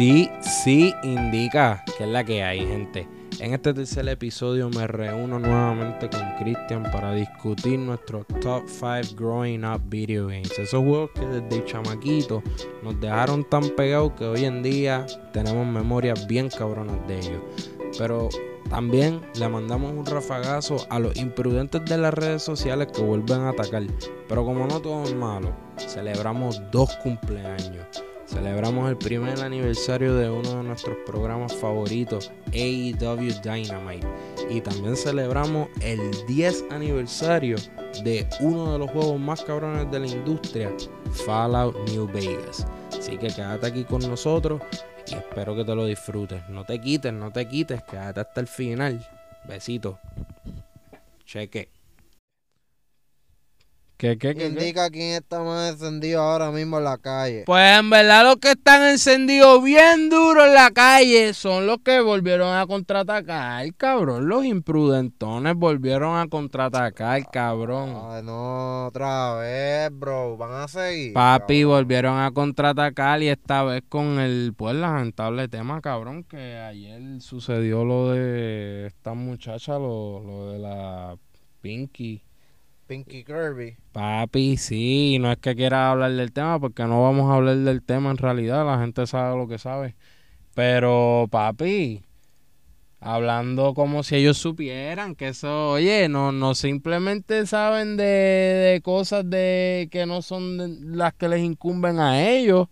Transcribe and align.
Sí, 0.00 0.30
sí 0.40 0.94
indica 1.02 1.84
que 1.98 2.04
es 2.04 2.08
la 2.08 2.24
que 2.24 2.42
hay, 2.42 2.66
gente. 2.66 3.06
En 3.38 3.52
este 3.52 3.74
tercer 3.74 4.08
episodio 4.08 4.70
me 4.70 4.86
reúno 4.86 5.38
nuevamente 5.38 6.08
con 6.08 6.22
Cristian 6.38 6.84
para 6.84 7.12
discutir 7.12 7.78
nuestros 7.78 8.26
top 8.40 8.62
5 8.66 9.14
growing 9.14 9.62
up 9.62 9.82
video 9.90 10.28
games. 10.28 10.58
Esos 10.58 10.82
juegos 10.82 11.10
que 11.14 11.26
desde 11.26 11.66
chamaquito 11.66 12.42
nos 12.82 12.98
dejaron 12.98 13.44
tan 13.44 13.68
pegados 13.76 14.12
que 14.12 14.24
hoy 14.24 14.46
en 14.46 14.62
día 14.62 15.04
tenemos 15.34 15.66
memorias 15.66 16.26
bien 16.26 16.48
cabronas 16.48 17.06
de 17.06 17.18
ellos. 17.18 17.42
Pero 17.98 18.30
también 18.70 19.20
le 19.38 19.50
mandamos 19.50 19.92
un 19.92 20.06
rafagazo 20.06 20.78
a 20.88 20.98
los 20.98 21.14
imprudentes 21.16 21.84
de 21.84 21.98
las 21.98 22.14
redes 22.14 22.42
sociales 22.42 22.88
que 22.90 23.02
vuelven 23.02 23.40
a 23.40 23.50
atacar. 23.50 23.82
Pero 24.26 24.46
como 24.46 24.66
no 24.66 24.80
todo 24.80 25.04
es 25.04 25.14
malo, 25.14 25.52
celebramos 25.76 26.58
dos 26.72 26.88
cumpleaños. 27.02 28.02
Celebramos 28.30 28.88
el 28.88 28.96
primer 28.96 29.40
aniversario 29.40 30.14
de 30.14 30.30
uno 30.30 30.58
de 30.58 30.62
nuestros 30.62 30.96
programas 31.04 31.52
favoritos, 31.52 32.30
AEW 32.52 33.32
Dynamite. 33.42 34.06
Y 34.48 34.60
también 34.60 34.96
celebramos 34.96 35.68
el 35.80 35.98
10 36.28 36.66
aniversario 36.70 37.56
de 38.04 38.28
uno 38.38 38.72
de 38.72 38.78
los 38.78 38.90
juegos 38.92 39.18
más 39.18 39.42
cabrones 39.42 39.90
de 39.90 39.98
la 39.98 40.06
industria, 40.06 40.72
Fallout 41.26 41.76
New 41.88 42.06
Vegas. 42.06 42.64
Así 42.96 43.18
que 43.18 43.28
quédate 43.28 43.66
aquí 43.66 43.82
con 43.82 44.00
nosotros 44.02 44.62
y 45.08 45.14
espero 45.14 45.56
que 45.56 45.64
te 45.64 45.74
lo 45.74 45.86
disfrutes. 45.86 46.48
No 46.48 46.64
te 46.64 46.80
quites, 46.80 47.12
no 47.12 47.32
te 47.32 47.48
quites, 47.48 47.82
quédate 47.82 48.20
hasta 48.20 48.40
el 48.40 48.46
final. 48.46 49.04
Besitos. 49.44 49.96
Cheque. 51.24 51.79
¿Qué, 54.00 54.16
qué, 54.16 54.34
qué, 54.34 54.46
Indica 54.46 54.88
quién 54.88 55.12
está 55.12 55.42
más 55.42 55.72
encendido 55.72 56.22
ahora 56.22 56.50
mismo 56.50 56.78
en 56.78 56.84
la 56.84 56.96
calle. 56.96 57.42
Pues 57.44 57.78
en 57.78 57.90
verdad 57.90 58.24
los 58.24 58.36
que 58.36 58.52
están 58.52 58.82
encendidos 58.88 59.62
bien 59.62 60.08
duro 60.08 60.46
en 60.46 60.54
la 60.54 60.70
calle 60.70 61.34
son 61.34 61.66
los 61.66 61.80
que 61.80 62.00
volvieron 62.00 62.56
a 62.56 62.66
contraatacar, 62.66 63.74
cabrón. 63.74 64.26
Los 64.26 64.46
imprudentones 64.46 65.54
volvieron 65.54 66.16
a 66.16 66.26
contraatacar, 66.28 67.30
cabrón. 67.30 67.94
Ay, 68.08 68.22
no, 68.22 68.86
otra 68.86 69.34
vez, 69.34 69.90
bro. 69.92 70.34
Van 70.38 70.62
a 70.62 70.66
seguir. 70.66 71.12
Papi, 71.12 71.60
cabrón. 71.60 71.76
volvieron 71.76 72.18
a 72.18 72.30
contraatacar 72.30 73.22
y 73.22 73.28
esta 73.28 73.64
vez 73.64 73.82
con 73.86 74.18
el, 74.18 74.54
pues, 74.56 74.76
lamentable 74.76 75.46
tema, 75.48 75.82
cabrón, 75.82 76.24
que 76.24 76.56
ayer 76.56 77.20
sucedió 77.20 77.84
lo 77.84 78.12
de 78.12 78.86
esta 78.86 79.12
muchacha, 79.12 79.74
lo, 79.74 80.20
lo 80.20 80.52
de 80.52 80.58
la 80.58 81.18
Pinky. 81.60 82.22
Pinky 82.90 83.22
Kirby. 83.22 83.76
Papi, 83.92 84.56
sí, 84.56 85.18
no 85.20 85.30
es 85.30 85.38
que 85.38 85.54
quiera 85.54 85.92
hablar 85.92 86.10
del 86.10 86.32
tema, 86.32 86.58
porque 86.58 86.82
no 86.82 87.00
vamos 87.04 87.30
a 87.30 87.36
hablar 87.36 87.56
del 87.58 87.84
tema 87.84 88.10
en 88.10 88.16
realidad, 88.16 88.66
la 88.66 88.80
gente 88.80 89.06
sabe 89.06 89.38
lo 89.38 89.46
que 89.46 89.58
sabe. 89.58 89.94
Pero, 90.56 91.28
papi, 91.30 92.02
hablando 92.98 93.74
como 93.74 94.02
si 94.02 94.16
ellos 94.16 94.38
supieran 94.38 95.14
que 95.14 95.28
eso, 95.28 95.70
oye, 95.70 96.08
no, 96.08 96.32
no 96.32 96.56
simplemente 96.56 97.46
saben 97.46 97.96
de, 97.96 98.02
de 98.72 98.80
cosas 98.82 99.30
de 99.30 99.88
que 99.92 100.04
no 100.04 100.20
son 100.20 100.58
de- 100.58 100.96
las 100.96 101.14
que 101.14 101.28
les 101.28 101.42
incumben 101.42 102.00
a 102.00 102.28
ellos. 102.28 102.66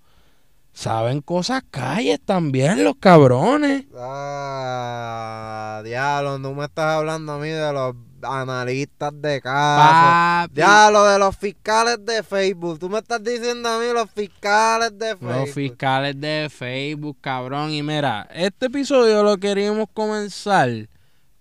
Saben 0.73 1.21
cosas 1.23 1.63
calles 1.71 2.21
también, 2.25 2.83
los 2.83 2.97
cabrones. 2.97 3.85
Ah, 3.97 5.81
diablo, 5.85 6.41
no 6.41 6.55
me 6.55 6.65
estás 6.65 6.97
hablando 6.97 7.35
a 7.35 7.39
mí 7.39 7.51
de 7.51 7.73
los 7.73 7.95
analistas 8.23 9.13
de 9.21 9.41
caso. 9.41 10.49
Papi. 10.49 10.55
Diablo, 10.55 11.05
de 11.05 11.19
los 11.19 11.37
fiscales 11.37 12.05
de 12.05 12.23
Facebook. 12.23 12.79
Tú 12.79 12.89
me 12.89 12.99
estás 12.99 13.23
diciendo 13.23 13.69
a 13.69 13.79
mí 13.79 13.87
los 13.93 14.11
fiscales 14.11 14.99
de 14.99 15.17
Facebook. 15.17 15.37
Los 15.37 15.51
fiscales 15.51 16.21
de 16.21 16.49
Facebook, 16.51 17.19
cabrón. 17.21 17.71
Y 17.71 17.83
mira, 17.83 18.29
este 18.33 18.67
episodio 18.67 19.23
lo 19.23 19.37
queríamos 19.39 19.89
comenzar 19.93 20.89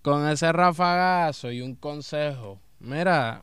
con 0.02 0.28
ese 0.28 0.52
rafagazo 0.52 1.50
y 1.50 1.60
un 1.60 1.74
consejo. 1.74 2.58
Mira, 2.80 3.42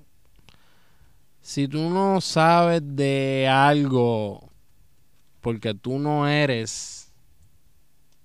si 1.42 1.67
tú 1.67 1.89
no 1.89 2.21
sabes 2.21 2.82
de 2.83 3.48
algo 3.48 4.49
porque 5.42 5.76
tú 5.76 5.99
no 5.99 6.27
eres 6.27 7.11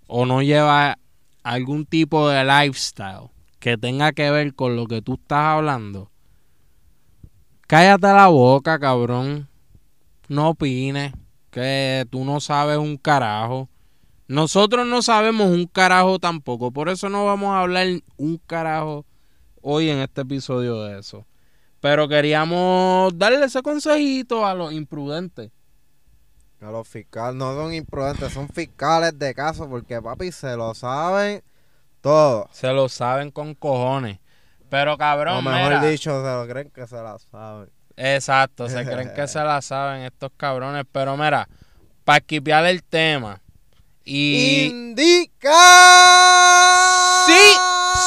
o 0.07 0.25
no 0.25 0.41
llevas 0.41 0.97
algún 1.43 1.85
tipo 1.85 2.29
de 2.29 2.45
lifestyle 2.45 3.31
que 3.61 3.77
tenga 3.77 4.13
que 4.13 4.31
ver 4.31 4.55
con 4.55 4.75
lo 4.75 4.87
que 4.87 5.03
tú 5.03 5.15
estás 5.15 5.39
hablando, 5.39 6.11
cállate 7.69 8.09
la 8.09 8.27
boca, 8.27 8.79
cabrón. 8.81 9.49
No 10.29 10.51
opines 10.51 11.13
que 11.51 12.07
tú 12.11 12.25
no 12.25 12.41
sabes 12.41 12.79
un 12.79 12.97
carajo. 12.97 13.69
Nosotros 14.29 14.87
no 14.87 15.03
sabemos 15.03 15.51
un 15.51 15.67
carajo 15.67 16.19
tampoco. 16.19 16.71
Por 16.71 16.89
eso 16.89 17.09
no 17.09 17.27
vamos 17.27 17.51
a 17.51 17.61
hablar 17.61 17.87
un 18.17 18.39
carajo 18.39 19.05
hoy 19.61 19.91
en 19.91 19.99
este 19.99 20.23
episodio 20.23 20.83
de 20.85 20.99
eso. 21.01 21.27
Pero 21.81 22.09
queríamos 22.09 23.17
darle 23.19 23.45
ese 23.45 23.61
consejito 23.63 24.47
a 24.47 24.55
los 24.55 24.73
imprudentes. 24.73 25.51
A 26.61 26.71
los 26.71 26.87
fiscales 26.87 27.35
no 27.37 27.55
son 27.55 27.75
imprudentes, 27.75 28.33
son 28.33 28.49
fiscales 28.49 29.19
de 29.19 29.35
caso 29.35 29.69
porque 29.69 30.01
papi 30.01 30.31
se 30.31 30.57
lo 30.57 30.75
saben 30.75 31.43
todo. 32.01 32.49
Se 32.53 32.69
lo 32.69 32.89
saben 32.89 33.31
con 33.31 33.55
cojones. 33.55 34.19
Pero 34.69 34.97
cabrón, 34.97 35.39
o 35.39 35.43
mejor 35.43 35.75
mira. 35.75 35.85
dicho, 35.85 36.23
se 36.25 36.31
lo 36.31 36.47
creen 36.47 36.71
que 36.71 36.87
se 36.87 36.97
la 36.97 37.19
saben. 37.19 37.71
Exacto, 37.97 38.69
se 38.69 38.85
creen 38.91 39.13
que 39.15 39.27
se 39.27 39.43
la 39.43 39.61
saben 39.61 40.03
estos 40.03 40.31
cabrones. 40.37 40.85
Pero 40.91 41.17
mira, 41.17 41.49
para 42.05 42.19
esquipear 42.19 42.67
el 42.67 42.83
tema. 42.83 43.41
Y... 44.05 44.67
¡Indica! 44.71 45.51
Sí, 47.27 47.57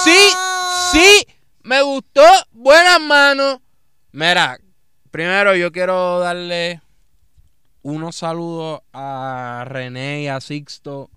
sí, 0.04 0.18
sí, 0.92 1.28
me 1.64 1.82
gustó, 1.82 2.26
buenas 2.52 3.00
manos. 3.00 3.60
Mira, 4.12 4.58
primero 5.12 5.56
yo 5.56 5.72
quiero 5.72 6.20
darle 6.20 6.82
unos 7.84 8.16
saludos 8.16 8.82
a 8.94 9.64
René 9.68 10.24
y 10.24 10.28
a 10.28 10.42
Sixto 10.42 11.10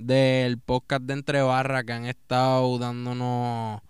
del 0.00 0.58
podcast 0.58 1.02
de 1.02 1.12
Entre 1.12 1.42
Barra 1.42 1.84
que 1.84 1.92
han 1.92 2.06
estado 2.06 2.78
dándonos 2.78 3.82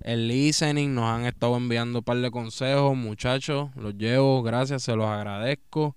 el 0.00 0.28
listening, 0.28 0.94
nos 0.94 1.04
han 1.04 1.26
estado 1.26 1.56
enviando 1.56 1.98
un 1.98 2.04
par 2.04 2.18
de 2.18 2.30
consejos, 2.30 2.96
muchachos, 2.96 3.70
los 3.76 3.96
llevo, 3.96 4.42
gracias, 4.42 4.82
se 4.84 4.94
los 4.94 5.06
agradezco. 5.06 5.96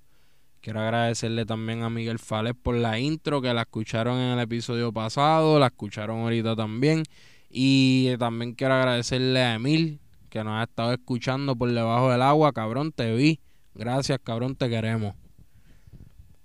Quiero 0.62 0.82
agradecerle 0.82 1.46
también 1.46 1.84
a 1.84 1.92
Miguel 1.92 2.18
Fales 2.18 2.54
por 2.60 2.76
la 2.76 3.00
intro 3.00 3.42
que 3.42 3.54
la 3.54 3.62
escucharon 3.62 4.18
en 4.18 4.38
el 4.38 4.40
episodio 4.40 4.92
pasado, 4.92 5.60
la 5.60 5.68
escucharon 5.68 6.22
ahorita 6.22 6.56
también. 6.56 7.04
Y 7.50 8.18
también 8.18 8.54
quiero 8.54 8.74
agradecerle 8.74 9.42
a 9.42 9.56
Emil 9.56 10.00
que 10.30 10.44
nos 10.44 10.60
ha 10.60 10.64
estado 10.64 10.92
escuchando 10.92 11.56
por 11.56 11.72
debajo 11.72 12.12
del 12.12 12.24
agua. 12.24 12.52
Cabrón, 12.52 12.92
te 12.92 13.14
vi. 13.14 13.40
Gracias, 13.76 14.20
cabrón, 14.24 14.56
te 14.56 14.70
queremos. 14.70 15.16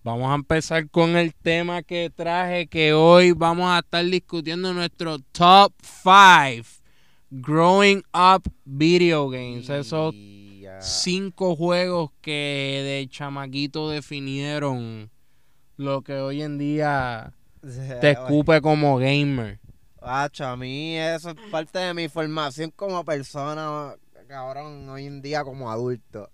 Vamos 0.02 0.30
a 0.30 0.34
empezar 0.34 0.88
con 0.88 1.14
el 1.18 1.34
tema 1.34 1.82
que 1.82 2.08
traje, 2.08 2.68
que 2.68 2.94
hoy 2.94 3.32
vamos 3.32 3.70
a 3.70 3.80
estar 3.80 4.02
discutiendo 4.02 4.72
nuestro 4.72 5.18
top 5.18 5.74
5 5.82 6.66
Growing 7.28 8.02
Up 8.14 8.50
Video 8.64 9.28
Games. 9.28 9.68
Esos 9.68 10.14
cinco 10.80 11.54
juegos 11.54 12.12
que 12.22 12.80
de 12.82 13.08
chamaquito 13.10 13.90
definieron 13.90 15.10
lo 15.76 16.00
que 16.00 16.14
hoy 16.14 16.40
en 16.40 16.56
día 16.56 17.34
te 18.00 18.10
escupe 18.12 18.62
como 18.62 18.96
gamer. 18.96 19.60
A 20.00 20.30
mí 20.56 20.96
eso 20.96 21.28
es 21.28 21.36
parte 21.50 21.78
de 21.78 21.92
mi 21.92 22.08
formación 22.08 22.72
como 22.74 23.04
persona, 23.04 23.94
cabrón, 24.26 24.88
hoy 24.88 25.04
en 25.04 25.20
día 25.20 25.44
como 25.44 25.70
adulto. 25.70 26.30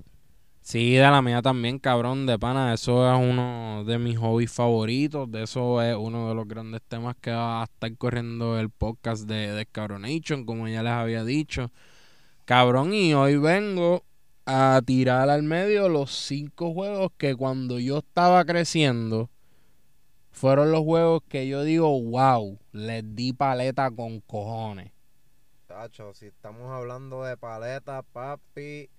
Sí, 0.66 0.94
de 0.94 1.02
la 1.02 1.22
mía 1.22 1.42
también, 1.42 1.78
cabrón, 1.78 2.26
de 2.26 2.40
pana. 2.40 2.74
Eso 2.74 3.08
es 3.08 3.16
uno 3.16 3.84
de 3.86 4.00
mis 4.00 4.18
hobbies 4.18 4.50
favoritos. 4.50 5.30
De 5.30 5.44
eso 5.44 5.80
es 5.80 5.94
uno 5.94 6.28
de 6.28 6.34
los 6.34 6.48
grandes 6.48 6.82
temas 6.82 7.14
que 7.20 7.30
va 7.30 7.60
a 7.60 7.64
estar 7.66 7.96
corriendo 7.96 8.58
el 8.58 8.68
podcast 8.70 9.28
de 9.28 9.52
Descabronation, 9.52 10.44
como 10.44 10.66
ya 10.66 10.82
les 10.82 10.90
había 10.90 11.22
dicho. 11.22 11.70
Cabrón, 12.46 12.92
y 12.94 13.14
hoy 13.14 13.36
vengo 13.36 14.02
a 14.44 14.82
tirar 14.84 15.30
al 15.30 15.44
medio 15.44 15.88
los 15.88 16.10
cinco 16.10 16.74
juegos 16.74 17.12
que 17.16 17.36
cuando 17.36 17.78
yo 17.78 17.98
estaba 17.98 18.44
creciendo 18.44 19.30
fueron 20.32 20.72
los 20.72 20.80
juegos 20.80 21.22
que 21.28 21.46
yo 21.46 21.62
digo, 21.62 22.02
wow, 22.02 22.58
les 22.72 23.04
di 23.14 23.32
paleta 23.32 23.88
con 23.92 24.20
cojones. 24.20 24.90
Acho, 25.68 26.12
si 26.12 26.26
estamos 26.26 26.72
hablando 26.72 27.22
de 27.22 27.36
paletas, 27.36 28.04
papi. 28.12 28.90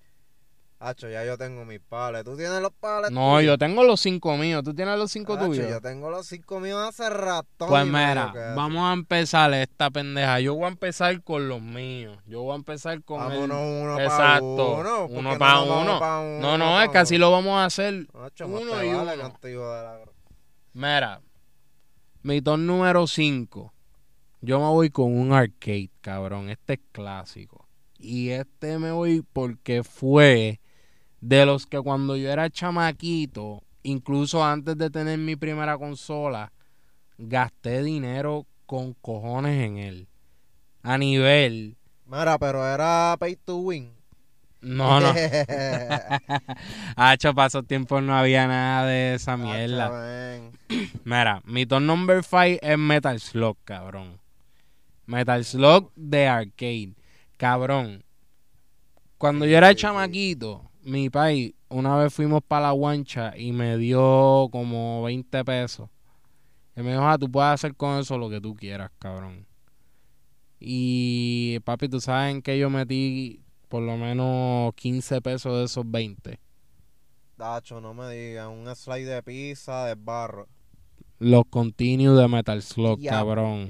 Acho, 0.80 1.10
ya 1.10 1.24
yo 1.24 1.36
tengo 1.36 1.64
mis 1.64 1.80
pales. 1.80 2.22
¿Tú 2.22 2.36
tienes 2.36 2.60
los 2.62 2.72
pales? 2.72 3.10
No, 3.10 3.32
tuyos? 3.38 3.44
yo 3.46 3.58
tengo 3.58 3.82
los 3.82 3.98
cinco 4.00 4.36
míos. 4.36 4.62
¿Tú 4.62 4.72
tienes 4.74 4.96
los 4.96 5.10
cinco 5.10 5.36
tuyos? 5.36 5.68
Yo 5.68 5.80
tengo 5.80 6.08
los 6.08 6.24
cinco 6.26 6.60
míos 6.60 6.80
hace 6.88 7.10
rato. 7.10 7.66
Pues 7.66 7.84
mira, 7.84 8.54
vamos 8.54 8.88
a 8.88 8.92
empezar 8.92 9.52
esta 9.54 9.90
pendeja. 9.90 10.38
Yo 10.38 10.54
voy 10.54 10.66
a 10.66 10.68
empezar 10.68 11.20
con 11.24 11.48
los 11.48 11.60
míos. 11.60 12.16
Yo 12.26 12.42
voy 12.42 12.52
a 12.52 12.56
empezar 12.56 13.02
con 13.02 13.20
el... 13.22 13.28
Vámonos 13.48 13.58
uno 13.82 13.96
pa' 13.96 14.04
Exacto. 14.04 14.76
uno. 14.76 15.08
¿por 15.08 15.18
Uno 15.18 15.30
qué 15.32 15.38
pa' 15.38 15.54
no 15.54 15.58
nos 15.60 15.68
vamos 15.68 15.82
uno. 15.82 15.98
pa' 15.98 16.20
uno, 16.20 16.40
No, 16.40 16.54
uno 16.54 16.58
no, 16.58 16.70
pa' 16.70 16.84
es 16.84 16.90
que 16.90 16.98
así 16.98 17.16
uno? 17.16 17.26
lo 17.26 17.32
vamos 17.32 17.58
a 17.58 17.64
hacer. 17.64 18.06
Uno 18.44 18.84
y 18.84 18.92
vale, 18.92 19.14
uno. 19.18 19.34
hijo 19.50 19.72
de 19.74 19.82
la 19.82 20.00
Mira, 20.74 21.20
Mi 22.22 22.40
top 22.40 22.58
número 22.58 23.06
5. 23.08 23.72
Yo 24.42 24.60
me 24.60 24.66
voy 24.66 24.90
con 24.90 25.12
un 25.18 25.32
arcade, 25.32 25.90
cabrón. 26.00 26.50
Este 26.50 26.74
es 26.74 26.80
clásico. 26.92 27.66
Y 27.98 28.28
este 28.30 28.78
me 28.78 28.92
voy 28.92 29.24
porque 29.32 29.82
fue 29.82 30.60
de 31.20 31.46
los 31.46 31.66
que 31.66 31.80
cuando 31.80 32.16
yo 32.16 32.30
era 32.30 32.50
chamaquito, 32.50 33.62
incluso 33.82 34.44
antes 34.44 34.76
de 34.76 34.90
tener 34.90 35.18
mi 35.18 35.36
primera 35.36 35.76
consola, 35.76 36.52
gasté 37.16 37.82
dinero 37.82 38.46
con 38.66 38.94
cojones 38.94 39.64
en 39.64 39.78
él. 39.78 40.08
A 40.82 40.96
nivel. 40.98 41.76
Mira, 42.06 42.38
pero 42.38 42.66
era 42.66 43.16
pay 43.18 43.36
to 43.36 43.56
win. 43.56 43.92
No, 44.60 45.00
no. 45.00 45.12
Hacho, 46.96 47.34
para 47.34 47.46
esos 47.48 47.66
tiempos 47.66 48.02
no 48.02 48.16
había 48.16 48.46
nada 48.46 48.86
de 48.86 49.14
esa 49.14 49.36
mierda. 49.36 50.40
Mira, 51.04 51.42
mi 51.44 51.66
top 51.66 51.80
number 51.80 52.22
5 52.22 52.58
es 52.62 52.78
Metal 52.78 53.18
Slug, 53.18 53.56
cabrón. 53.64 54.20
Metal 55.06 55.44
Slug 55.44 55.92
de 55.96 56.28
arcade. 56.28 56.94
Cabrón. 57.36 58.04
Cuando 59.16 59.46
yo 59.46 59.56
era 59.56 59.74
chamaquito, 59.74 60.67
mi 60.82 61.10
país, 61.10 61.54
una 61.68 61.96
vez 61.96 62.12
fuimos 62.12 62.42
para 62.46 62.66
la 62.66 62.72
guancha 62.72 63.36
y 63.36 63.52
me 63.52 63.76
dio 63.76 64.48
como 64.50 65.02
20 65.02 65.44
pesos. 65.44 65.88
Y 66.76 66.82
me 66.82 66.92
dijo, 66.92 67.02
ah, 67.06 67.18
tú 67.18 67.30
puedes 67.30 67.50
hacer 67.50 67.74
con 67.74 67.98
eso 67.98 68.16
lo 68.16 68.30
que 68.30 68.40
tú 68.40 68.54
quieras, 68.54 68.90
cabrón. 68.98 69.46
Y 70.60 71.60
papi, 71.60 71.88
tú 71.88 72.00
sabes 72.00 72.32
en 72.32 72.42
que 72.42 72.58
yo 72.58 72.70
metí 72.70 73.42
por 73.68 73.82
lo 73.82 73.96
menos 73.96 74.74
15 74.74 75.20
pesos 75.20 75.56
de 75.56 75.64
esos 75.64 75.88
20. 75.88 76.40
Dacho, 77.36 77.80
no 77.80 77.94
me 77.94 78.10
digas, 78.10 78.48
un 78.48 78.74
slide 78.74 79.06
de 79.06 79.22
pizza 79.22 79.84
de 79.84 79.94
barro. 79.94 80.48
Los 81.20 81.44
continuos 81.50 82.16
de 82.18 82.28
Metal 82.28 82.62
Slug, 82.62 83.00
Ya, 83.00 83.10
cabrón. 83.10 83.68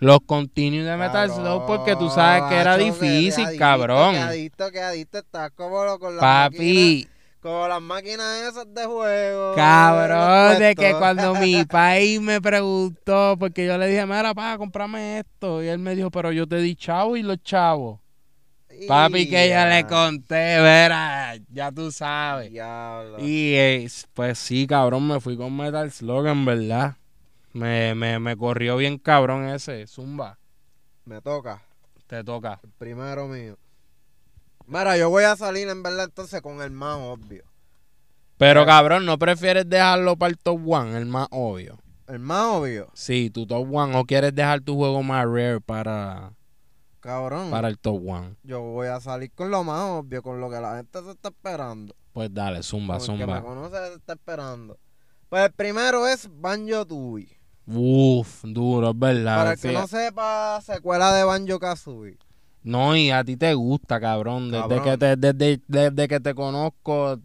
Los 0.00 0.18
continuos 0.26 0.86
de 0.86 0.96
Metal 0.96 1.30
Slug 1.30 1.64
porque 1.66 1.96
tú 1.96 2.10
sabes 2.10 2.42
que 2.50 2.56
era 2.56 2.76
difícil, 2.76 3.44
adicto, 3.46 3.58
cabrón. 3.58 4.12
Que 4.14 4.18
adicto, 4.20 4.70
que 4.70 4.80
adicto, 4.80 5.18
estás 5.18 5.50
como 5.52 5.82
lo- 5.84 5.98
con 5.98 6.14
máquinas, 6.16 6.50
Papi, 6.50 7.08
como 7.40 7.68
las 7.68 7.80
máquinas 7.80 8.42
esas 8.42 8.74
de 8.74 8.84
juego. 8.84 9.54
cabrón, 9.54 10.58
de 10.58 10.74
que 10.74 10.94
cuando 10.98 11.34
mi 11.34 11.64
país 11.64 12.20
me 12.20 12.40
preguntó, 12.42 13.36
porque 13.38 13.64
yo 13.66 13.78
le 13.78 13.86
dije, 13.88 14.04
mira, 14.04 14.34
pa, 14.34 14.58
comprame 14.58 15.20
esto. 15.20 15.62
Y 15.62 15.68
él 15.68 15.78
me 15.78 15.94
dijo, 15.94 16.10
pero 16.10 16.32
yo 16.32 16.46
te 16.46 16.56
di 16.56 16.76
chavo 16.76 17.16
y 17.16 17.22
los 17.22 17.42
chavos. 17.42 17.98
Papi, 18.88 19.28
que 19.28 19.48
ya 19.48 19.66
le 19.68 19.86
conté, 19.86 20.60
verá, 20.60 21.34
ya 21.50 21.70
tú 21.72 21.90
sabes. 21.90 22.50
diablo. 22.50 23.18
Y 23.20 23.54
eh, 23.54 23.88
pues 24.14 24.38
sí, 24.38 24.66
cabrón, 24.66 25.06
me 25.06 25.20
fui 25.20 25.36
con 25.36 25.56
Metal 25.56 25.90
Slug, 25.90 26.26
en 26.26 26.44
verdad. 26.44 26.96
Me, 27.52 27.94
me, 27.94 28.18
me 28.18 28.36
corrió 28.36 28.76
bien 28.76 28.98
cabrón 28.98 29.46
ese, 29.48 29.86
Zumba. 29.86 30.38
Me 31.04 31.20
toca, 31.20 31.62
Te 32.06 32.24
toca. 32.24 32.60
el 32.62 32.70
primero 32.70 33.28
mío. 33.28 33.56
Mira, 34.66 34.96
yo 34.96 35.10
voy 35.10 35.24
a 35.24 35.36
salir 35.36 35.68
en 35.68 35.82
verdad 35.82 36.04
entonces 36.06 36.40
con 36.40 36.62
el 36.62 36.70
más 36.70 36.96
obvio. 36.98 37.44
Pero 38.38 38.66
cabrón, 38.66 39.06
¿no 39.06 39.18
prefieres 39.18 39.68
dejarlo 39.68 40.16
para 40.16 40.30
el 40.30 40.38
top 40.38 40.60
one, 40.66 40.96
el 40.96 41.06
más 41.06 41.28
obvio? 41.30 41.78
El 42.08 42.18
más 42.18 42.44
obvio, 42.46 42.90
Sí, 42.94 43.30
tu 43.30 43.46
top 43.46 43.66
one, 43.72 43.96
o 43.96 44.04
quieres 44.04 44.34
dejar 44.34 44.60
tu 44.60 44.74
juego 44.76 45.02
más 45.02 45.24
rare 45.24 45.60
para, 45.60 46.32
cabrón. 47.04 47.50
para 47.50 47.68
el 47.68 47.78
top 47.78 48.02
one. 48.08 48.34
Yo 48.42 48.60
voy 48.62 48.88
a 48.88 49.00
salir 49.00 49.30
con 49.32 49.50
lo 49.50 49.62
más 49.64 49.80
obvio, 49.82 50.22
con 50.22 50.40
lo 50.40 50.50
que 50.50 50.60
la 50.60 50.76
gente 50.76 51.02
se 51.02 51.10
está 51.10 51.28
esperando. 51.28 51.94
Pues 52.12 52.32
dale, 52.32 52.62
zumba, 52.62 52.98
Como 52.98 53.12
el 53.12 53.18
que 53.20 53.26
me 53.26 53.34
zumba. 53.38 53.48
conoce 53.48 53.76
se 53.88 53.94
está 53.94 54.12
esperando. 54.14 54.78
Pues 55.28 55.44
el 55.46 55.52
primero 55.52 56.06
es 56.08 56.28
Banjo 56.40 56.86
Tooie. 56.86 57.28
Uf, 57.66 58.42
duro, 58.44 58.90
es 58.90 58.98
verdad. 58.98 59.36
Para 59.38 59.52
el 59.52 59.60
que 59.60 59.68
sí. 59.68 59.74
no 59.74 59.86
sepa, 59.86 60.60
secuela 60.62 61.12
de 61.14 61.24
Banjo 61.24 61.58
Kazooie. 61.58 62.18
No, 62.62 62.96
y 62.96 63.10
a 63.10 63.22
ti 63.24 63.36
te 63.36 63.52
gusta, 63.54 64.00
cabrón. 64.00 64.50
Desde, 64.50 64.62
Cabrón. 64.68 64.84
Que, 64.84 64.96
te, 64.98 65.16
desde, 65.16 65.62
desde 65.68 66.08
que 66.08 66.20
te 66.20 66.34
conozco, 66.34 67.18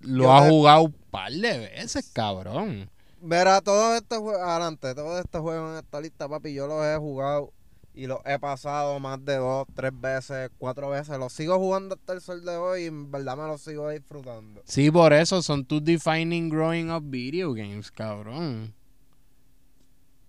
lo 0.00 0.24
Yo 0.24 0.32
has 0.32 0.44
te- 0.44 0.50
jugado 0.50 0.82
un 0.82 0.92
par 1.10 1.32
de 1.32 1.58
veces, 1.58 2.10
cabrón. 2.12 2.88
Verá, 3.20 3.60
todos 3.60 3.96
estos 3.96 4.18
juegos, 4.20 4.40
adelante, 4.42 4.94
todos 4.94 5.18
estos 5.20 5.40
juegos 5.40 5.72
en 5.72 5.78
esta 5.84 6.00
lista, 6.00 6.28
papi, 6.28 6.54
yo 6.54 6.66
los 6.66 6.84
he 6.84 6.96
jugado 6.98 7.52
y 7.96 8.06
los 8.06 8.18
he 8.26 8.38
pasado 8.38 9.00
más 9.00 9.24
de 9.24 9.36
dos, 9.36 9.66
tres 9.74 9.90
veces, 9.98 10.50
cuatro 10.58 10.90
veces. 10.90 11.18
Los 11.18 11.32
sigo 11.32 11.58
jugando 11.58 11.94
hasta 11.94 12.12
el 12.12 12.20
sol 12.20 12.44
de 12.44 12.56
hoy 12.56 12.82
y 12.82 12.86
en 12.86 13.10
verdad 13.10 13.38
me 13.38 13.46
los 13.46 13.62
sigo 13.62 13.88
disfrutando. 13.88 14.60
Sí, 14.66 14.90
por 14.90 15.14
eso 15.14 15.42
son 15.42 15.64
tus 15.64 15.82
defining 15.82 16.50
growing 16.50 16.90
up 16.90 17.02
video 17.02 17.54
games, 17.54 17.90
cabrón. 17.90 18.74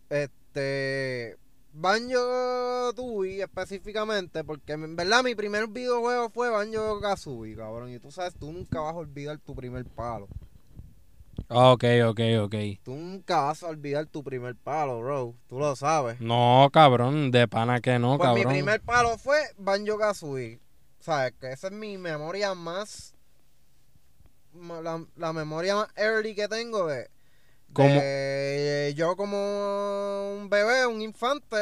Este. 0.09 1.37
Banjo 1.73 2.93
Tooie 2.95 3.43
específicamente, 3.43 4.43
porque 4.43 4.73
en 4.73 4.95
verdad 4.95 5.23
mi 5.23 5.35
primer 5.35 5.67
videojuego 5.67 6.29
fue 6.31 6.49
Banjo 6.49 6.99
Kazooie, 7.01 7.55
cabrón. 7.55 7.91
Y 7.91 7.99
tú 7.99 8.09
sabes, 8.09 8.33
tú 8.33 8.51
nunca 8.51 8.79
vas 8.79 8.93
a 8.93 8.97
olvidar 8.97 9.37
tu 9.39 9.53
primer 9.53 9.85
palo. 9.85 10.27
Ok, 11.49 11.83
ok, 12.05 12.19
ok. 12.41 12.55
Tú 12.83 12.95
nunca 12.95 13.41
vas 13.41 13.63
a 13.63 13.67
olvidar 13.67 14.05
tu 14.05 14.23
primer 14.23 14.55
palo, 14.55 14.99
bro. 14.99 15.35
Tú 15.47 15.59
lo 15.59 15.75
sabes. 15.75 16.19
No, 16.19 16.69
cabrón, 16.73 17.31
de 17.31 17.47
pana 17.47 17.79
que 17.79 17.99
no, 17.99 18.17
pues 18.17 18.29
mi 18.29 18.35
cabrón. 18.35 18.53
primer 18.53 18.81
palo 18.81 19.17
fue 19.17 19.39
Banjo 19.57 19.97
Kazooie. 19.97 20.59
¿Sabes? 20.99 21.33
Que 21.39 21.51
esa 21.51 21.67
es 21.67 21.73
mi 21.73 21.97
memoria 21.97 22.53
más. 22.53 23.15
La, 24.53 25.05
la 25.15 25.33
memoria 25.33 25.75
más 25.75 25.87
early 25.95 26.35
que 26.35 26.47
tengo 26.47 26.87
de. 26.87 27.09
¿Cómo? 27.73 27.89
de 27.89 28.93
yo 28.95 29.15
como 29.15 29.37
un 30.37 30.49
bebé, 30.49 30.85
un 30.87 31.01
infante, 31.01 31.55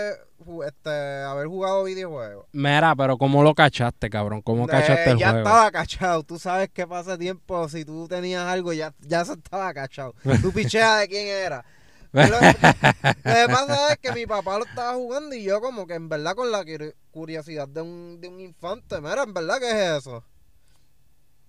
este, 0.66 0.90
haber 1.24 1.48
jugado 1.48 1.84
videojuegos. 1.84 2.46
Mira, 2.54 2.96
pero 2.96 3.18
¿cómo 3.18 3.44
lo 3.44 3.54
cachaste, 3.54 4.10
cabrón? 4.10 4.42
¿Cómo 4.42 4.66
Eh, 4.66 4.68
cachaste 4.68 5.12
el 5.12 5.18
ya 5.18 5.32
juego? 5.32 5.48
estaba 5.48 5.72
cachado. 5.72 6.24
Tú 6.24 6.40
sabes 6.40 6.70
que 6.70 6.88
pasa 6.88 7.18
tiempo, 7.18 7.68
si 7.68 7.84
tú 7.84 8.08
tenías 8.08 8.46
algo, 8.46 8.72
ya, 8.74 8.94
ya 9.02 9.26
se 9.26 9.34
estaba 9.34 9.74
cachado. 9.74 10.16
Tú 10.42 10.52
picheas 10.54 11.00
de 11.02 11.08
quién 11.08 11.28
era. 11.28 11.66
Lo, 12.16 12.24
lo 12.30 12.40
que 12.40 13.46
pasa 13.50 13.92
es 13.92 13.98
que 14.00 14.14
mi 14.14 14.26
papá 14.26 14.58
lo 14.58 14.64
estaba 14.64 14.94
jugando 14.94 15.36
y 15.36 15.44
yo 15.44 15.60
como 15.60 15.86
que 15.86 15.96
en 15.96 16.08
verdad 16.08 16.34
con 16.34 16.50
la 16.50 16.64
curi- 16.64 16.94
curiosidad 17.12 17.68
de 17.68 17.82
un, 17.82 18.22
de 18.22 18.30
un 18.30 18.40
infante, 18.40 19.02
mira, 19.02 19.24
en 19.24 19.34
verdad 19.34 19.60
que 19.60 19.70
es 19.70 19.98
eso. 20.00 20.24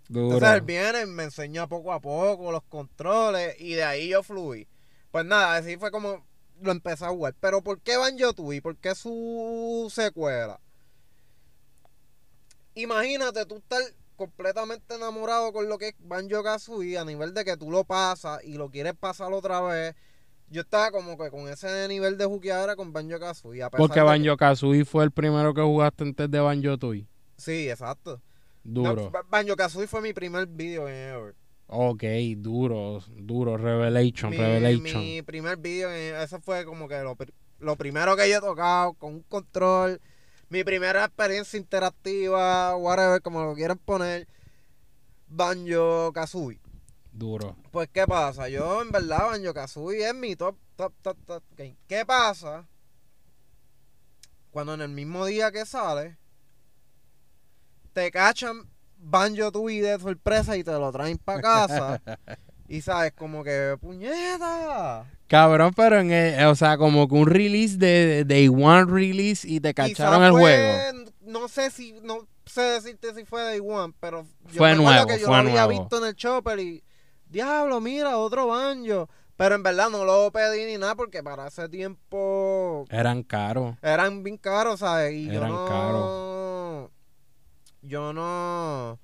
Duro. 0.09 0.35
Entonces 0.35 0.57
él 0.57 0.61
viene 0.63 1.03
y 1.03 1.07
me 1.07 1.25
enseña 1.25 1.67
poco 1.67 1.93
a 1.93 2.01
poco 2.01 2.53
los 2.53 2.63
controles 2.65 3.61
y 3.61 3.75
de 3.75 3.85
ahí 3.85 4.09
yo 4.09 4.23
fluí. 4.23 4.69
Pues 5.11 5.25
nada, 5.25 5.57
así 5.57 5.77
fue 5.77 5.91
como 5.91 6.25
lo 6.61 6.73
empecé 6.73 7.05
a 7.05 7.11
jugar. 7.11 7.35
Pero 7.41 7.63
¿por 7.63 7.81
qué 7.81 7.97
Banjo 7.97 8.33
Tooie? 8.33 8.63
¿Por 8.63 8.77
qué 8.77 8.95
su 8.95 9.91
secuela? 9.93 10.61
Imagínate 12.75 13.47
tú 13.47 13.57
estar 13.57 13.81
completamente 14.17 14.95
enamorado 14.95 15.53
con 15.53 15.69
lo 15.69 15.79
que 15.79 15.89
es 15.89 15.95
Banjo 15.99 16.43
Kazooie 16.43 16.99
a 16.99 17.05
nivel 17.05 17.35
de 17.35 17.45
que 17.45 17.57
tú 17.57 17.71
lo 17.71 17.85
pasas 17.85 18.43
y 18.45 18.55
lo 18.55 18.71
quieres 18.71 18.95
pasar 18.95 19.33
otra 19.33 19.61
vez. 19.61 19.95
Yo 20.49 20.63
estaba 20.63 20.91
como 20.91 21.19
que 21.19 21.31
con 21.31 21.49
ese 21.49 21.89
nivel 21.89 22.17
de 22.19 22.25
juqueadera 22.25 22.77
con 22.77 22.93
Banjo 22.93 23.19
Kazooie. 23.19 23.69
Porque 23.71 24.01
Banjo 24.01 24.37
Kazooie 24.37 24.85
fue 24.85 25.05
el 25.05 25.11
primero 25.11 25.55
que 25.55 25.63
jugaste 25.63 26.05
antes 26.05 26.31
de 26.31 26.41
Banjo 26.41 26.79
Tooie. 26.79 27.07
Sí, 27.37 27.69
exacto. 27.69 28.21
Duro. 28.67 29.11
No, 29.13 29.25
Banjo 29.29 29.55
Kazooie 29.55 29.87
fue 29.87 30.03
mi 30.03 30.13
primer 30.13 30.47
video 30.47 30.85
game 30.85 31.09
ever. 31.09 31.35
Ok, 31.69 32.03
duro, 32.37 33.01
duro. 33.17 33.57
Revelation, 33.57 34.31
mi, 34.31 34.37
Revelation. 34.37 35.01
mi 35.01 35.23
primer 35.23 35.57
video, 35.57 35.91
eso 35.91 36.41
fue 36.41 36.65
como 36.65 36.89
que 36.89 37.01
lo, 37.01 37.17
lo 37.61 37.77
primero 37.77 38.17
que 38.17 38.29
yo 38.29 38.39
he 38.39 38.41
tocado 38.41 38.95
con 38.95 39.15
un 39.15 39.23
control. 39.23 40.01
Mi 40.49 40.65
primera 40.65 41.05
experiencia 41.05 41.59
interactiva, 41.59 42.77
whatever, 42.77 43.23
como 43.23 43.45
lo 43.45 43.55
quieran 43.55 43.79
poner. 43.79 44.27
Banjo 45.29 46.13
Kazooie. 46.13 46.61
Duro. 47.13 47.57
Pues, 47.71 47.89
¿qué 47.93 48.05
pasa? 48.07 48.49
Yo, 48.49 48.83
en 48.83 48.91
verdad, 48.91 49.27
Banjo 49.31 49.55
Kazooie 49.55 50.09
es 50.09 50.15
mi 50.15 50.35
top, 50.35 50.57
top, 50.75 50.93
top, 51.03 51.17
top 51.25 51.43
game. 51.57 51.77
¿Qué 51.87 52.05
pasa? 52.05 52.67
Cuando 54.51 54.75
en 54.75 54.81
el 54.81 54.89
mismo 54.89 55.25
día 55.25 55.53
que 55.53 55.67
sale, 55.67 56.17
te 57.97 58.11
cachan 58.11 58.61
Banjo 58.99 59.51
Tooie 59.51 59.81
de 59.81 59.99
sorpresa 59.99 60.55
y 60.55 60.63
te 60.63 60.71
lo 60.73 60.93
traen 60.93 61.17
para 61.17 61.41
casa. 61.41 62.03
y 62.69 62.83
sabes, 62.83 63.13
como 63.17 63.43
que, 63.43 63.77
puñeta. 63.81 65.07
Cabrón, 65.27 65.73
pero 65.75 65.99
en 66.01 66.11
el- 66.11 66.45
o 66.47 66.55
sea, 66.55 66.77
como 66.77 67.09
que 67.09 67.15
un 67.15 67.27
release 67.27 67.79
de, 67.79 68.07
de 68.07 68.25
Day 68.27 68.49
One 68.49 68.85
release 68.85 69.49
y 69.49 69.61
te 69.61 69.73
cacharon 69.73 70.19
Quizá 70.21 70.27
el 70.27 70.33
fue- 70.33 70.41
juego. 70.93 71.11
No 71.23 71.49
sé 71.49 71.71
si, 71.71 71.95
no 72.03 72.27
sé 72.45 72.61
decirte 72.61 73.15
si 73.15 73.25
fue 73.25 73.43
Day 73.43 73.61
One, 73.61 73.95
pero 73.99 74.27
yo 74.53 74.59
Fue 74.59 74.75
nuevo, 74.77 75.07
que 75.07 75.19
yo 75.19 75.27
fue 75.27 75.35
lo 75.37 75.41
había 75.49 75.65
nuevo. 75.67 75.81
visto 75.81 75.99
en 75.99 76.05
el 76.09 76.15
chopper 76.15 76.59
y 76.61 76.85
diablo, 77.31 77.81
mira, 77.81 78.19
otro 78.19 78.47
banjo. 78.49 79.09
Pero 79.39 79.55
en 79.55 79.63
verdad 79.63 79.89
no 79.91 80.05
lo 80.05 80.31
pedí 80.33 80.65
ni 80.67 80.77
nada 80.79 80.95
porque 80.95 81.23
para 81.23 81.49
ese 81.49 81.69
tiempo 81.69 82.85
Eran 82.91 83.23
caros. 83.23 83.77
eran 83.83 84.23
bien 84.23 84.37
caros, 84.39 84.81
¿sabes? 84.81 85.13
Y 85.15 85.29
Eran 85.29 85.49
yo 85.51 85.55
no. 85.57 85.67
caros. 85.67 86.36
Yo 87.87 88.13
no. 88.13 88.99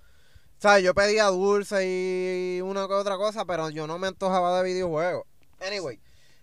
¿Sabes? 0.58 0.84
Yo 0.84 0.94
pedía 0.94 1.26
dulce 1.26 1.84
y 1.86 2.60
una 2.60 2.86
que 2.86 2.94
otra 2.94 3.16
cosa, 3.16 3.44
pero 3.44 3.70
yo 3.70 3.86
no 3.86 3.98
me 3.98 4.08
antojaba 4.08 4.56
de 4.58 4.72
videojuegos. 4.72 5.24
Anyway, 5.66 6.00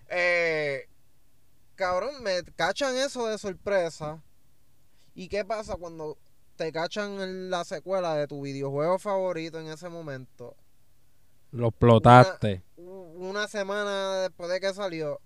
eh, 0.10 0.88
cabrón, 1.76 2.22
me 2.24 2.44
cachan 2.56 2.96
eso 2.98 3.28
de 3.28 3.38
sorpresa. 3.38 4.22
¿Y 5.14 5.28
qué 5.28 5.44
pasa 5.44 5.76
cuando 5.76 6.18
te 6.56 6.72
cachan 6.72 7.20
en 7.22 7.50
la 7.50 7.64
secuela 7.66 8.16
de 8.16 8.28
tu 8.28 8.42
videojuego 8.42 9.00
favorito 9.00 9.60
en 9.60 9.68
ese 9.68 9.90
momento? 9.90 10.56
Lo 11.52 11.70
explotaste. 11.70 12.64
Una 12.78 13.48
semana 13.48 14.22
después 14.22 14.50
de 14.50 14.60
que 14.62 14.74
salió. 14.74 15.20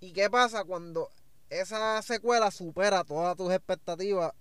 ¿Y 0.00 0.12
qué 0.12 0.30
pasa 0.30 0.64
cuando 0.64 1.08
esa 1.50 2.00
secuela 2.02 2.50
supera 2.50 3.04
todas 3.04 3.36
tus 3.36 3.52
expectativas 3.52 4.32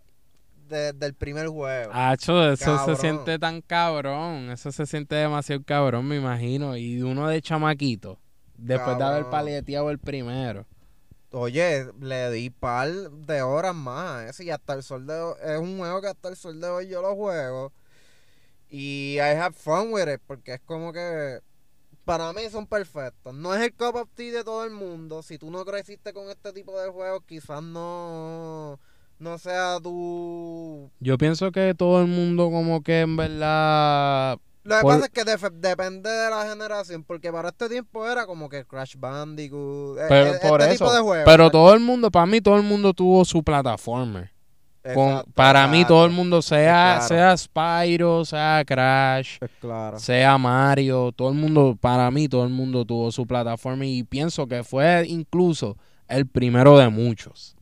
desde 0.67 1.05
el 1.05 1.13
primer 1.13 1.47
juego? 1.47 1.91
Hacho, 1.93 2.51
eso 2.51 2.77
Cabrón. 2.77 2.95
se 2.95 3.01
siente 3.01 3.39
tan 3.39 3.61
cabrón. 3.61 4.49
Eso 4.51 4.71
se 4.71 4.85
siente 4.85 5.15
demasiado 5.15 5.63
cabrón, 5.63 6.05
me 6.07 6.17
imagino. 6.17 6.75
Y 6.77 7.01
uno 7.01 7.27
de 7.27 7.41
chamaquito. 7.41 8.19
Después 8.57 8.97
de 8.97 9.03
haber 9.03 9.29
paleteado 9.29 9.89
el 9.89 9.99
primero. 9.99 10.65
Oye, 11.31 11.87
le 11.99 12.29
di 12.31 12.49
par 12.51 12.89
de 12.91 13.41
horas 13.41 13.73
más 13.73 14.29
ese 14.29 14.45
y 14.45 14.51
hasta 14.51 14.73
el 14.73 14.83
sol 14.83 15.07
de 15.07 15.19
hoy, 15.19 15.35
es 15.43 15.59
un 15.59 15.79
juego 15.79 15.99
que 15.99 16.07
hasta 16.07 16.29
el 16.29 16.35
sol 16.35 16.61
de 16.61 16.67
hoy 16.67 16.87
yo 16.87 17.01
lo 17.01 17.15
juego 17.15 17.73
y 18.69 19.15
I 19.17 19.35
have 19.37 19.55
fun 19.55 19.91
with 19.91 20.07
it 20.07 20.21
porque 20.27 20.55
es 20.55 20.61
como 20.61 20.93
que 20.93 21.39
para 22.05 22.33
mí 22.33 22.41
son 22.51 22.67
perfectos. 22.67 23.33
No 23.33 23.53
es 23.55 23.61
el 23.61 23.73
cup 23.73 23.95
of 23.95 24.09
tea 24.13 24.31
de 24.31 24.43
todo 24.43 24.63
el 24.65 24.71
mundo. 24.71 25.23
Si 25.23 25.37
tú 25.37 25.49
no 25.51 25.63
creciste 25.63 26.11
con 26.13 26.29
este 26.29 26.51
tipo 26.53 26.79
de 26.79 26.89
juegos, 26.89 27.23
quizás 27.25 27.63
no 27.63 28.79
no 29.19 29.37
sea 29.37 29.77
tu 29.81 30.89
Yo 30.99 31.17
pienso 31.17 31.51
que 31.51 31.73
todo 31.75 32.01
el 32.01 32.07
mundo 32.07 32.49
como 32.51 32.81
que 32.83 33.01
en 33.01 33.15
verdad... 33.17 34.37
Lo 34.65 34.75
que 34.77 34.81
Por- 34.81 34.93
pasa 34.93 35.05
es 35.07 35.11
que 35.11 35.49
depende 35.59 36.09
de 36.09 36.29
la 36.29 36.47
generación, 36.49 37.03
porque 37.03 37.31
para 37.33 37.49
este 37.49 37.67
tiempo 37.67 38.07
era 38.07 38.25
como 38.25 38.47
que 38.47 38.63
Crash 38.65 38.95
Bandicoot, 38.97 39.97
eh, 39.99 40.05
Pero 40.07 40.33
eh, 40.35 40.39
por 40.41 40.61
este 40.61 40.75
eso. 40.75 40.85
tipo 40.85 40.93
de 40.95 41.01
juegos. 41.01 41.25
Pero 41.25 41.51
todo 41.51 41.73
el 41.73 41.81
mundo, 41.81 42.09
para 42.09 42.25
mí 42.25 42.39
todo 42.39 42.55
el 42.55 42.63
mundo 42.63 42.93
tuvo 42.93 43.25
su 43.25 43.43
plataforma. 43.43 44.31
Con- 44.93 45.23
para 45.33 45.65
mí 45.67 45.83
todo 45.85 46.05
el 46.05 46.11
mundo, 46.11 46.41
sea, 46.41 46.99
Claro. 47.05 47.07
sea 47.07 47.37
Spyro, 47.37 48.25
sea 48.25 48.63
Crash, 48.65 49.37
Pues 49.39 49.51
claro. 49.59 49.97
sea 49.99 50.37
Mario, 50.37 51.11
todo 51.13 51.29
el 51.29 51.35
mundo, 51.35 51.77
para 51.79 52.09
mí 52.11 52.27
todo 52.29 52.43
el 52.43 52.49
mundo 52.49 52.83
tuvo 52.85 53.11
su 53.11 53.25
plataforma 53.25 53.85
y 53.85 54.03
pienso 54.03 54.45
que 54.47 54.63
fue 54.63 55.05
incluso 55.07 55.77
el 56.09 56.25
primero 56.27 56.77
de 56.77 56.87
muchos. 56.89 57.55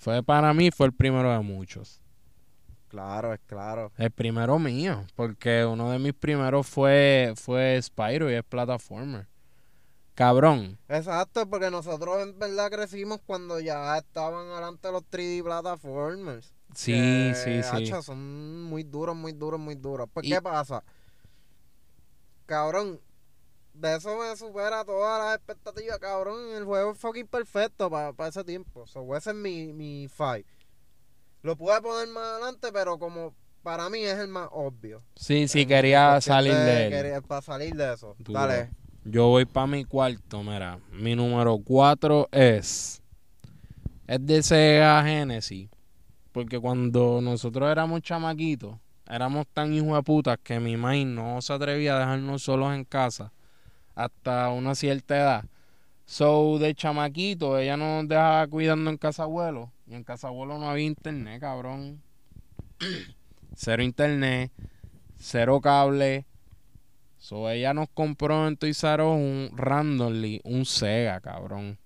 Fue 0.00 0.22
para 0.22 0.54
mí, 0.54 0.70
fue 0.70 0.86
el 0.86 0.94
primero 0.94 1.30
de 1.30 1.40
muchos. 1.40 2.00
Claro, 2.88 3.34
es 3.34 3.40
claro. 3.46 3.92
El 3.98 4.10
primero 4.10 4.58
mío, 4.58 5.04
porque 5.14 5.64
uno 5.66 5.90
de 5.90 5.98
mis 5.98 6.14
primeros 6.14 6.66
fue, 6.66 7.34
fue 7.36 7.78
Spyro 7.80 8.30
y 8.30 8.34
es 8.34 8.42
plataforma. 8.42 9.28
Cabrón. 10.14 10.78
Exacto, 10.88 11.46
porque 11.48 11.70
nosotros 11.70 12.22
en 12.22 12.38
verdad 12.38 12.70
crecimos 12.70 13.20
cuando 13.26 13.60
ya 13.60 13.98
estaban 13.98 14.48
adelante 14.48 14.90
los 14.90 15.02
3D 15.04 15.44
platformers. 15.44 16.54
Sí, 16.74 16.92
que, 16.92 17.34
sí, 17.34 17.62
sí. 17.62 17.92
hacho, 17.92 18.02
son 18.02 18.64
muy 18.64 18.82
duros, 18.84 19.14
muy 19.14 19.32
duros, 19.32 19.60
muy 19.60 19.74
duros. 19.74 20.08
Pues, 20.14 20.26
Y- 20.26 20.30
¿qué 20.30 20.40
pasa? 20.40 20.82
Cabrón, 22.46 23.00
eso 23.88 24.16
me 24.18 24.36
supera 24.36 24.84
todas 24.84 25.24
las 25.24 25.36
expectativas, 25.36 25.98
cabrón. 25.98 26.50
El 26.54 26.64
juego 26.64 26.92
es 26.92 26.98
fucking 26.98 27.26
perfecto 27.26 27.90
para 27.90 28.28
ese 28.28 28.44
tiempo. 28.44 28.86
So, 28.86 29.14
ese 29.16 29.30
es 29.30 29.36
mi, 29.36 29.72
mi 29.72 30.08
fight. 30.08 30.46
Lo 31.42 31.56
pude 31.56 31.80
poner 31.80 32.08
más 32.08 32.22
adelante, 32.24 32.68
pero 32.72 32.98
como 32.98 33.34
para 33.62 33.88
mí 33.90 34.00
es 34.00 34.18
el 34.18 34.28
más 34.28 34.48
obvio. 34.52 35.02
Sí, 35.16 35.48
sí, 35.48 35.66
quería 35.66 36.20
salir 36.20 36.52
de 36.54 36.86
él. 36.86 36.92
quería- 36.92 37.20
para 37.20 37.42
salir 37.42 37.74
de 37.74 37.94
eso. 37.94 38.14
Dale. 38.18 38.70
Yo 39.04 39.28
voy 39.28 39.46
para 39.46 39.66
mi 39.66 39.84
cuarto, 39.84 40.42
mira. 40.42 40.78
Mi 40.92 41.16
número 41.16 41.58
4 41.58 42.28
es. 42.30 43.02
Es 44.06 44.26
de 44.26 44.42
Sega 44.42 45.02
Genesis. 45.02 45.70
Porque 46.32 46.58
cuando 46.60 47.20
nosotros 47.22 47.70
éramos 47.70 48.02
chamaquitos, 48.02 48.76
éramos 49.08 49.46
tan 49.52 49.72
hijos 49.72 49.96
de 49.96 50.02
putas 50.02 50.38
que 50.42 50.60
mi 50.60 50.76
mamá 50.76 50.94
no 51.04 51.40
se 51.42 51.52
atrevía 51.52 51.96
a 51.96 52.00
dejarnos 52.00 52.42
solos 52.42 52.72
en 52.74 52.84
casa 52.84 53.32
hasta 53.94 54.50
una 54.50 54.74
cierta 54.74 55.16
edad. 55.16 55.44
So, 56.04 56.58
de 56.58 56.74
chamaquito, 56.74 57.58
ella 57.58 57.76
nos 57.76 58.08
dejaba 58.08 58.46
cuidando 58.48 58.90
en 58.90 58.96
casa 58.98 59.22
abuelo. 59.24 59.72
Y 59.86 59.94
en 59.94 60.02
casa 60.04 60.28
abuelo 60.28 60.58
no 60.58 60.68
había 60.68 60.86
internet, 60.86 61.40
cabrón. 61.40 62.02
cero 63.54 63.82
internet, 63.82 64.52
cero 65.16 65.60
cable. 65.60 66.26
So, 67.18 67.48
ella 67.50 67.74
nos 67.74 67.88
compró 67.90 68.48
en 68.48 68.56
Toys 68.56 68.82
R 68.82 69.02
un 69.04 69.50
randomly, 69.54 70.40
un 70.42 70.64
Sega, 70.64 71.20
cabrón. 71.20 71.78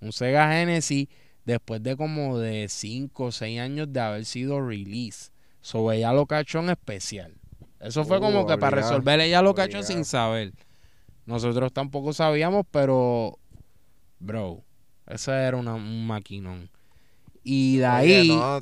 Un 0.00 0.12
Sega 0.12 0.50
Genesis 0.50 1.08
después 1.44 1.82
de 1.82 1.96
como 1.96 2.38
de 2.38 2.68
5 2.68 3.24
o 3.24 3.32
6 3.32 3.60
años 3.60 3.92
de 3.92 4.00
haber 4.00 4.24
sido 4.24 4.60
release. 4.60 5.30
So, 5.60 5.90
ella 5.92 6.12
lo 6.12 6.26
cachó 6.26 6.58
en 6.60 6.70
especial. 6.70 7.34
Eso 7.80 8.04
fue 8.04 8.18
Uh, 8.18 8.20
como 8.20 8.46
que 8.46 8.58
para 8.58 8.76
resolver, 8.76 9.20
ella 9.20 9.42
lo 9.42 9.54
cachó 9.54 9.78
obligado. 9.78 9.82
sin 9.82 10.04
saber. 10.04 10.52
Nosotros 11.26 11.72
tampoco 11.72 12.12
sabíamos, 12.12 12.64
pero, 12.70 13.38
bro, 14.18 14.62
ese 15.06 15.30
era 15.32 15.56
una- 15.56 15.74
un 15.74 16.06
maquinón. 16.06 16.70
Y 17.44 17.78
de 17.78 17.86
ahí, 17.86 18.28
no, 18.28 18.60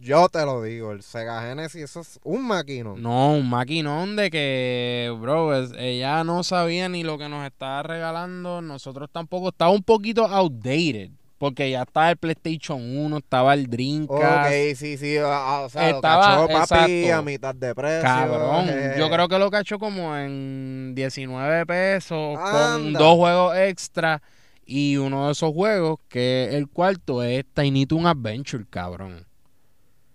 yo 0.00 0.28
te 0.28 0.44
lo 0.44 0.62
digo, 0.62 0.92
el 0.92 1.02
Sega 1.02 1.42
Genesis, 1.42 1.82
eso 1.82 2.00
es 2.00 2.20
un 2.24 2.46
maquino. 2.46 2.96
No, 2.96 3.34
un 3.34 3.48
maquinón 3.48 4.16
de 4.16 4.30
que, 4.30 5.16
bro, 5.20 5.56
es- 5.56 5.72
ella 5.78 6.22
no 6.24 6.42
sabía 6.44 6.88
ni 6.88 7.02
lo 7.02 7.16
que 7.18 7.28
nos 7.28 7.44
estaba 7.46 7.82
regalando. 7.82 8.60
Nosotros 8.60 9.08
tampoco. 9.10 9.48
Estaba 9.48 9.70
un 9.70 9.82
poquito 9.82 10.26
outdated. 10.26 11.10
Porque 11.44 11.70
ya 11.70 11.82
estaba 11.82 12.10
el 12.10 12.16
PlayStation 12.16 12.80
1, 12.80 13.18
estaba 13.18 13.52
el 13.52 13.66
Dreamcast. 13.66 14.46
Ok, 14.46 14.76
sí, 14.76 14.96
sí, 14.96 15.18
ah, 15.22 15.64
o 15.66 15.68
sea, 15.68 15.90
Estaba- 15.90 16.36
lo 16.40 16.48
cachó 16.48 16.68
papi 16.70 16.92
exacto. 16.92 17.18
a 17.18 17.22
mitad 17.22 17.54
de 17.54 17.74
precio. 17.74 18.00
Cabrón, 18.02 18.66
eh. 18.70 18.94
yo 18.98 19.10
creo 19.10 19.28
que 19.28 19.38
lo 19.38 19.50
cachó 19.50 19.78
como 19.78 20.16
en 20.16 20.94
19 20.94 21.66
pesos 21.66 22.38
con 22.38 22.94
dos 22.94 23.16
juegos 23.16 23.58
extra 23.58 24.22
y 24.64 24.96
uno 24.96 25.26
de 25.26 25.32
esos 25.32 25.52
juegos 25.52 25.98
que 26.08 26.56
el 26.56 26.66
cuarto 26.66 27.22
es 27.22 27.44
Tiny 27.52 27.84
Toon 27.84 28.06
Adventure, 28.06 28.64
cabrón. 28.70 29.26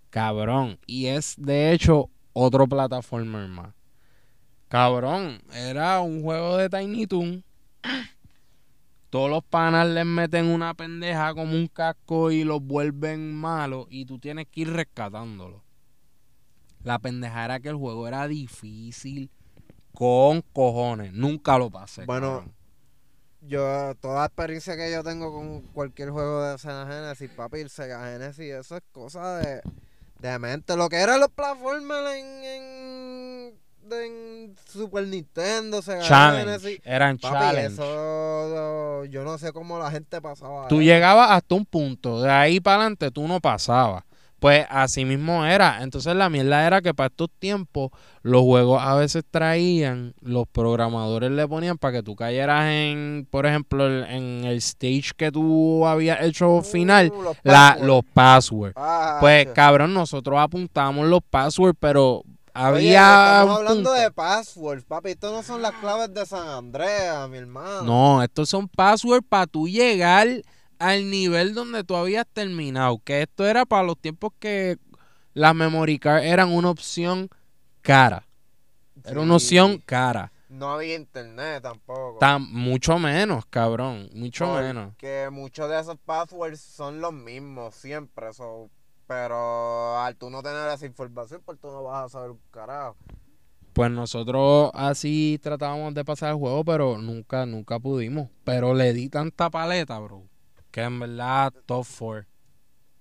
Cabrón, 0.10 0.80
y 0.88 1.06
es 1.06 1.36
de 1.38 1.74
hecho 1.74 2.10
otro 2.34 2.66
plataformer 2.66 3.48
más. 3.50 3.70
Cabrón, 4.68 5.44
era 5.54 6.02
un 6.02 6.24
juego 6.24 6.58
de 6.58 6.70
Tiny 6.72 7.06
Toon. 7.06 7.44
Todos 9.10 9.30
los 9.30 9.44
panas 9.44 9.88
les 9.88 10.06
meten 10.06 10.46
una 10.46 10.74
pendeja 10.74 11.34
como 11.34 11.54
un 11.54 11.68
casco 11.68 12.32
y 12.32 12.44
los 12.44 12.62
vuelven 12.62 13.34
malos 13.34 13.88
y 13.90 14.06
tú 14.06 14.20
tienes 14.20 14.48
que 14.48 14.62
ir 14.62 14.74
rescatándolo. 14.74 15.64
La 16.84 17.00
pendeja 17.00 17.46
era 17.46 17.60
que 17.60 17.70
el 17.70 17.76
juego 17.76 18.08
era 18.08 18.28
difícil 18.28 19.32
con 19.94 20.42
cojones. 20.54 21.14
Nunca 21.14 21.58
lo 21.58 21.70
pasé. 21.70 22.06
Bueno, 22.06 22.38
cabrón. 22.38 22.60
Yo, 23.42 23.96
toda 23.96 24.26
experiencia 24.26 24.76
que 24.76 24.92
yo 24.92 25.02
tengo 25.04 25.32
con 25.32 25.62
cualquier 25.62 26.10
juego 26.10 26.44
de 26.44 26.58
Sega 26.58 26.86
Genesis, 26.86 27.32
papi, 27.32 27.60
el 27.62 27.70
Sega 27.70 28.12
Genesis, 28.12 28.54
eso 28.54 28.78
es 28.78 28.84
cosa 28.92 29.38
de, 29.38 29.62
de 30.20 30.40
mente. 30.40 30.76
Lo 30.76 30.90
que 30.90 30.98
eran 30.98 31.22
los 31.22 31.30
platformers 31.30 32.16
en, 32.16 32.44
en, 32.44 32.99
en 33.92 34.56
Super 34.68 35.08
Nintendo, 35.08 35.82
Sega 35.82 36.02
challenge. 36.02 36.46
Genesis. 36.60 36.82
Eran 36.86 37.18
Papi, 37.18 37.34
challenge. 37.36 37.74
eso 37.74 39.06
yo 39.06 39.24
no 39.24 39.38
sé 39.38 39.52
cómo 39.54 39.80
la 39.80 39.92
gente 39.92 40.22
pasaba. 40.22 40.68
Tú 40.68 40.82
llegabas 40.82 41.32
hasta 41.32 41.56
un 41.56 41.66
punto. 41.66 42.22
De 42.22 42.30
ahí 42.32 42.60
para 42.60 42.78
adelante 42.78 43.12
tú 43.12 43.28
no 43.28 43.40
pasabas. 43.40 44.04
Pues 44.40 44.66
así 44.70 45.04
mismo 45.04 45.46
era. 45.46 45.84
Entonces 45.84 46.16
la 46.16 46.30
mierda 46.30 46.66
era 46.66 46.82
que 46.82 46.94
para 46.94 47.08
estos 47.08 47.28
tiempos 47.40 47.90
los 48.22 48.42
juegos 48.44 48.82
a 48.82 48.96
veces 48.96 49.24
traían, 49.30 50.14
los 50.22 50.48
programadores 50.48 51.30
le 51.32 51.46
ponían 51.46 51.78
para 51.78 51.98
que 51.98 52.04
tú 52.04 52.16
cayeras 52.16 52.68
en, 52.72 53.28
por 53.30 53.46
ejemplo, 53.46 53.86
en 54.06 54.46
el 54.46 54.56
stage 54.60 55.12
que 55.18 55.30
tú 55.30 55.86
habías 55.86 56.22
hecho 56.22 56.62
final, 56.62 57.12
Uh, 57.14 57.22
los 57.22 57.38
la, 57.44 57.54
passwords. 57.54 57.86
los 57.88 58.04
passwords. 58.14 58.74
Ah, 58.78 59.18
Pues 59.20 59.48
cabrón, 59.54 59.94
nosotros 59.94 60.40
apuntamos 60.40 61.06
los 61.08 61.20
passwords, 61.30 61.78
pero 61.78 62.24
había 62.54 63.40
estamos 63.40 63.58
hablando 63.58 63.90
punto. 63.90 63.94
de 63.94 64.12
passwords, 64.12 64.84
papi. 64.86 65.12
Esto 65.12 65.32
no 65.32 65.44
son 65.44 65.62
las 65.62 65.74
claves 65.76 66.14
de 66.14 66.26
San 66.26 66.48
Andrea, 66.48 67.28
mi 67.28 67.38
hermano. 67.38 67.84
No, 67.84 68.24
estos 68.24 68.50
son 68.50 68.68
passwords 68.68 69.26
para 69.28 69.48
tú 69.48 69.68
llegar 69.68 70.28
al 70.80 71.10
nivel 71.10 71.54
donde 71.54 71.84
tú 71.84 71.96
habías 71.96 72.26
terminado. 72.32 73.00
Que 73.04 73.22
esto 73.24 73.46
era 73.46 73.66
para 73.66 73.84
los 73.84 73.98
tiempos 73.98 74.32
que 74.40 74.78
las 75.34 75.56
memory 75.56 76.00
cards 76.00 76.26
eran 76.26 76.52
una 76.52 76.70
opción 76.70 77.30
cara. 77.82 78.26
Era 79.04 79.22
una 79.22 79.36
opción 79.36 79.82
cara. 79.86 80.32
No 80.50 80.72
había 80.72 80.96
internet 80.96 81.62
tampoco. 81.62 82.18
Tan, 82.20 82.52
mucho 82.52 82.98
menos, 82.98 83.46
cabrón. 83.46 84.10
Mucho 84.14 84.52
menos. 84.56 84.96
Que 84.98 85.30
muchos 85.32 85.70
de 85.70 85.80
esos 85.80 85.98
passwords 86.04 86.60
son 86.60 87.00
los 87.02 87.14
mismos 87.14 87.76
siempre. 87.76 88.34
so, 88.34 88.70
pero 89.10 89.98
al 89.98 90.16
tú 90.18 90.30
no 90.30 90.44
tener 90.44 90.70
esa 90.70 90.86
información, 90.86 91.42
pues 91.44 91.60
tú 91.60 91.72
no 91.72 91.82
vas 91.82 92.06
a 92.06 92.10
saber 92.10 92.30
un 92.30 92.40
carajo. 92.52 92.96
Pues 93.74 93.90
nosotros 93.90 94.70
así 94.76 95.40
tratábamos 95.42 95.96
de 95.96 96.06
pasar 96.06 96.30
el 96.30 96.36
juego, 96.36 96.64
pero 96.64 97.00
nunca, 97.00 97.48
nunca 97.48 97.80
pudimos. 97.80 98.30
Pero 98.44 98.76
le 98.76 98.94
di 98.94 99.10
tanta 99.10 99.50
paleta, 99.50 99.98
bro, 99.98 100.28
que 100.70 100.82
en 100.84 101.00
verdad 101.00 101.52
top 101.66 101.88
4. 101.98 102.30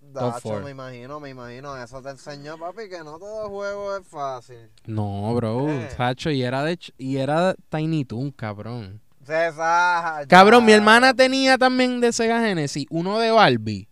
Dacho, 0.00 0.40
four. 0.40 0.64
me 0.64 0.70
imagino, 0.70 1.20
me 1.20 1.28
imagino. 1.28 1.76
Eso 1.76 2.00
te 2.00 2.08
enseñó, 2.08 2.56
papi, 2.56 2.88
que 2.88 3.00
no 3.00 3.18
todo 3.18 3.50
juego 3.50 3.94
es 3.94 4.08
fácil. 4.08 4.70
No, 4.86 5.34
bro, 5.34 5.68
Eh. 5.68 5.90
Sacho, 5.94 6.30
y 6.30 6.42
era 6.42 6.64
de 6.64 6.78
y 6.96 7.18
era 7.18 7.54
Tiny 7.68 8.06
Toon, 8.06 8.30
cabrón. 8.30 9.02
César. 9.26 10.26
Cabrón, 10.26 10.64
mi 10.64 10.72
hermana 10.72 11.12
tenía 11.12 11.58
también 11.58 12.00
de 12.00 12.14
Sega 12.14 12.40
Genesis 12.40 12.86
uno 12.88 13.18
de 13.18 13.30
Barbie. 13.30 13.87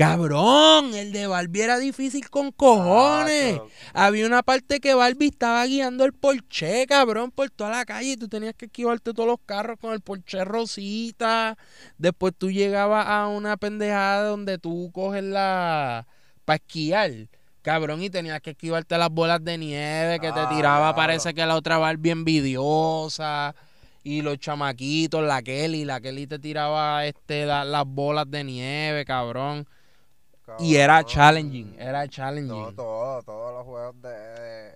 Cabrón, 0.00 0.94
el 0.94 1.12
de 1.12 1.26
Barbie 1.26 1.60
era 1.60 1.78
difícil 1.78 2.30
con 2.30 2.52
cojones. 2.52 3.60
Había 3.92 4.24
una 4.24 4.42
parte 4.42 4.80
que 4.80 4.94
Barbie 4.94 5.26
estaba 5.26 5.66
guiando 5.66 6.06
el 6.06 6.14
Porsche, 6.14 6.86
cabrón, 6.86 7.30
por 7.30 7.50
toda 7.50 7.68
la 7.68 7.84
calle 7.84 8.12
y 8.12 8.16
tú 8.16 8.26
tenías 8.26 8.54
que 8.54 8.64
esquivarte 8.64 9.12
todos 9.12 9.28
los 9.28 9.40
carros 9.44 9.78
con 9.78 9.92
el 9.92 10.00
Porsche 10.00 10.42
rosita. 10.46 11.58
Después 11.98 12.32
tú 12.38 12.50
llegabas 12.50 13.06
a 13.08 13.28
una 13.28 13.58
pendejada 13.58 14.28
donde 14.28 14.56
tú 14.56 14.90
coges 14.90 15.22
la... 15.22 16.06
para 16.46 16.56
esquiar. 16.56 17.10
Cabrón, 17.60 18.02
y 18.02 18.08
tenías 18.08 18.40
que 18.40 18.52
esquivarte 18.52 18.96
las 18.96 19.10
bolas 19.10 19.44
de 19.44 19.58
nieve 19.58 20.18
que 20.18 20.32
te 20.32 20.46
tiraba, 20.46 20.94
parece 20.96 21.34
que 21.34 21.44
la 21.44 21.56
otra 21.56 21.76
Barbie 21.76 22.12
envidiosa. 22.12 23.54
Y 24.02 24.22
los 24.22 24.38
chamaquitos, 24.38 25.22
la 25.22 25.42
Kelly, 25.42 25.84
la 25.84 26.00
Kelly 26.00 26.26
te 26.26 26.38
tiraba 26.38 27.04
este 27.04 27.44
la- 27.44 27.66
las 27.66 27.84
bolas 27.84 28.30
de 28.30 28.44
nieve, 28.44 29.04
cabrón. 29.04 29.68
Y 30.58 30.76
era 30.76 31.04
challenging, 31.04 31.76
era 31.78 32.08
challenging. 32.08 32.60
No, 32.62 32.72
todo, 32.74 33.22
todos 33.22 33.52
los 33.54 33.64
juegos 33.64 34.02
de. 34.02 34.72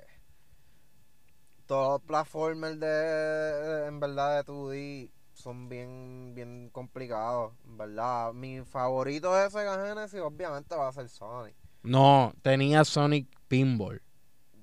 Todos 1.67 2.01
los 2.01 2.03
platformers 2.03 2.79
de. 2.79 3.87
En 3.89 4.01
verdad, 4.01 4.45
de 4.45 4.53
2D 4.53 5.11
son 5.33 5.69
bien, 5.69 6.33
bien 6.35 6.71
complicados. 6.71 7.53
En 7.65 7.77
verdad, 7.77 8.33
mi 8.33 8.61
favorito 8.63 9.35
de 9.35 9.51
Sega 9.51 9.87
Genesis, 9.87 10.21
obviamente, 10.21 10.75
va 10.77 10.89
a 10.89 10.93
ser 10.93 11.09
Sonic. 11.09 11.57
No, 11.83 12.33
tenía 12.43 12.85
Sonic 12.85 13.29
Pinball. 13.49 14.01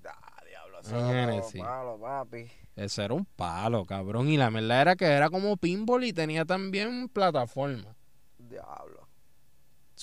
Ah, 0.06 0.42
diablo, 0.48 0.80
eso 0.80 0.90
es 0.90 1.04
otro 1.04 1.14
Genesis. 1.14 1.62
palo, 1.62 2.00
papi. 2.00 2.52
Ese 2.76 3.04
era 3.04 3.14
un 3.14 3.26
palo, 3.26 3.86
cabrón. 3.86 4.30
Y 4.30 4.38
la 4.38 4.50
verdad 4.50 4.82
era 4.82 4.96
que 4.96 5.06
era 5.06 5.30
como 5.30 5.58
pinball 5.58 6.04
y 6.04 6.14
tenía 6.14 6.46
también 6.46 7.10
plataforma. 7.10 7.96
Diablo. 8.40 9.01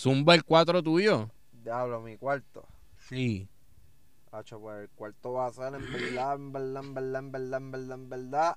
Zumba 0.00 0.34
el 0.36 0.44
4 0.44 0.80
tuyo. 0.80 1.28
Diablo, 1.50 2.00
mi 2.00 2.16
cuarto. 2.16 2.64
Sí. 3.08 3.48
Hacho, 4.30 4.60
pues 4.60 4.82
el 4.82 4.88
cuarto 4.90 5.32
va 5.32 5.46
a 5.46 5.52
ser 5.52 5.74
en 5.74 5.92
verdad, 5.92 6.34
en 6.36 6.52
verdad, 6.52 6.82
en 6.84 6.94
verdad, 6.94 7.18
en 7.18 7.32
verdad, 7.32 7.56
en 7.58 7.70
verdad, 7.72 7.94
en 7.98 8.08
verdad. 8.08 8.56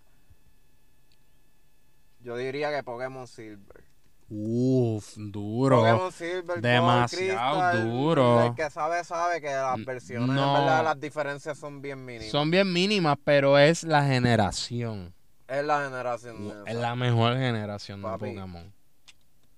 Yo 2.20 2.38
diría 2.38 2.70
que 2.72 2.84
Pokémon 2.84 3.26
Silver. 3.28 3.84
Uf, 4.30 5.16
duro. 5.18 5.78
Pokémon 5.80 6.12
Silver, 6.12 6.62
Demasiado 6.62 7.72
Crystal, 7.72 7.90
duro. 7.90 8.46
El 8.46 8.54
que 8.56 8.70
sabe, 8.70 9.04
sabe 9.04 9.42
que 9.42 9.48
las 9.48 9.84
versiones, 9.84 10.30
no. 10.30 10.48
en 10.48 10.54
verdad, 10.62 10.84
las 10.84 11.00
diferencias 11.00 11.58
son 11.58 11.82
bien 11.82 12.06
mínimas. 12.06 12.30
Son 12.30 12.52
bien 12.52 12.72
mínimas, 12.72 13.18
pero 13.24 13.58
es 13.58 13.84
la 13.84 14.06
generación. 14.06 15.12
Es 15.48 15.66
la 15.66 15.86
generación 15.86 16.48
de 16.48 16.50
Es 16.50 16.68
esa. 16.68 16.80
la 16.82 16.96
mejor 16.96 17.34
generación 17.34 18.02
de. 18.04 18.08
Pokémon. 18.10 18.72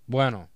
Bueno, 0.07 0.47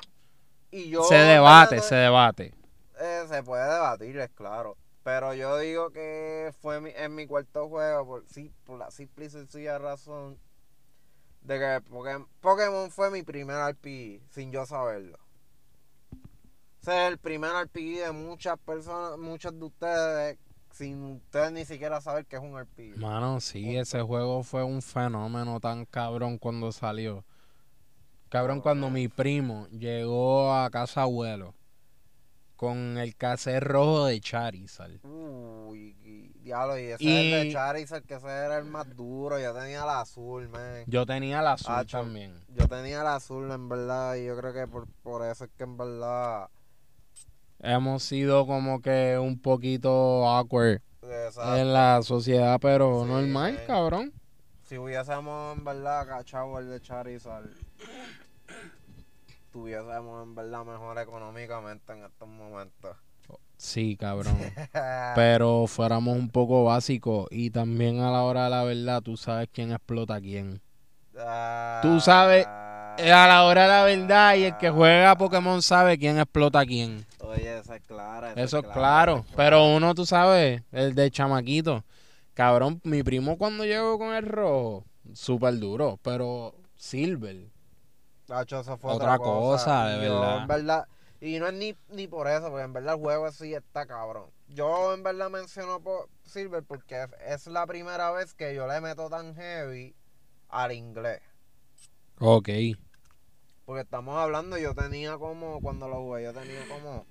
Y 0.71 0.89
yo, 0.89 1.03
se 1.03 1.15
debate, 1.15 1.79
se 1.81 1.95
debate. 1.95 2.53
eh, 2.99 3.23
se 3.29 3.43
puede 3.43 3.63
debatir, 3.71 4.17
es 4.19 4.29
claro. 4.31 4.75
Pero 5.03 5.33
yo 5.33 5.57
digo 5.57 5.91
que 5.91 6.51
fue 6.61 6.81
mi, 6.81 6.89
en 6.95 7.15
mi 7.15 7.25
cuarto 7.27 7.69
juego, 7.69 8.05
por, 8.05 8.27
sí, 8.27 8.51
por 8.65 8.77
la 8.77 8.91
simple 8.91 9.25
y 9.25 9.29
sencilla 9.29 9.77
razón 9.77 10.37
de 11.41 11.57
que 11.59 11.81
Pokémon, 11.89 12.27
Pokémon 12.41 12.91
fue 12.91 13.09
mi 13.09 13.23
primer 13.23 13.55
RPG, 13.71 14.21
sin 14.29 14.51
yo 14.51 14.65
saberlo. 14.65 15.17
Ese 16.81 17.05
es 17.05 17.11
el 17.11 17.17
primer 17.17 17.51
RPG 17.51 18.03
de 18.05 18.11
muchas 18.11 18.57
personas, 18.59 19.17
muchos 19.17 19.57
de 19.57 19.65
ustedes, 19.65 20.37
sin 20.73 21.03
ustedes 21.15 21.51
ni 21.53 21.63
siquiera 21.65 22.01
saber 22.01 22.25
que 22.25 22.35
es 22.35 22.41
un 22.41 22.59
RPG. 22.59 22.97
Mano, 22.97 23.39
sí, 23.39 23.77
ese 23.77 24.01
juego 24.01 24.43
fue 24.43 24.63
un 24.63 24.81
fenómeno 24.81 25.59
tan 25.61 25.85
cabrón 25.85 26.37
cuando 26.37 26.71
salió. 26.73 27.23
Cabrón, 28.29 28.61
cuando 28.61 28.89
mi 28.89 29.07
primo 29.07 29.67
llegó 29.69 30.53
a 30.53 30.69
casa 30.69 31.03
abuelo 31.03 31.53
con 32.57 32.97
el 32.97 33.15
cassette 33.15 33.63
rojo 33.63 34.05
de 34.07 34.19
Charizard. 34.19 34.99
Uy, 35.05 35.95
y- 36.03 36.31
diablo, 36.41 36.77
y 36.77 36.83
ese 36.87 37.03
Y- 37.03 37.07
es 37.07 37.23
el 37.23 37.31
de 37.47 37.53
Charizard, 37.53 38.03
que 38.03 38.15
ese 38.15 38.27
era 38.27 38.57
el 38.57 38.65
más 38.65 38.93
duro. 38.95 39.39
Yo 39.39 39.53
tenía 39.53 39.83
el 39.83 39.89
azul, 39.89 40.49
man. 40.49 40.83
Yo 40.87 41.05
tenía 41.05 41.41
la 41.41 41.53
azul 41.53 41.73
Acho. 41.75 41.99
también. 41.99 42.33
Yo 42.49 42.67
tenía 42.67 43.01
el 43.01 43.07
azul, 43.07 43.49
en 43.51 43.69
verdad, 43.69 44.15
y 44.15 44.25
yo 44.25 44.35
creo 44.37 44.53
que 44.53 44.67
por, 44.67 44.87
por 45.03 45.23
eso 45.25 45.45
es 45.45 45.51
que 45.57 45.63
en 45.63 45.77
verdad. 45.77 46.49
Hemos 47.59 48.03
sido 48.03 48.45
como 48.45 48.81
que 48.81 49.17
un 49.19 49.39
poquito 49.39 50.27
awkward 50.27 50.81
en 51.01 51.73
la 51.73 52.01
sociedad, 52.03 52.59
pero 52.61 53.03
Sí, 53.03 53.09
normal, 53.09 53.63
cabrón. 53.67 54.11
Si 54.67 54.77
hubiésemos 54.77 55.57
en 55.57 55.63
verdad 55.63 56.07
cachado 56.07 56.59
el 56.59 56.69
de 56.69 56.81
Charizard, 56.81 57.45
tuviésemos 59.51 60.23
en 60.23 60.35
verdad 60.35 60.65
mejor 60.65 60.97
económicamente 60.99 61.93
en 61.93 62.03
estos 62.05 62.27
momentos. 62.27 62.95
Sí, 63.57 63.97
cabrón. 63.97 64.37
Pero 65.15 65.65
fuéramos 65.67 66.15
un 66.15 66.29
poco 66.29 66.63
básicos 66.65 67.27
y 67.31 67.49
también 67.49 68.01
a 68.01 68.11
la 68.11 68.21
hora 68.23 68.43
de 68.45 68.49
la 68.51 68.63
verdad, 68.63 69.01
tú 69.01 69.17
sabes 69.17 69.49
quién 69.51 69.71
explota 69.71 70.15
a 70.15 70.21
quién. 70.21 70.61
Tú 71.81 71.99
sabes, 71.99 72.45
Eh, 72.99 73.11
A 73.11 73.27
la 73.27 73.43
hora 73.45 73.63
de 73.63 73.67
la 73.69 73.83
verdad 73.83 74.35
y 74.35 74.43
el 74.45 74.57
que 74.57 74.69
juega 74.69 75.11
a 75.11 75.17
Pokémon 75.17 75.61
sabe 75.63 75.97
quién 75.97 76.19
explota 76.19 76.59
a 76.59 76.65
quién. 76.65 77.05
Oye, 77.19 77.57
eso 77.59 77.73
es 77.73 77.81
claro. 77.81 78.27
Eso 78.35 78.59
es 78.59 78.65
claro. 78.67 79.25
Pero 79.35 79.65
uno, 79.75 79.95
tú 79.95 80.05
sabes, 80.05 80.61
el 80.71 80.93
de 80.93 81.09
chamaquito. 81.09 81.83
Cabrón, 82.37 82.79
mi 82.83 83.01
primo 83.01 83.35
cuando 83.39 83.65
llegó 83.65 83.97
con 83.97 84.13
el 84.13 84.23
rojo, 84.23 84.85
súper 85.13 85.57
duro. 85.57 85.99
Pero 86.03 86.53
Silver. 86.75 87.47
Nacho, 88.27 88.59
eso 88.59 88.77
fue 88.77 88.93
Otra 88.93 89.15
otra, 89.15 89.17
cosa, 89.17 89.87
de 89.87 90.05
yo, 90.05 90.13
verdad. 90.13 90.37
en 90.41 90.47
verdad. 90.47 90.87
Y 91.19 91.39
no 91.39 91.47
es 91.47 91.53
ni, 91.55 91.75
ni 91.89 92.07
por 92.07 92.27
eso, 92.27 92.49
porque 92.51 92.63
en 92.65 92.73
verdad 92.73 92.93
el 92.93 92.99
juego 93.01 93.31
sí 93.31 93.55
está 93.55 93.87
cabrón. 93.87 94.29
Yo 94.49 94.93
en 94.93 95.01
verdad 95.01 95.31
menciono 95.31 95.79
por 95.79 96.09
Silver 96.25 96.61
porque 96.61 97.01
es- 97.25 97.41
es 97.41 97.47
la 97.47 97.65
primera 97.65 98.11
vez 98.11 98.35
que 98.35 98.53
yo 98.53 98.67
le 98.67 98.81
meto 98.81 99.09
tan 99.09 99.33
heavy 99.33 99.95
al 100.49 100.73
inglés. 100.73 101.21
Ok. 102.19 102.49
Porque 103.65 103.81
estamos 103.81 104.15
hablando, 104.15 104.59
yo 104.59 104.75
tenía 104.75 105.17
como, 105.17 105.59
cuando 105.59 105.87
lo 105.87 105.95
jugué, 106.03 106.23
yo 106.25 106.33
tenía 106.33 106.67
como 106.69 107.03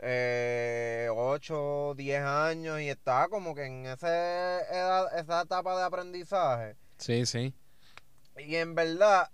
eh, 0.00 1.08
8, 1.12 1.94
10 1.96 2.22
años 2.22 2.80
y 2.80 2.88
estaba 2.88 3.28
como 3.28 3.54
que 3.54 3.64
en 3.64 3.86
ese 3.86 4.06
edad, 4.06 5.18
esa 5.18 5.42
etapa 5.42 5.76
de 5.78 5.84
aprendizaje. 5.84 6.76
Sí, 6.98 7.26
sí. 7.26 7.54
Y 8.38 8.56
en 8.56 8.74
verdad, 8.74 9.30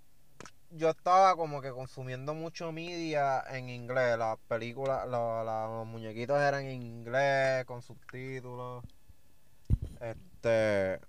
yo 0.70 0.90
estaba 0.90 1.34
como 1.36 1.60
que 1.60 1.70
consumiendo 1.70 2.34
mucho 2.34 2.70
media 2.72 3.42
en 3.50 3.68
inglés. 3.68 4.16
Las 4.18 4.38
películas, 4.48 5.06
la- 5.08 5.66
los 5.68 5.86
muñequitos 5.86 6.38
eran 6.40 6.64
en 6.66 6.82
inglés, 6.82 7.64
con 7.66 7.82
subtítulos. 7.82 8.84
Este. 10.00 11.00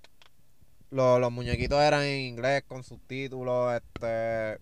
lo- 0.91 1.17
los 1.17 1.31
muñequitos 1.31 1.81
eran 1.81 2.03
en 2.03 2.19
inglés, 2.19 2.63
con 2.67 2.83
subtítulos. 2.83 3.73
Este. 3.75 4.59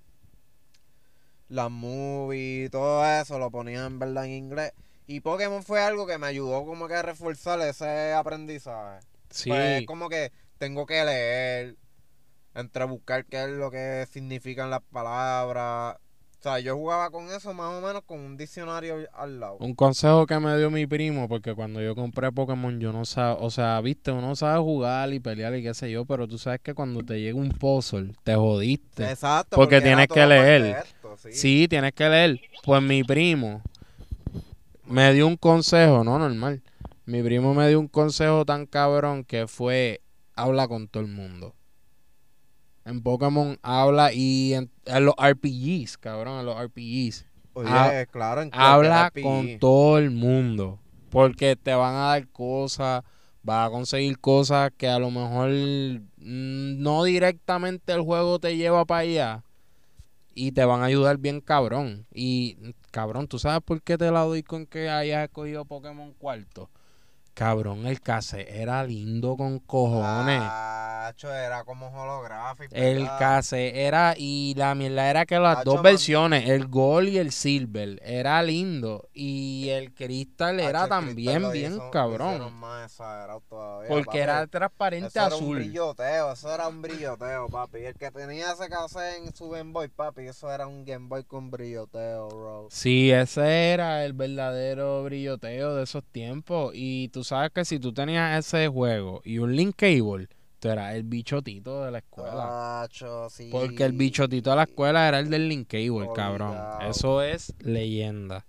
Las 1.52 1.70
movies, 1.70 2.72
todo 2.72 3.06
eso 3.06 3.38
lo 3.38 3.52
ponían 3.52 3.86
en 3.86 4.00
verdad 4.00 4.24
en 4.24 4.32
inglés. 4.32 4.72
Y 5.06 5.20
Pokémon 5.20 5.62
fue 5.64 5.82
algo 5.82 6.08
que 6.08 6.18
me 6.18 6.28
ayudó 6.28 6.66
como 6.66 6.88
que 6.88 6.94
a 6.94 7.02
reforzar 7.02 7.60
ese 7.60 8.14
aprendizaje. 8.14 9.06
Sí. 9.30 9.50
Pues 9.50 9.82
es 9.82 9.86
como 9.86 10.08
que 10.08 10.32
tengo 10.58 10.86
que 10.86 11.04
leer, 11.04 11.76
entre 12.56 12.86
buscar 12.86 13.26
qué 13.26 13.44
es 13.44 13.50
lo 13.50 13.70
que 13.70 14.08
significan 14.10 14.70
las 14.70 14.80
palabras. 14.94 15.98
O 16.40 16.44
sea, 16.44 16.60
yo 16.60 16.78
jugaba 16.78 17.12
con 17.12 17.28
eso 17.28 17.54
más 17.54 17.74
o 17.74 17.86
menos 17.86 18.02
con 18.04 18.20
un 18.20 18.38
diccionario 18.38 19.08
al 19.14 19.42
lado. 19.42 19.58
Un 19.60 19.76
consejo 19.76 20.26
que 20.26 20.40
me 20.40 20.58
dio 20.58 20.72
mi 20.72 20.88
primo, 20.88 21.28
porque 21.28 21.54
cuando 21.54 21.82
yo 21.82 21.96
compré 21.96 22.32
Pokémon, 22.32 22.80
yo 22.80 22.94
no 22.94 23.04
sabía, 23.04 23.44
o 23.44 23.52
sea, 23.52 23.80
viste, 23.82 24.12
uno 24.12 24.36
sabe 24.38 24.60
jugar 24.60 25.12
y 25.12 25.20
pelear 25.20 25.54
y 25.56 25.62
qué 25.62 25.74
sé 25.74 25.92
yo, 25.92 26.06
pero 26.06 26.28
tú 26.30 26.38
sabes 26.38 26.62
que 26.62 26.74
cuando 26.74 27.04
te 27.04 27.20
llega 27.20 27.38
un 27.38 27.50
puzzle, 27.50 28.16
te 28.24 28.36
jodiste. 28.36 29.04
Exacto. 29.04 29.58
Porque 29.58 29.82
tienes 29.82 30.08
que 30.08 30.26
leer. 30.26 30.84
Sí. 31.18 31.32
Sí, 31.34 31.68
tienes 31.70 31.94
que 31.94 32.08
leer. 32.10 32.42
Pues 32.64 32.82
mi 32.82 33.04
primo 33.04 33.62
me 34.86 35.14
dio 35.14 35.28
un 35.28 35.38
consejo, 35.38 36.04
no 36.04 36.20
normal. 36.20 36.62
Mi 37.06 37.22
primo 37.24 37.54
me 37.54 37.68
dio 37.70 37.80
un 37.80 37.88
consejo 37.88 38.46
tan 38.46 38.66
cabrón 38.66 39.24
que 39.24 39.48
fue 39.48 40.02
habla 40.36 40.68
con 40.68 40.88
todo 40.88 41.04
el 41.04 41.10
mundo. 41.10 41.56
En 42.86 43.02
Pokémon 43.02 43.58
habla 43.62 44.12
y 44.14 44.54
en, 44.54 44.72
en 44.86 45.06
los 45.06 45.14
RPGs, 45.18 45.98
cabrón, 45.98 46.40
en 46.40 46.46
los 46.46 46.58
RPGs. 46.60 47.26
Oye, 47.54 47.70
ha- 47.70 48.06
claro, 48.06 48.42
en 48.42 48.50
Habla 48.54 49.12
con 49.12 49.60
todo 49.60 49.98
el 49.98 50.10
mundo. 50.10 50.80
Porque 51.10 51.56
te 51.56 51.74
van 51.74 51.94
a 51.96 52.08
dar 52.08 52.28
cosas 52.30 53.04
vas 53.44 53.68
a 53.68 53.72
conseguir 53.72 54.20
cosas 54.20 54.72
que 54.78 54.88
a 54.88 55.00
lo 55.00 55.10
mejor 55.10 55.50
mm, 55.50 56.82
no 56.82 57.04
directamente 57.04 57.92
el 57.94 58.02
juego 58.02 58.40
te 58.40 58.56
lleva 58.56 58.86
para 58.86 59.00
allá 59.02 59.44
y 60.34 60.52
te 60.52 60.66
van 60.66 60.82
a 60.82 60.86
ayudar 60.86 61.18
bien 61.18 61.42
cabrón. 61.42 62.06
Y 62.14 62.74
cabrón, 62.92 63.28
¿tú 63.28 63.40
sabes 63.40 63.62
por 63.64 63.82
qué 63.82 63.98
te 63.98 64.12
la 64.12 64.22
doy 64.22 64.44
con 64.44 64.66
que 64.66 64.90
hayas 64.90 65.26
escogido 65.26 65.66
Pokémon 65.66 66.14
cuarto? 66.14 66.70
Cabrón, 67.34 67.86
el 67.88 68.02
case 68.02 68.46
era 68.62 68.84
lindo 68.84 69.38
con 69.38 69.60
cojones. 69.60 70.42
Tacho, 70.42 71.34
era 71.34 71.64
como 71.64 71.88
holográfico. 71.88 72.76
El 72.76 73.00
¿verdad? 73.00 73.20
case 73.20 73.86
era, 73.86 74.14
y 74.18 74.54
la 74.56 74.76
mierda 74.76 75.10
era 75.10 75.26
que 75.26 75.40
las 75.40 75.58
Tacho, 75.60 75.66
dos 75.72 75.76
man. 75.76 75.84
versiones, 75.84 76.50
el 76.50 76.68
Gold 76.68 77.10
y 77.10 77.18
el 77.18 77.32
Silver, 77.32 78.00
era 78.04 78.42
lindo. 78.44 79.10
Y 79.14 79.70
el 79.70 79.94
Crystal 79.94 80.58
Tacho, 80.58 80.70
era 80.70 80.84
el 80.84 80.90
también 80.90 81.36
cristal 81.38 81.52
bien 81.54 81.74
hizo- 81.74 81.90
cabrón. 81.92 82.54
más 82.54 82.96
todavía, 83.50 83.90
Porque 83.90 84.06
papi. 84.06 84.18
era 84.20 84.48
transparente 84.48 85.08
Eso 85.08 85.20
era 85.20 85.36
un 85.36 85.42
azul. 85.44 85.56
brilloteo, 85.58 86.32
eso 86.34 86.54
era 86.54 86.68
un 86.68 86.82
brilloteo, 86.82 87.48
papi. 87.50 87.80
El 87.80 87.96
que 87.96 88.12
tenía 88.12 88.52
ese 88.52 88.70
cassette 88.70 89.24
en 89.24 89.36
su 89.36 89.50
Game 89.50 89.72
Boy, 89.72 89.88
papi, 89.88 90.28
eso 90.28 90.52
era 90.52 90.68
un 90.68 90.86
Game 90.86 91.08
Boy 91.08 91.24
con 91.24 91.50
brilloteo, 91.50 92.28
bro. 92.30 92.68
Sí, 92.70 93.12
ese 93.12 93.72
era 93.72 94.06
el 94.06 94.14
verdadero 94.14 95.04
brilloteo 95.04 95.76
de 95.76 95.84
esos 95.84 96.04
tiempos. 96.04 96.72
Y 96.76 97.08
tú 97.10 97.21
sabes 97.24 97.52
que 97.54 97.66
si 97.66 97.80
tú 97.80 97.94
tenías 97.94 98.46
ese 98.46 98.68
juego 98.68 99.22
y 99.24 99.40
un 99.40 99.56
Link 99.56 99.76
Cable, 99.76 100.28
tú 100.60 100.70
eras 100.70 100.96
el 100.96 101.04
bichotito 101.04 101.86
de 101.86 101.92
la 101.92 101.98
escuela. 102.00 102.88
Sí. 103.30 103.50
Porque 103.52 103.84
el 103.84 103.94
bichotito 103.94 104.50
de 104.52 104.56
la 104.56 104.64
escuela 104.64 105.08
era 105.08 105.20
el 105.20 105.30
del 105.30 105.50
Link 105.50 105.68
Cable, 105.68 106.10
cabrón. 106.16 106.50
Obligado. 106.50 106.82
Eso 106.90 107.22
es 107.22 107.54
leyenda. 107.60 108.46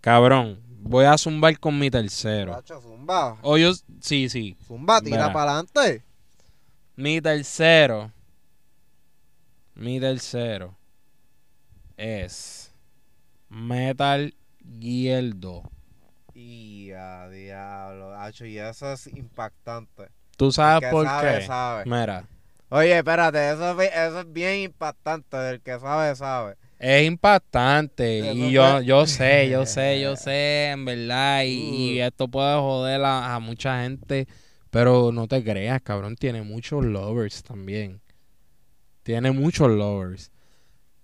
Cabrón, 0.00 0.60
voy 0.80 1.04
a 1.04 1.18
zumbar 1.18 1.58
con 1.58 1.78
mi 1.78 1.90
tercero. 1.90 2.52
Tacho, 2.52 2.80
zumba. 2.80 3.38
O 3.42 3.56
yo, 3.58 3.72
sí, 4.00 4.28
sí. 4.28 4.56
Zumba, 4.66 5.00
tira 5.00 5.32
para 5.32 5.52
adelante. 5.52 6.04
Mi 6.96 7.20
tercero. 7.20 8.12
Mi 9.74 10.00
tercero. 10.00 10.76
Es 11.96 12.72
Metal 13.48 14.34
Gear 14.80 15.32
2. 15.34 15.62
Diablo, 16.92 18.14
y 18.46 18.58
eso 18.58 18.92
es 18.92 19.06
impactante. 19.08 20.08
¿Tú 20.36 20.52
sabes 20.52 20.76
El 20.76 20.80
que 20.80 20.90
por 20.90 21.06
sabe, 21.06 21.40
qué? 21.40 21.46
sabe. 21.46 21.84
Mira, 21.84 22.28
Oye, 22.70 22.96
espérate, 22.98 23.50
eso, 23.50 23.80
eso 23.80 24.20
es 24.20 24.32
bien 24.32 24.60
impactante. 24.60 25.36
El 25.50 25.60
que 25.62 25.78
sabe, 25.78 26.14
sabe. 26.16 26.56
es 26.78 27.06
impactante. 27.06 28.32
Eso 28.32 28.32
Y 28.32 28.52
yo, 28.52 28.80
yo 28.80 29.06
sé, 29.06 29.48
yo 29.48 29.66
sé, 29.66 30.00
yo 30.00 30.16
sé, 30.16 30.70
en 30.70 30.84
verdad. 30.84 31.42
Y, 31.44 31.96
y 31.98 32.02
Uh. 32.02 32.04
esto 32.04 32.28
puede 32.28 32.56
joder 32.58 33.02
a, 33.04 33.34
a 33.34 33.40
mucha 33.40 33.82
gente. 33.82 34.26
Pero 34.70 35.12
no 35.12 35.26
te 35.28 35.42
creas, 35.42 35.80
cabrón. 35.82 36.16
Tiene 36.16 36.42
muchos 36.42 36.84
lovers 36.84 37.42
también. 37.42 38.00
Tiene 39.02 39.30
muchos 39.32 39.70
lovers. 39.70 40.30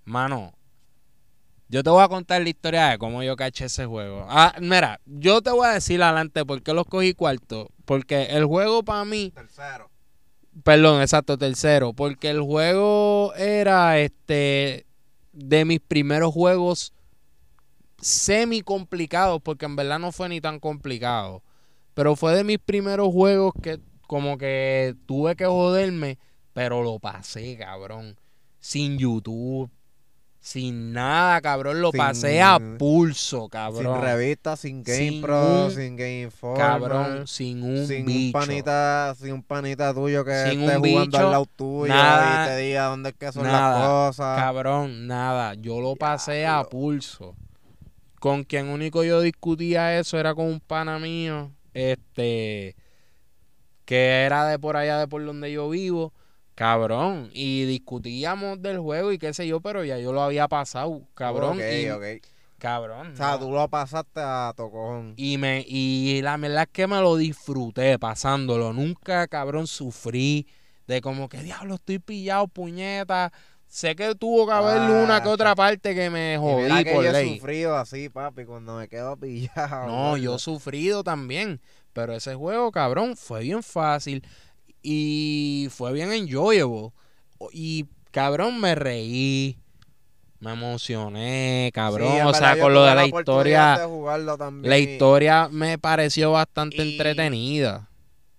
Mano, 0.05 0.55
yo 1.69 1.83
te 1.83 1.91
voy 1.91 2.03
a 2.03 2.09
contar 2.09 2.43
la 2.43 2.49
historia 2.49 2.89
de 2.89 2.99
cómo 2.99 3.23
yo 3.23 3.37
caché 3.37 3.65
ese 3.67 3.87
juego. 3.87 4.27
Ah, 4.29 4.55
mira, 4.61 5.01
yo 5.07 5.41
te 5.43 5.51
voy 5.51 5.67
a 5.67 5.73
decir 5.73 6.03
adelante 6.03 6.45
por 6.45 6.63
qué 6.63 6.73
los 6.75 6.87
cogí 6.87 7.15
cuarto. 7.15 7.71
Porque 7.85 8.25
el 8.31 8.45
juego 8.45 8.83
para 8.83 9.05
mí, 9.05 9.31
Tercero. 9.35 9.91
perdón, 10.63 11.01
exacto, 11.03 11.37
tercero. 11.39 11.93
Porque 11.93 12.31
el 12.31 12.41
juego 12.43 13.35
era 13.35 13.99
este 13.99 14.87
de 15.33 15.65
mis 15.65 15.81
primeros 15.81 16.33
juegos 16.33 16.93
semi 18.01 18.61
complicados. 18.63 19.41
Porque 19.43 19.65
en 19.67 19.77
verdad 19.77 19.99
no 19.99 20.13
fue 20.13 20.29
ni 20.29 20.41
tan 20.41 20.61
complicado. 20.61 21.43
Pero 21.95 22.17
fue 22.17 22.35
de 22.37 22.45
mis 22.45 22.59
primeros 22.59 23.09
juegos 23.13 23.53
que 23.63 23.81
como 24.07 24.37
que 24.39 24.95
tuve 25.07 25.35
que 25.37 25.47
joderme. 25.47 26.19
Pero 26.53 26.83
lo 26.83 26.99
pasé, 27.01 27.57
cabrón. 27.57 28.17
Sin 28.61 28.97
YouTube. 28.99 29.71
Sin 30.45 30.93
nada, 30.93 31.41
cabrón. 31.41 31.81
Lo 31.81 31.91
Sin- 31.91 31.99
pasé 31.99 32.43
a 32.43 32.59
pulso, 32.79 33.49
cabrón. 33.49 33.95
Sin 33.95 34.03
revista, 34.03 34.57
sin 34.59 34.83
Game 34.83 35.23
Sin 35.23 35.71
sin 35.71 35.97
Game 35.97 36.21
Informer. 36.21 36.59
Cabrón, 36.59 37.27
sin 37.27 37.63
un 37.63 37.87
sin 37.87 38.05
bicho. 38.05 38.37
un 38.39 38.43
panita, 38.45 39.15
sin 39.19 39.33
un 39.33 39.43
panita 39.43 39.95
tuyo 39.95 40.23
que 40.23 40.35
Sin 40.51 40.61
esté 40.61 40.77
un 40.77 40.85
jugando 40.85 41.07
bicho, 41.07 41.17
al 41.17 41.31
lado 41.31 41.47
tuyo 41.57 41.87
nada, 41.95 42.45
y 42.45 42.49
te 42.51 42.57
diga 42.59 42.85
dónde 42.89 43.09
es 43.09 43.15
que 43.15 43.33
son 43.33 43.45
nada, 43.45 43.79
las 43.79 43.89
cosas. 43.89 44.39
Cabrón, 44.39 45.07
nada. 45.07 45.55
Yo 45.55 45.81
lo 45.81 45.97
pasé 45.97 46.45
a 46.47 46.63
pulso. 46.65 47.35
Con 48.21 48.45
quien 48.45 48.69
único 48.69 49.03
yo 49.03 49.23
discutía 49.23 49.99
eso 49.99 50.19
era 50.19 50.35
con 50.35 50.45
un 50.45 50.61
pana 50.61 50.99
mío. 50.99 51.53
Este. 51.73 52.77
Que 53.87 54.25
era 54.27 54.47
de 54.47 54.59
por 54.59 54.77
allá 54.77 54.99
de 54.99 55.09
por 55.09 55.25
donde 55.25 55.51
yo 55.51 55.71
vivo. 55.71 56.13
Cabrón. 56.55 57.31
Y 57.33 57.65
discutíamos 57.65 58.61
del 58.63 58.79
juego 58.79 59.13
y 59.13 59.19
qué 59.19 59.35
sé 59.35 59.47
yo, 59.47 59.61
pero 59.61 59.85
ya 59.85 59.99
yo 59.99 60.13
lo 60.13 60.23
había 60.23 60.49
pasado. 60.49 61.03
Cabrón. 61.15 61.59
Ok, 61.59 61.65
y, 61.83 61.91
ok. 61.91 62.05
Cabrón. 62.59 63.13
O 63.13 63.17
sea, 63.17 63.33
no. 63.33 63.41
tú 63.41 63.51
lo 63.51 63.69
pasaste 63.69 64.21
a 64.21 64.53
tocojón. 64.57 65.15
Y 65.17 65.37
me 65.39 65.65
y 65.67 66.23
la 66.23 66.37
verdad 66.37 66.63
es 66.63 66.69
que 66.73 66.87
me 66.87 67.01
lo 67.01 67.17
disfruté 67.17 67.99
pasándolo. 67.99 68.73
Nunca, 68.73 69.27
cabrón, 69.27 69.67
sufrí 69.67 70.47
de 70.87 71.01
como 71.01 71.29
que 71.29 71.43
diablo 71.43 71.75
estoy 71.75 71.99
pillado, 71.99 72.47
puñeta. 72.49 73.33
Sé 73.67 73.97
que 73.97 74.15
tuvo 74.15 74.47
que 74.47 74.53
haber 74.53 74.79
Ah, 74.79 75.03
una 75.05 75.21
que 75.23 75.29
otra 75.29 75.55
parte 75.57 75.95
que 75.97 76.09
me 76.09 76.35
Y 76.35 76.37
jodí 76.37 76.85
que 76.85 76.93
por 76.93 77.03
yo 77.03 77.11
he 77.11 77.13
ley. 77.13 77.39
sufrido 77.39 77.77
así, 77.77 78.09
papi, 78.09 78.45
cuando 78.45 78.77
me 78.79 78.87
quedo 78.89 79.17
pillado. 79.21 79.87
No, 79.87 80.17
yo 80.17 80.37
he 80.37 80.39
sufrido 80.39 81.03
también. 81.03 81.61
Pero 81.93 82.15
ese 82.15 82.35
juego, 82.37 82.71
cabrón, 82.71 83.17
fue 83.17 83.41
bien 83.43 83.63
fácil. 83.65 84.25
Y 84.87 85.69
fue 85.71 85.93
bien 85.95 86.13
enjoyable. 86.13 86.91
Y, 87.53 87.87
cabrón, 88.11 88.61
me 88.61 88.75
reí. 88.75 89.59
Me 90.41 90.53
emocioné, 90.53 91.71
cabrón. 91.73 92.13
Sí, 92.13 92.21
o 92.21 92.35
sea, 92.35 92.59
con 92.61 92.75
lo 92.75 92.85
de 92.85 92.95
la 92.95 93.07
historia. 93.07 93.79
de 93.79 94.69
La 94.69 94.79
historia 94.79 95.49
me 95.51 95.79
pareció 95.79 96.33
bastante 96.33 96.77
y- 96.85 96.93
entretenida. 96.93 97.89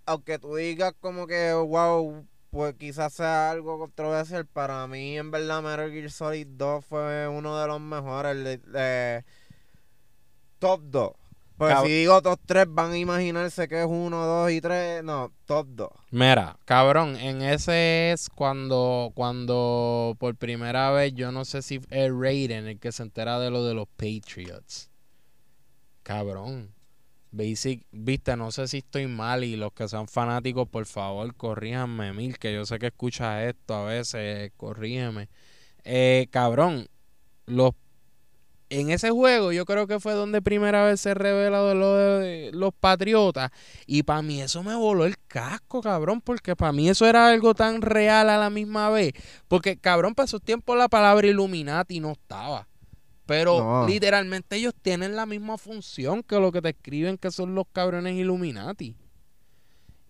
aunque 0.05 0.37
tú 0.37 0.55
digas 0.55 0.93
como 1.01 1.25
que, 1.25 1.51
wow, 1.51 2.27
pues 2.51 2.75
quizás 2.75 3.11
sea 3.11 3.49
algo 3.49 3.79
controversial, 3.79 4.45
para 4.45 4.85
mí 4.85 5.17
en 5.17 5.31
verdad 5.31 5.63
Metal 5.63 5.91
Gear 5.91 6.11
Solid 6.11 6.45
2 6.47 6.85
fue 6.85 7.27
uno 7.27 7.59
de 7.59 7.67
los 7.67 7.81
mejores. 7.81 8.35
de- 8.43 8.57
de- 8.59 9.25
top 10.59 10.81
2. 10.83 11.11
Pues 11.57 11.73
Cab- 11.73 11.85
si 11.85 11.91
digo 11.91 12.21
top 12.21 12.39
3 12.45 12.65
van 12.67 12.91
a 12.91 12.97
imaginarse 12.97 13.67
que 13.69 13.79
es 13.81 13.87
1, 13.89 14.25
2 14.25 14.51
y 14.51 14.59
3. 14.61 15.03
No, 15.03 15.31
top 15.45 15.67
2. 15.69 15.89
Mira, 16.11 16.57
cabrón, 16.65 17.15
en 17.15 17.41
ese 17.41 18.11
es 18.11 18.29
cuando, 18.29 19.11
cuando 19.15 20.15
por 20.19 20.35
primera 20.35 20.91
vez, 20.91 21.13
yo 21.13 21.31
no 21.31 21.45
sé 21.45 21.61
si 21.61 21.79
es 21.89 22.11
Raiden 22.13 22.67
el 22.67 22.79
que 22.79 22.91
se 22.91 23.03
entera 23.03 23.39
de 23.39 23.51
lo 23.51 23.63
de 23.63 23.73
los 23.73 23.87
Patriots. 23.87 24.89
Cabrón. 26.03 26.73
Basic, 27.31 27.85
viste, 27.91 28.37
no 28.37 28.49
sé 28.51 28.67
si 28.69 28.77
estoy 28.77 29.07
mal 29.07 29.43
y 29.43 29.57
los 29.57 29.73
que 29.73 29.89
sean 29.89 30.07
fanáticos, 30.07 30.69
por 30.69 30.85
favor, 30.85 31.35
corríjanme, 31.35 32.13
Mil, 32.13 32.37
que 32.39 32.53
yo 32.53 32.65
sé 32.65 32.79
que 32.79 32.87
escuchas 32.87 33.43
esto 33.43 33.75
a 33.75 33.83
veces, 33.85 34.51
corrígeme. 34.55 35.27
Eh, 35.83 36.27
cabrón, 36.31 36.87
los 37.45 37.71
en 38.69 38.89
ese 38.89 39.11
juego 39.11 39.51
yo 39.51 39.63
creo 39.65 39.85
que 39.87 39.99
fue 39.99 40.13
donde 40.13 40.41
primera 40.41 40.83
vez 40.85 40.99
se 40.99 41.13
revela 41.13 41.73
lo 41.73 41.95
de 42.19 42.49
los 42.53 42.73
patriotas 42.73 43.51
y 43.85 44.03
para 44.03 44.21
mí 44.23 44.41
eso 44.41 44.63
me 44.63 44.73
voló 44.75 45.05
el 45.05 45.15
casco, 45.27 45.81
cabrón, 45.81 46.21
porque 46.21 46.55
para 46.55 46.71
mí 46.71 46.89
eso 46.89 47.05
era 47.05 47.27
algo 47.29 47.53
tan 47.53 47.81
real 47.81 48.29
a 48.29 48.37
la 48.37 48.49
misma 48.49 48.89
vez. 48.89 49.13
Porque, 49.47 49.77
cabrón, 49.77 50.15
para 50.15 50.25
esos 50.25 50.41
tiempos 50.41 50.77
la 50.77 50.87
palabra 50.87 51.27
Illuminati 51.27 51.99
no 51.99 52.13
estaba. 52.13 52.67
Pero 53.27 53.57
No. 53.59 53.87
literalmente 53.87 54.55
ellos 54.55 54.73
tienen 54.81 55.15
la 55.15 55.25
misma 55.25 55.57
función 55.57 56.21
que 56.23 56.39
lo 56.39 56.51
que 56.51 56.61
te 56.61 56.69
escriben 56.69 57.17
que 57.17 57.31
son 57.31 57.55
los 57.55 57.65
cabrones 57.71 58.15
Illuminati. 58.15 58.95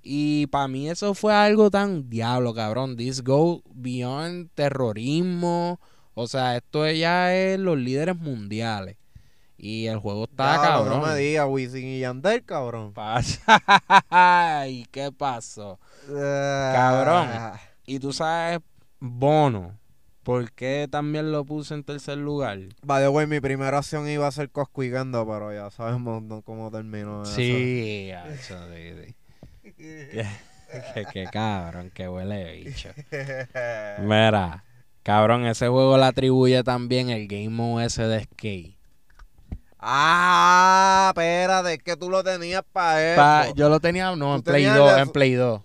Y 0.07 0.47
para 0.47 0.67
mí 0.67 0.89
eso 0.89 1.13
fue 1.15 1.33
algo 1.33 1.71
tan 1.71 2.09
diablo, 2.09 2.53
cabrón. 2.53 2.95
This 2.95 3.23
go 3.23 3.63
beyond 3.73 4.49
terrorismo. 4.53 5.79
O 6.15 6.27
sea, 6.27 6.55
esto 6.57 6.89
ya 6.89 7.35
es 7.35 7.59
los 7.59 7.77
líderes 7.77 8.17
mundiales. 8.17 8.97
Y 9.57 9.87
el 9.87 9.99
juego 9.99 10.25
está 10.25 10.51
Diablo, 10.59 10.83
cabrón. 10.85 11.01
No 11.01 11.07
me 11.07 11.15
digas 11.15 11.47
Wisin 11.49 11.85
y 11.87 11.99
Yandel, 11.99 12.43
cabrón. 12.43 12.93
Ay, 14.09 14.85
¿qué 14.91 15.11
pasó? 15.11 15.79
Cabrón. 16.07 17.27
Ah, 17.31 17.59
Y 17.85 17.99
tú 17.99 18.11
sabes, 18.11 18.59
Bono, 18.99 19.77
¿por 20.23 20.51
qué 20.51 20.87
también 20.89 21.31
lo 21.31 21.45
puse 21.45 21.73
en 21.73 21.83
tercer 21.83 22.17
lugar? 22.17 22.59
By 22.83 23.01
the 23.01 23.09
way, 23.09 23.27
mi 23.27 23.39
primera 23.39 23.77
acción 23.77 24.07
iba 24.09 24.27
a 24.27 24.31
ser 24.31 24.49
coscuigando, 24.49 25.25
pero 25.25 25.53
ya 25.53 25.69
sabemos 25.69 26.23
cómo 26.43 26.69
terminó 26.71 27.21
eso. 27.23 27.35
Sí, 27.35 28.11
acho, 28.11 28.57
sí, 28.73 28.93
sí. 29.63 29.73
Qué, 29.77 30.25
qué- 30.93 31.05
qué 31.13 31.25
cabrón, 31.31 31.91
qué 31.93 32.07
huele 32.09 32.53
bicho. 32.63 32.89
Mira, 33.99 34.63
cabrón, 35.05 35.45
ese 35.45 35.67
juego 35.69 35.97
le 35.97 36.05
atribuye 36.05 36.63
también 36.63 37.09
el 37.09 37.27
Game 37.27 37.55
OS 37.85 37.95
de 37.97 38.23
Skate. 38.23 38.75
Ah, 39.79 41.09
espérate, 41.13 41.73
es 41.75 41.83
que 41.83 41.95
tú 41.95 42.09
lo 42.09 42.23
tenías 42.23 42.63
para 42.73 43.15
Pa- 43.15 43.43
eso. 43.45 43.55
yo 43.55 43.69
lo 43.69 43.79
tenía, 43.79 44.15
no, 44.15 44.35
en 44.35 44.41
Play 44.41 44.63
tenías 44.63 44.77
2, 44.77 44.89
el 44.89 44.95
de 44.95 45.01
en 45.03 45.09
Play 45.09 45.33
2. 45.35 45.61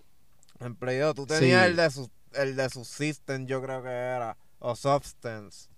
En 0.60 0.74
Play 0.76 0.98
2, 0.98 1.14
tú 1.14 1.26
tenías 1.26 1.62
Sí. 1.64 1.70
el 1.70 1.76
de 1.76 1.90
su 1.90 2.10
el 2.34 2.54
de 2.54 2.70
su 2.70 2.84
System, 2.84 3.46
yo 3.46 3.60
creo 3.60 3.82
que 3.82 3.88
era. 3.88 4.36
O 4.60 4.76
Substance. 4.76 5.68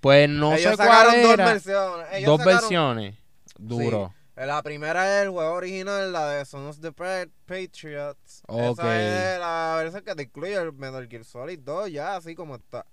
Pues 0.00 0.26
no 0.28 0.54
Ellos 0.54 0.70
sé 0.70 0.76
sacaron 0.76 1.10
cuál 1.12 1.22
dos 1.22 1.32
era. 1.34 1.44
versiones. 1.46 2.06
Ellos 2.12 2.26
Dos 2.26 2.38
sacaron- 2.38 2.60
versiones. 2.60 3.14
Duro. 3.58 4.14
La 4.36 4.62
primera 4.62 5.18
es 5.18 5.24
el 5.24 5.30
juego 5.30 5.52
original, 5.54 6.12
la 6.12 6.30
de 6.30 6.44
Sons 6.46 6.76
of 6.76 6.80
the 6.80 6.92
Pa- 6.92 7.26
Patriots. 7.46 8.42
Ok. 8.46 8.78
Esa 8.78 9.34
es 9.34 9.40
la 9.40 9.74
versión 9.82 10.04
que 10.04 10.14
te 10.14 10.22
incluye 10.22 10.54
el 10.54 10.72
Metal 10.72 11.06
Gear 11.08 11.24
Solid 11.24 11.58
2, 11.58 11.90
ya 11.90 12.14
así 12.16 12.34
como 12.36 12.54
está. 12.54 12.86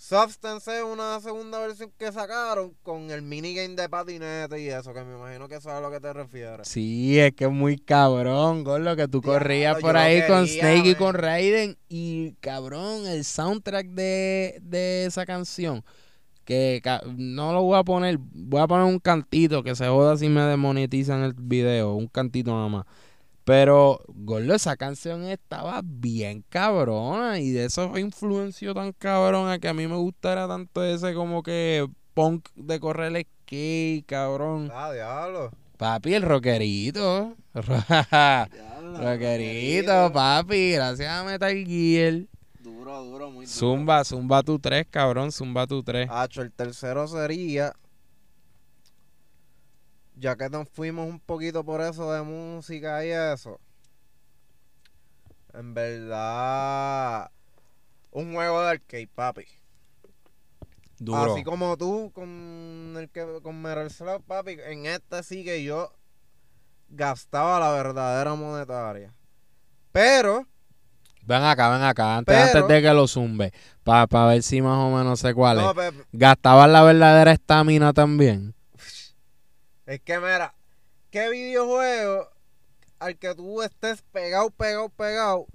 Substance 0.00 0.78
es 0.78 0.82
una 0.82 1.20
segunda 1.20 1.58
versión 1.58 1.92
que 1.98 2.10
sacaron 2.10 2.74
con 2.82 3.10
el 3.10 3.20
minigame 3.20 3.76
de 3.76 3.86
patinete 3.86 4.58
y 4.58 4.68
eso, 4.68 4.94
que 4.94 5.04
me 5.04 5.14
imagino 5.14 5.46
que 5.46 5.56
eso 5.56 5.68
es 5.68 5.74
a 5.74 5.80
lo 5.82 5.90
que 5.90 6.00
te 6.00 6.10
refieres. 6.14 6.66
Sí, 6.66 7.20
es 7.20 7.34
que 7.34 7.44
es 7.44 7.50
muy 7.50 7.76
cabrón, 7.76 8.64
lo 8.64 8.96
que 8.96 9.08
tú 9.08 9.20
Diablo, 9.20 9.38
corrías 9.38 9.78
por 9.78 9.98
ahí 9.98 10.26
con 10.26 10.48
Snake 10.48 10.88
y 10.88 10.94
con 10.94 11.12
Raiden. 11.12 11.76
Y 11.90 12.32
cabrón, 12.40 13.06
el 13.06 13.24
soundtrack 13.26 13.88
de, 13.88 14.58
de 14.62 15.04
esa 15.04 15.26
canción. 15.26 15.84
Que 16.46 16.80
no 17.18 17.52
lo 17.52 17.62
voy 17.62 17.78
a 17.78 17.84
poner, 17.84 18.16
voy 18.18 18.62
a 18.62 18.66
poner 18.66 18.86
un 18.86 19.00
cantito 19.00 19.62
que 19.62 19.76
se 19.76 19.86
joda 19.86 20.16
si 20.16 20.30
me 20.30 20.40
demonetizan 20.40 21.24
el 21.24 21.34
video, 21.34 21.92
un 21.92 22.08
cantito 22.08 22.52
nada 22.52 22.68
más. 22.68 22.86
Pero, 23.50 23.98
Gordo, 24.06 24.54
esa 24.54 24.76
canción 24.76 25.24
estaba 25.24 25.80
bien 25.82 26.44
cabrona 26.48 27.40
y 27.40 27.50
de 27.50 27.64
eso 27.64 27.98
influenció 27.98 28.74
tan 28.74 28.92
cabrona 28.92 29.58
que 29.58 29.66
a 29.66 29.74
mí 29.74 29.88
me 29.88 29.96
gustara 29.96 30.46
tanto 30.46 30.84
ese 30.84 31.14
como 31.14 31.42
que 31.42 31.84
punk 32.14 32.48
de 32.54 32.78
correr 32.78 33.16
el 33.16 33.26
skate, 33.26 34.06
cabrón. 34.06 34.70
Ah, 34.72 34.92
diablo. 34.92 35.50
Papi, 35.78 36.14
el 36.14 36.22
rockerito. 36.22 37.34
Diablo, 37.52 38.98
rockerito, 38.98 40.12
papi. 40.12 40.74
Gracias 40.74 41.10
a 41.10 41.24
Metal 41.24 41.66
Gear. 41.66 42.26
Duro, 42.60 43.02
duro, 43.02 43.30
muy 43.32 43.46
duro. 43.46 43.58
Zumba, 43.58 44.04
zumba 44.04 44.44
tu 44.44 44.60
3, 44.60 44.86
cabrón. 44.88 45.32
Zumba 45.32 45.66
tu 45.66 45.82
3. 45.82 46.08
Hacho, 46.08 46.42
el 46.42 46.52
tercero 46.52 47.08
sería. 47.08 47.72
Ya 50.20 50.36
que 50.36 50.50
nos 50.50 50.68
fuimos 50.68 51.08
un 51.08 51.18
poquito 51.18 51.64
por 51.64 51.80
eso 51.80 52.12
de 52.12 52.20
música 52.22 53.02
y 53.06 53.08
eso. 53.10 53.58
En 55.54 55.72
verdad. 55.72 57.30
Un 58.10 58.34
juego 58.34 58.60
de 58.62 58.68
arcade, 58.68 59.08
papi. 59.14 59.46
Duro. 60.98 61.32
Así 61.32 61.42
como 61.42 61.74
tú 61.78 62.12
con 62.14 62.94
el 62.98 63.08
que 63.08 63.40
con 63.42 63.62
Metal 63.62 63.90
Slug, 63.90 64.22
papi. 64.24 64.58
En 64.66 64.84
este 64.84 65.22
sí 65.22 65.42
que 65.42 65.64
yo 65.64 65.90
gastaba 66.90 67.58
la 67.58 67.70
verdadera 67.72 68.34
monetaria. 68.34 69.14
Pero. 69.90 70.46
Ven 71.22 71.42
acá, 71.44 71.70
ven 71.70 71.82
acá. 71.82 72.18
Antes, 72.18 72.36
Pero- 72.36 72.58
antes 72.64 72.68
de 72.76 72.82
que 72.82 72.92
lo 72.94 73.08
zumbe. 73.08 73.52
Para 73.84 74.26
ver 74.26 74.42
si 74.42 74.60
más 74.60 74.76
o 74.76 74.94
menos 74.94 75.18
sé 75.20 75.32
cuál 75.32 75.56
No, 75.56 75.70
es. 75.70 75.76
pe- 75.76 76.04
¿Gastabas 76.12 76.68
la 76.68 76.82
verdadera 76.82 77.32
estamina 77.32 77.94
también? 77.94 78.54
Es 79.90 80.00
que 80.02 80.20
mira, 80.20 80.54
¿qué 81.10 81.28
videojuego 81.30 82.28
al 83.00 83.18
que 83.18 83.34
tú 83.34 83.60
estés 83.60 84.02
pegado, 84.12 84.48
pegado, 84.50 84.88
pegado, 84.88 85.46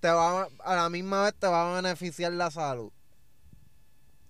te 0.00 0.08
va 0.08 0.44
a, 0.44 0.48
a 0.64 0.76
la 0.76 0.88
misma 0.88 1.24
vez 1.24 1.34
te 1.38 1.46
va 1.46 1.70
a 1.76 1.82
beneficiar 1.82 2.32
la 2.32 2.50
salud? 2.50 2.90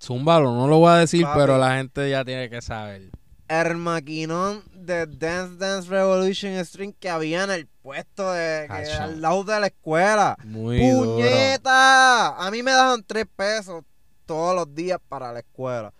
Zúmbalo, 0.02 0.52
no 0.52 0.66
lo 0.66 0.78
voy 0.78 0.90
a 0.90 0.96
decir, 0.96 1.22
Papi. 1.22 1.38
pero 1.38 1.58
la 1.58 1.76
gente 1.76 2.10
ya 2.10 2.24
tiene 2.24 2.50
que 2.50 2.60
saber. 2.60 3.10
El 3.46 3.76
maquinón 3.76 4.64
de 4.74 5.06
Dance 5.06 5.58
Dance 5.58 5.88
Revolution 5.88 6.64
Stream 6.64 6.92
que 6.98 7.08
había 7.08 7.44
en 7.44 7.52
el 7.52 7.66
puesto 7.68 8.32
de 8.32 8.62
que 8.62 8.66
Cacho. 8.66 9.00
al 9.00 9.20
lado 9.20 9.44
de 9.44 9.60
la 9.60 9.66
escuela. 9.68 10.36
Muy 10.42 10.90
duro. 10.90 11.14
¡Puñeta! 11.18 12.34
A 12.44 12.50
mí 12.50 12.64
me 12.64 12.72
daban 12.72 13.04
tres 13.06 13.26
pesos 13.36 13.84
todos 14.26 14.56
los 14.56 14.74
días 14.74 14.98
para 15.08 15.32
la 15.32 15.38
escuela. 15.38 15.92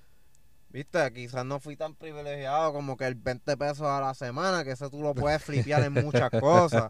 Viste, 0.73 1.13
quizás 1.13 1.45
no 1.45 1.61
fui 1.61 1.77
tan 1.77 1.95
privilegiado 1.95 2.73
como 2.73 2.97
que 2.97 3.07
el 3.07 3.15
20 3.15 3.57
pesos 3.59 3.83
a 3.87 4.01
la 4.01 4.15
semana, 4.15 4.65
que 4.65 4.71
eso 4.71 4.89
tú 4.89 5.03
lo 5.03 5.15
puedes 5.15 5.43
flipear 5.43 5.83
en 5.83 5.93
muchas 5.93 6.31
cosas. 6.41 6.89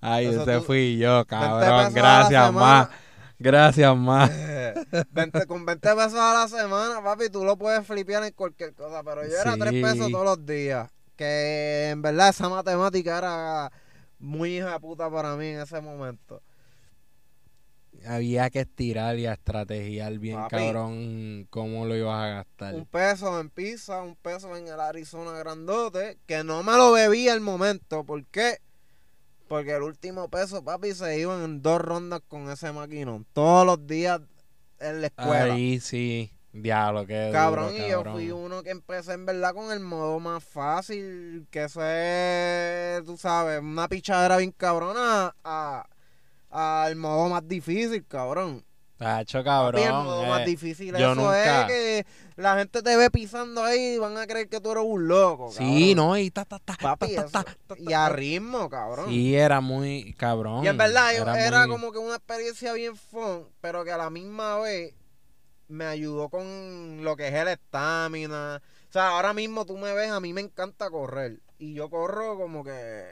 Ay, 0.00 0.26
Eso 0.26 0.42
ese 0.42 0.56
tú- 0.58 0.62
fui 0.64 0.96
yo, 0.96 1.16
20 1.16 1.26
cabrón. 1.28 1.92
Gracias, 1.94 2.52
más. 2.52 2.88
Gracias, 3.38 3.96
más. 3.96 4.30
Eh, 4.32 4.74
20 5.10 5.46
con 5.46 5.64
20 5.66 5.94
pesos 5.94 6.14
a 6.14 6.32
la 6.34 6.48
semana, 6.48 7.02
papi, 7.04 7.28
tú 7.30 7.44
lo 7.44 7.56
puedes 7.56 7.86
flipear 7.86 8.24
en 8.24 8.32
cualquier 8.32 8.74
cosa. 8.74 9.02
Pero 9.04 9.22
yo 9.26 9.36
era 9.40 9.56
3 9.56 9.70
Sí. 9.70 9.82
pesos 9.82 10.10
todos 10.10 10.24
los 10.24 10.46
días. 10.46 10.90
Que 11.14 11.90
en 11.90 12.00
verdad 12.00 12.30
esa 12.30 12.48
matemática 12.48 13.18
era 13.18 13.70
muy 14.18 14.56
hija 14.58 14.72
de 14.72 14.80
puta 14.80 15.10
para 15.10 15.36
mí 15.36 15.46
en 15.48 15.60
ese 15.60 15.80
momento. 15.80 16.42
Había 18.06 18.48
que 18.50 18.60
estirar 18.60 19.18
y 19.18 19.26
a 19.26 19.32
estrategiar 19.34 20.18
bien, 20.18 20.36
Papi. 20.36 20.56
cabrón, 20.56 21.46
cómo 21.50 21.84
lo 21.84 21.96
ibas 21.96 22.22
a 22.24 22.28
gastar. 22.28 22.74
Un 22.74 22.86
peso 22.86 23.40
en 23.40 23.50
pizza, 23.50 24.02
un 24.02 24.14
peso 24.16 24.56
en 24.56 24.68
el 24.68 24.80
Arizona 24.80 25.32
grandote, 25.38 26.18
que 26.26 26.44
no 26.44 26.62
me 26.62 26.72
lo 26.72 26.92
bebí 26.92 27.28
al 27.28 27.40
momento. 27.40 28.04
¿Por 28.04 28.24
qué? 28.26 28.58
Porque 29.48 29.74
el 29.74 29.82
último 29.82 30.28
peso, 30.28 30.62
papi, 30.62 30.94
se 30.94 31.18
iban 31.18 31.42
en 31.42 31.62
dos 31.62 31.80
rondas 31.80 32.20
con 32.28 32.50
ese 32.50 32.70
maquinón. 32.72 33.26
Todos 33.32 33.66
los 33.66 33.86
días 33.86 34.20
en 34.78 35.00
la 35.00 35.06
escuela. 35.08 35.54
Ahí 35.54 35.80
sí, 35.80 36.30
diablo, 36.52 37.06
qué 37.06 37.30
Cabrón, 37.32 37.72
duro, 37.72 37.86
y 37.86 37.90
yo 37.90 38.04
fui 38.04 38.30
uno 38.30 38.62
que 38.62 38.70
empecé 38.70 39.14
en 39.14 39.26
verdad 39.26 39.54
con 39.54 39.72
el 39.72 39.80
modo 39.80 40.20
más 40.20 40.44
fácil, 40.44 41.46
que 41.50 41.64
eso 41.64 41.80
es, 41.84 43.04
tú 43.04 43.16
sabes, 43.16 43.60
una 43.60 43.88
pichadera 43.88 44.36
bien 44.36 44.52
cabrona 44.52 45.34
a- 45.42 45.86
al 46.50 46.96
modo 46.96 47.28
más 47.28 47.46
difícil, 47.46 48.04
cabrón. 48.06 48.64
Tacho, 48.96 49.44
Papi, 49.44 49.78
el 49.78 49.84
cabrón. 49.84 50.04
modo 50.06 50.24
eh, 50.24 50.28
más 50.28 50.44
difícil, 50.44 50.90
yo 50.90 51.12
eso 51.12 51.14
nunca- 51.14 51.60
es 51.62 51.66
que 51.68 52.06
la 52.34 52.56
gente 52.58 52.82
te 52.82 52.96
ve 52.96 53.10
pisando 53.10 53.62
ahí 53.62 53.94
y 53.94 53.98
van 53.98 54.16
a 54.16 54.26
creer 54.26 54.48
que 54.48 54.60
tú 54.60 54.72
eres 54.72 54.82
un 54.84 55.06
loco, 55.06 55.52
Sí, 55.52 55.94
cabrón. 55.94 55.96
no, 56.08 56.18
y 56.18 56.30
ta, 56.32 56.44
ta, 56.44 56.58
ta, 56.58 56.76
Papi, 56.80 57.14
ta, 57.14 57.20
eso- 57.22 57.30
ta, 57.30 57.44
ta, 57.44 57.54
ta, 57.68 57.74
y 57.78 57.92
a 57.92 58.08
ritmo, 58.08 58.68
cabrón. 58.68 59.08
Sí, 59.08 59.36
era 59.36 59.60
muy 59.60 60.14
cabrón. 60.14 60.64
Y 60.64 60.68
en 60.68 60.76
verdad 60.76 61.14
era, 61.14 61.66
muy- 61.66 61.76
como 61.76 61.92
que 61.92 61.98
una 61.98 62.16
experiencia 62.16 62.72
bien 62.72 62.96
fun, 62.96 63.46
pero 63.60 63.84
que 63.84 63.92
a 63.92 63.96
la 63.98 64.10
misma 64.10 64.58
vez 64.58 64.94
me 65.68 65.84
ayudó 65.84 66.28
con 66.28 67.04
lo 67.04 67.14
que 67.16 67.28
es 67.28 67.34
el 67.34 67.46
estamina. 67.48 68.60
O 68.88 68.92
sea, 68.92 69.10
ahora 69.10 69.32
mismo 69.32 69.64
tú 69.64 69.76
me 69.76 69.92
ves, 69.92 70.10
a 70.10 70.18
mí 70.18 70.32
me 70.32 70.40
encanta 70.40 70.90
correr. 70.90 71.40
Y 71.58 71.74
yo 71.74 71.88
corro 71.88 72.36
como 72.36 72.64
que, 72.64 73.04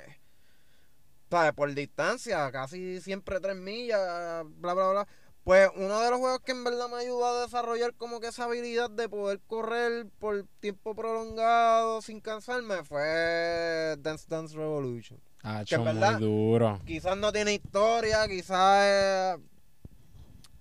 ¿sabes? 1.30 1.52
Por 1.52 1.72
distancia, 1.74 2.50
casi 2.52 3.00
siempre 3.00 3.40
tres 3.40 3.56
millas, 3.56 4.44
bla, 4.58 4.74
bla, 4.74 4.90
bla. 4.90 5.08
Pues 5.44 5.70
uno 5.76 6.00
de 6.00 6.10
los 6.10 6.18
juegos 6.18 6.40
que 6.40 6.50
en 6.52 6.64
verdad 6.64 6.88
me 6.88 6.96
ayudó 6.96 7.24
a 7.24 7.42
desarrollar 7.42 7.94
como 7.94 8.18
que 8.18 8.26
esa 8.28 8.44
habilidad 8.44 8.90
de 8.90 9.08
poder 9.08 9.40
correr 9.46 10.06
por 10.18 10.44
tiempo 10.58 10.94
prolongado 10.96 12.02
sin 12.02 12.20
cansarme 12.20 12.82
fue 12.82 13.94
Dance 14.00 14.26
Dance 14.28 14.56
Revolution 14.56 15.20
Tacho, 15.40 15.68
que 15.68 15.74
en 15.76 15.80
muy 15.82 15.92
verdad- 15.92 16.18
duro. 16.18 16.80
quizás 16.84 17.16
no 17.16 17.30
tiene 17.32 17.54
historia, 17.54 18.26
quizás 18.26 18.80
eh, 18.84 19.36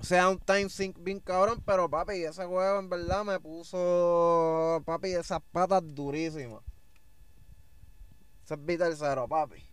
sea 0.01 0.29
un 0.29 0.37
time 0.37 0.69
sync 0.69 0.97
bien 1.01 1.19
cabrón, 1.19 1.63
pero 1.65 1.89
papi, 1.89 2.23
ese 2.23 2.45
juego 2.45 2.77
en 2.77 2.87
verdad 2.87 3.23
me 3.23 3.39
puso, 3.39 4.83
papi, 4.85 5.13
esas 5.13 5.41
patas 5.51 5.81
durísimas. 5.83 6.61
Ese 8.43 8.53
es 8.53 8.77
tercero, 8.77 9.27
papi. 9.27 9.64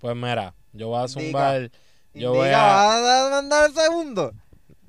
Pues 0.00 0.16
mira, 0.16 0.54
yo 0.72 0.88
voy 0.88 0.98
a 0.98 1.02
Indica. 1.02 1.20
zumbar. 1.20 1.70
Yo 2.14 2.32
voy 2.34 2.48
a. 2.48 2.58
¿vas 2.58 3.26
a 3.26 3.30
mandar 3.30 3.68
el 3.70 3.76
segundo? 3.76 4.32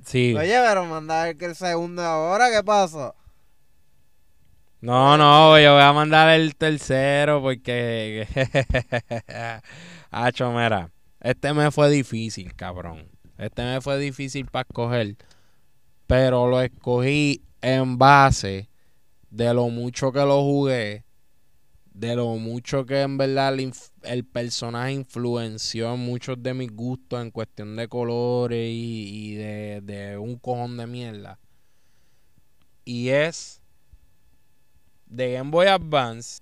Sí. 0.06 0.34
Oye, 0.36 0.58
pero 0.66 0.86
mandar 0.86 1.36
el 1.40 1.56
segundo 1.56 2.02
ahora, 2.02 2.50
¿qué 2.50 2.64
pasa? 2.64 3.14
No, 4.80 5.16
no, 5.16 5.60
yo 5.60 5.74
voy 5.74 5.84
a 5.84 5.94
mandar 5.94 6.30
el 6.30 6.56
tercero 6.56 7.42
porque. 7.42 8.28
Hacho, 10.12 10.52
mira. 10.52 10.90
Este 11.20 11.54
me 11.54 11.70
fue 11.70 11.90
difícil, 11.92 12.56
cabrón. 12.56 13.08
Este 13.38 13.64
me 13.64 13.80
fue 13.82 14.00
difícil 14.00 14.48
para 14.48 14.64
escoger. 14.68 15.18
Pero 16.08 16.48
lo 16.48 16.62
escogí 16.62 17.44
en 17.62 17.98
base 18.00 18.70
de 19.30 19.54
lo 19.54 19.70
mucho 19.70 20.12
que 20.12 20.20
lo 20.20 20.42
jugué. 20.42 21.06
De 22.02 22.16
lo 22.16 22.36
mucho 22.38 22.84
que 22.84 23.02
en 23.02 23.16
verdad 23.20 23.54
el, 24.02 24.26
personaje 24.26 24.92
influenció 24.92 25.94
en 25.94 26.00
muchos 26.00 26.42
de 26.42 26.56
mis 26.56 26.72
gustos 26.72 27.22
en 27.22 27.30
cuestión 27.30 27.76
de 27.76 27.88
colores 27.88 28.68
y, 28.72 29.34
y 29.34 29.36
de, 29.36 29.82
de 29.82 30.18
un 30.18 30.40
cojón 30.40 30.78
de 30.78 30.88
mierda. 30.88 31.38
Y 32.86 33.10
es 33.10 33.62
de 35.06 35.34
Game 35.34 35.52
Boy 35.52 35.68
Advance 35.68 36.42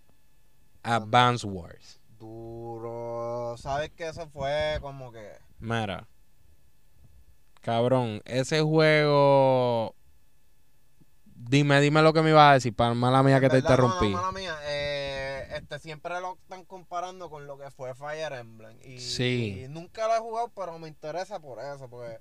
Advance 0.81 1.45
Wars. 1.45 1.99
Duro. 2.17 3.55
¿Sabes 3.57 3.89
que 3.91 4.07
eso 4.07 4.29
fue 4.29 4.77
como 4.79 5.11
que... 5.11 5.29
Mira. 5.59 6.07
Cabrón, 7.59 8.21
ese 8.23 8.61
juego. 8.61 9.93
Dime, 11.25 11.81
dime 11.81 12.01
lo 12.01 12.13
que 12.13 12.21
me 12.21 12.29
ibas 12.29 12.51
a 12.51 12.53
decir, 12.53 12.73
para 12.73 12.93
mala 12.93 13.23
mía 13.23 13.41
que 13.41 13.49
te 13.49 13.61
no, 13.61 13.61
no, 13.61 13.69
interrumpí. 13.69 14.09
mala 14.09 14.31
mía, 14.31 14.55
eh, 14.63 14.98
este 15.61 15.79
siempre 15.79 16.19
lo 16.21 16.33
están 16.41 16.65
comparando 16.65 17.29
con 17.29 17.45
lo 17.47 17.57
que 17.57 17.69
fue 17.71 17.93
Fire 17.95 18.33
Emblem. 18.33 18.77
Y, 18.83 18.99
Sí. 18.99 19.63
y 19.65 19.67
nunca 19.67 20.07
lo 20.07 20.15
he 20.15 20.19
jugado, 20.19 20.51
pero 20.55 20.77
me 20.79 20.87
interesa 20.87 21.39
por 21.39 21.59
eso, 21.59 21.89
porque 21.89 22.17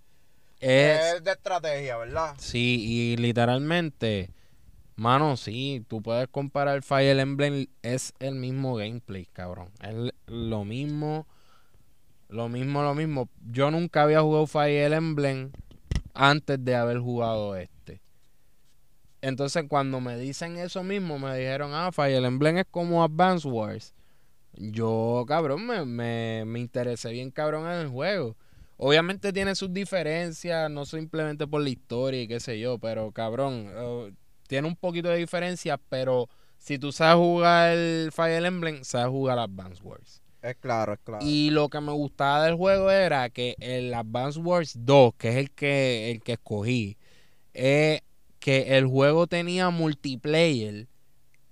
Es, 0.61 1.15
es 1.17 1.25
de 1.25 1.31
estrategia, 1.33 1.97
¿verdad? 1.97 2.35
sí, 2.39 2.77
y 2.87 3.17
literalmente, 3.17 4.31
mano, 4.97 5.37
sí, 5.37 5.85
tú 5.89 6.03
puedes 6.03 6.29
comparar 6.29 6.83
Fire 6.83 7.19
Emblem, 7.19 7.67
es 7.83 8.13
el 8.19 8.35
mismo 8.35 8.75
gameplay, 8.77 9.27
cabrón. 9.27 9.71
Es 9.83 10.13
lo 10.27 10.65
mismo, 10.65 11.27
lo 12.29 12.49
mismo, 12.49 12.83
lo 12.83 12.95
mismo. 12.95 13.29
Yo 13.51 13.71
nunca 13.71 14.03
había 14.03 14.21
jugado 14.21 14.47
Fire 14.47 14.93
Emblem 14.93 15.51
antes 16.15 16.63
de 16.65 16.75
haber 16.75 16.99
jugado 16.99 17.55
este. 17.57 18.01
Entonces, 19.21 19.65
cuando 19.69 20.01
me 20.01 20.17
dicen 20.17 20.57
eso 20.57 20.83
mismo, 20.83 21.19
me 21.19 21.37
dijeron, 21.37 21.73
ah, 21.75 21.91
Fire 21.93 22.25
Emblem 22.25 22.59
es 22.59 22.67
como 22.71 23.03
Advance 23.03 23.49
Wars. 23.49 23.95
Yo, 24.53 25.25
cabrón, 25.27 25.67
me, 25.67 25.85
me, 25.85 26.45
me 26.45 26.59
interesé 26.59 27.13
bien 27.13 27.31
cabrón 27.31 27.67
en 27.67 27.81
el 27.81 27.89
juego. 27.89 28.37
Obviamente 28.77 29.33
tiene 29.33 29.57
sus 29.57 29.73
diferencias, 29.73 30.71
no 30.71 30.85
simplemente 30.87 31.47
por 31.47 31.63
la 31.63 31.69
historia 31.69 32.23
y 32.23 32.29
qué 32.29 32.39
sé 32.39 32.61
yo, 32.61 32.79
pero 32.79 33.11
cabrón, 33.11 33.73
eh, 33.75 34.13
tiene 34.47 34.69
un 34.69 34.77
poquito 34.77 35.09
de 35.09 35.17
diferencia, 35.17 35.79
pero 35.89 36.29
si 36.59 36.79
tú 36.79 36.93
sabes 36.93 37.17
jugar 37.17 37.73
el 37.77 38.11
Fire 38.13 38.45
Emblem, 38.45 38.85
sabes 38.85 39.09
jugar 39.09 39.39
Advance 39.39 39.83
Wars. 39.83 40.23
Es 40.43 40.55
claro, 40.57 40.93
es 40.93 41.01
claro. 41.01 41.25
Y 41.27 41.51
lo 41.51 41.69
que 41.69 41.81
me 41.81 41.91
gustaba 41.91 42.45
del 42.45 42.55
juego 42.55 42.91
era 42.91 43.29
que 43.31 43.57
el 43.59 43.93
Advance 43.93 44.39
Wars 44.39 44.75
2, 44.79 45.15
que 45.19 45.31
es 45.31 45.37
el 45.37 45.51
que, 45.51 46.11
el 46.13 46.23
que 46.23 46.33
escogí, 46.35 46.97
es 47.55 48.01
que 48.49 48.79
el 48.79 48.87
juego 48.87 49.27
tenía 49.27 49.69
multiplayer 49.69 50.87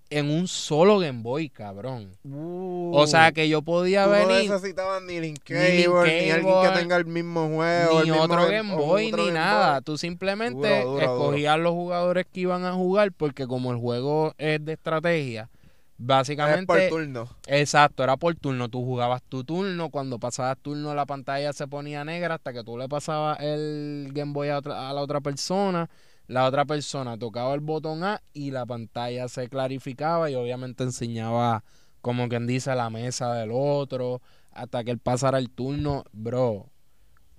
en 0.08 0.30
un 0.30 0.48
solo 0.48 0.98
Game 0.98 1.20
Boy, 1.22 1.50
cabrón. 1.50 2.16
O 2.24 3.06
sea 3.06 3.32
que 3.32 3.48
yo 3.50 3.60
podía 3.60 4.06
Uh. 4.06 4.10
Tú 4.12 4.16
no 4.18 4.26
venir 4.28 4.50
necesitabas 4.50 5.02
ni 5.02 5.20
link 5.20 5.40
Ni 5.50 5.56
link 5.78 5.86
cable, 5.88 6.24
ni, 6.24 6.30
alguien 6.30 6.54
que 6.62 6.78
tenga 6.80 6.96
el 6.96 7.04
mismo 7.06 7.48
juego. 7.48 8.00
el 8.00 8.04
ni 8.06 8.10
mismo 8.12 8.24
otro 8.24 8.46
Game- 8.46 8.74
Boy 8.76 9.06
otro 9.08 9.16
ni 9.18 9.26
Game 9.28 9.38
nada. 9.38 9.72
Boy. 9.74 9.82
Tú 9.84 9.98
simplemente 9.98 10.80
Duro, 10.84 10.92
duro, 10.92 11.00
escogías 11.02 11.58
los 11.58 11.72
jugadores 11.72 12.24
que 12.32 12.40
iban 12.40 12.64
a 12.64 12.72
jugar 12.72 13.12
porque 13.12 13.46
como 13.46 13.72
el 13.72 13.78
juego 13.78 14.32
es 14.38 14.64
de 14.64 14.72
estrategia, 14.74 15.50
Es 15.52 15.58
básicamente 15.98 16.66
por 16.66 16.88
turno. 16.88 17.28
Exacto, 17.48 18.04
era 18.04 18.16
por 18.16 18.34
turno. 18.36 18.68
Tú 18.70 18.84
jugabas 18.86 19.22
tu 19.28 19.44
turno. 19.44 19.90
Cuando 19.90 20.18
pasabas 20.18 20.56
turno, 20.62 20.94
la 20.94 21.04
pantalla 21.04 21.52
se 21.52 21.66
ponía 21.66 22.04
negra 22.04 22.36
hasta 22.36 22.52
que 22.54 22.62
tú 22.64 22.78
le 22.78 22.88
pasabas 22.88 23.38
el 23.40 24.10
Game 24.12 24.32
Boy 24.32 24.48
a, 24.50 24.58
otra- 24.58 24.88
a 24.88 24.92
la 24.94 25.00
otra 25.02 25.20
persona. 25.20 25.90
La 26.26 26.44
otra 26.44 26.64
persona 26.64 27.18
tocaba 27.18 27.54
el 27.54 27.60
botón 27.60 28.02
A 28.02 28.20
y 28.32 28.50
la 28.50 28.66
pantalla 28.66 29.28
se 29.28 29.48
clarificaba 29.48 30.30
y 30.30 30.34
obviamente 30.34 30.82
enseñaba, 30.82 31.62
como 32.00 32.28
quien 32.28 32.46
dice, 32.46 32.74
la 32.74 32.90
mesa 32.90 33.32
del 33.34 33.50
otro. 33.52 34.20
Hasta 34.50 34.82
que 34.84 34.90
él 34.90 34.98
pasara 34.98 35.38
el 35.38 35.50
turno, 35.50 36.04
bro. 36.12 36.66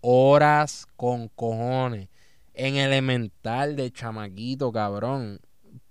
Horas 0.02 0.86
con 0.96 1.28
cojones. 1.30 2.10
En 2.54 2.76
elemental 2.76 3.76
de 3.76 3.92
chamaquito, 3.92 4.72
cabrón. 4.72 5.40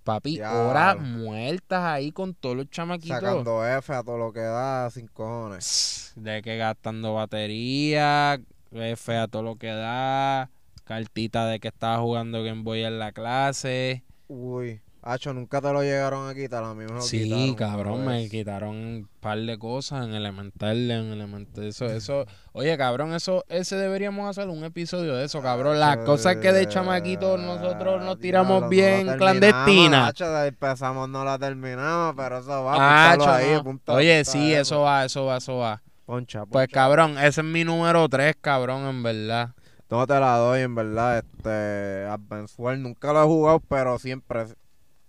Papi, 0.04 0.40
horas 0.40 1.00
muertas 1.00 1.82
ahí 1.82 2.12
con 2.12 2.32
todos 2.32 2.56
los 2.56 2.70
chamaquitos. 2.70 3.18
Sacando 3.18 3.66
F 3.66 3.92
a 3.92 4.04
todo 4.04 4.16
lo 4.16 4.32
que 4.32 4.40
da, 4.40 4.88
sin 4.88 5.08
cojones. 5.08 6.12
De 6.14 6.42
que 6.42 6.56
gastando 6.56 7.14
batería, 7.14 8.40
F 8.70 9.16
a 9.16 9.26
todo 9.26 9.42
lo 9.42 9.56
que 9.56 9.66
da, 9.66 10.48
cartita 10.86 11.46
de 11.46 11.60
que 11.60 11.68
estaba 11.68 11.98
jugando 11.98 12.42
Game 12.42 12.62
Boy 12.62 12.84
en 12.84 12.98
la 12.98 13.12
clase. 13.12 14.04
Uy. 14.28 14.80
Hacho, 15.08 15.32
nunca 15.32 15.60
te 15.60 15.72
lo 15.72 15.82
llegaron 15.84 16.28
a 16.28 16.34
quitar. 16.34 16.64
A 16.64 16.74
mí 16.74 16.84
me 16.84 16.94
lo 16.94 17.00
Sí, 17.00 17.22
quitaron 17.22 17.54
cabrón, 17.54 18.06
me 18.06 18.14
vez. 18.22 18.30
quitaron 18.30 18.70
un 18.74 19.08
par 19.20 19.38
de 19.38 19.56
cosas 19.56 20.04
en 20.04 20.14
elemental, 20.14 20.90
en 20.90 21.12
elemental, 21.12 21.62
eso, 21.62 21.86
eso, 21.86 22.26
oye, 22.50 22.76
cabrón, 22.76 23.14
eso, 23.14 23.44
ese 23.48 23.76
deberíamos 23.76 24.28
hacer 24.28 24.48
un 24.48 24.64
episodio 24.64 25.14
de 25.14 25.26
eso, 25.26 25.40
cabrón, 25.42 25.78
las 25.78 25.98
cosas 25.98 26.38
que 26.38 26.50
de 26.50 26.66
chamaquitos 26.66 27.38
nosotros 27.40 28.04
nos 28.04 28.18
tiramos 28.18 28.62
no 28.62 28.68
bien 28.68 29.06
la 29.06 29.16
clandestinas. 29.16 30.08
hacho, 30.08 30.44
empezamos, 30.44 31.08
no 31.08 31.24
la 31.24 31.38
terminamos, 31.38 32.14
pero 32.16 32.38
eso 32.38 32.64
va. 32.64 32.74
Ah, 32.76 33.12
apúntalo 33.12 33.24
cho, 33.24 33.30
ahí, 33.38 33.52
no. 33.52 33.58
apunta- 33.60 33.92
Oye, 33.92 34.24
sí, 34.24 34.52
eso 34.54 34.80
va, 34.80 35.04
eso 35.04 35.24
va, 35.24 35.36
eso 35.36 35.56
va. 35.56 35.82
Poncha, 36.04 36.46
Pues 36.46 36.66
poncha. 36.66 36.74
cabrón, 36.74 37.16
ese 37.18 37.42
es 37.42 37.46
mi 37.46 37.62
número 37.62 38.08
3, 38.08 38.34
cabrón, 38.40 38.86
en 38.88 39.02
verdad. 39.04 39.50
No 39.88 40.06
te 40.06 40.18
la 40.18 40.36
doy, 40.36 40.62
en 40.62 40.74
verdad. 40.74 41.18
Este. 41.18 42.06
Advance 42.06 42.54
Wars 42.58 42.78
nunca 42.78 43.12
lo 43.12 43.22
he 43.22 43.26
jugado, 43.26 43.60
pero 43.60 43.98
siempre. 43.98 44.46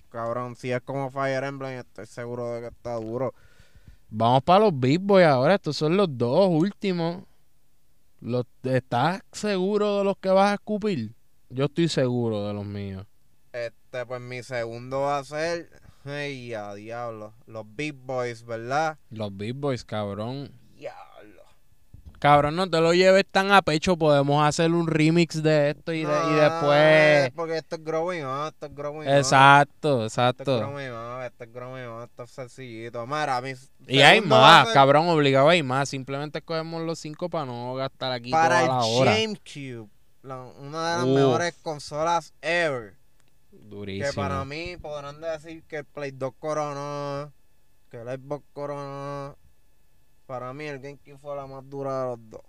Cabrón, 0.10 0.56
si 0.56 0.72
es 0.72 0.82
como 0.82 1.12
Fire 1.12 1.44
Emblem, 1.44 1.80
estoy 1.80 2.06
seguro 2.06 2.54
de 2.54 2.62
que 2.62 2.68
está 2.68 2.96
duro. 2.96 3.34
Vamos 4.10 4.44
para 4.44 4.66
los 4.66 4.80
Big 4.80 5.00
Boys 5.00 5.26
ahora. 5.26 5.56
Estos 5.56 5.76
son 5.78 5.98
los 5.98 6.08
dos 6.18 6.48
últimos. 6.50 7.24
Los, 8.20 8.46
¿Estás 8.64 9.22
seguro 9.32 10.00
de 10.00 10.04
los 10.06 10.18
que 10.18 10.30
vas 10.30 10.52
a 10.52 10.54
escupir? 10.56 11.14
Yo 11.50 11.66
estoy 11.66 11.88
seguro 11.88 12.48
de 12.48 12.54
los 12.54 12.66
míos. 12.66 13.06
Este, 13.52 14.06
pues 14.06 14.22
mi 14.22 14.44
segundo 14.44 15.02
va 15.02 15.20
a 15.20 15.24
ser. 15.24 15.70
Ay, 16.06 16.54
a 16.54 16.74
diablo. 16.74 17.34
Los 17.48 17.66
Big 17.76 17.94
Boys, 17.94 18.46
¿verdad? 18.46 18.98
Los 19.10 19.36
Big 19.36 19.54
Boys, 19.54 19.84
cabrón. 19.84 20.52
Cabrón, 22.20 22.56
no 22.56 22.70
te 22.70 22.82
lo 22.82 22.94
lleves 22.94 23.26
tan 23.30 23.52
a 23.52 23.62
pecho. 23.62 23.96
Podemos 23.98 24.44
hacer 24.48 24.72
un 24.72 24.88
remix 24.88 25.42
de 25.44 25.70
esto 25.72 25.94
y, 25.94 26.04
de- 26.04 26.32
y 26.32 26.34
después. 26.36 27.32
Porque 27.36 27.58
esto 27.58 27.76
es 27.76 27.84
growing 27.84 28.24
up, 28.26 28.48
esto 28.48 28.66
es 28.66 28.76
growing 28.76 29.08
up. 29.08 29.14
Exacto, 29.18 30.06
Esto 30.06 30.06
es 30.06 30.14
exacto. 30.14 30.58
growing 30.60 30.92
up, 30.92 31.22
esto 31.26 31.44
es 31.44 31.54
growing 31.54 31.88
up, 31.88 32.04
esto 32.06 32.24
es 32.24 32.32
sencillito. 32.32 33.06
Mira, 33.06 33.40
mi 33.42 33.54
Y 33.88 34.00
hay 34.02 34.22
más, 34.22 34.70
cabrón, 34.70 35.08
obligado 35.10 35.50
hay 35.50 35.62
más. 35.64 35.90
Simplemente 35.90 36.40
escogemos 36.40 36.82
los 36.84 36.98
cinco 37.00 37.30
para 37.30 37.46
no 37.46 37.76
gastar 37.76 38.12
aquí 38.12 38.32
Para 38.32 38.62
toda 38.66 38.80
la 38.80 38.88
el 38.88 38.96
hora. 39.02 39.12
GameCube. 39.18 39.90
la- 40.24 40.42
una 40.44 40.90
de 40.92 40.96
las 40.98 41.06
Uf. 41.06 41.16
mejores 41.16 41.56
consolas 41.62 42.34
ever. 42.42 42.96
Durísimo. 43.52 44.10
Que 44.10 44.16
para 44.16 44.44
mí 44.44 44.76
podrán 44.82 45.22
decir 45.22 45.64
que 45.68 45.78
el 45.78 45.86
Play 45.86 46.12
2 46.12 46.34
coronó, 46.40 47.32
que 47.90 47.98
el 48.02 48.08
Xbox 48.08 48.44
coronó. 48.54 49.38
Para 50.28 50.54
mí 50.54 50.66
el 50.66 50.80
GameCube 50.80 51.18
fue 51.18 51.36
la 51.36 51.48
más 51.48 51.68
dura 51.70 52.02
de 52.02 52.08
los 52.10 52.30
dos. 52.30 52.42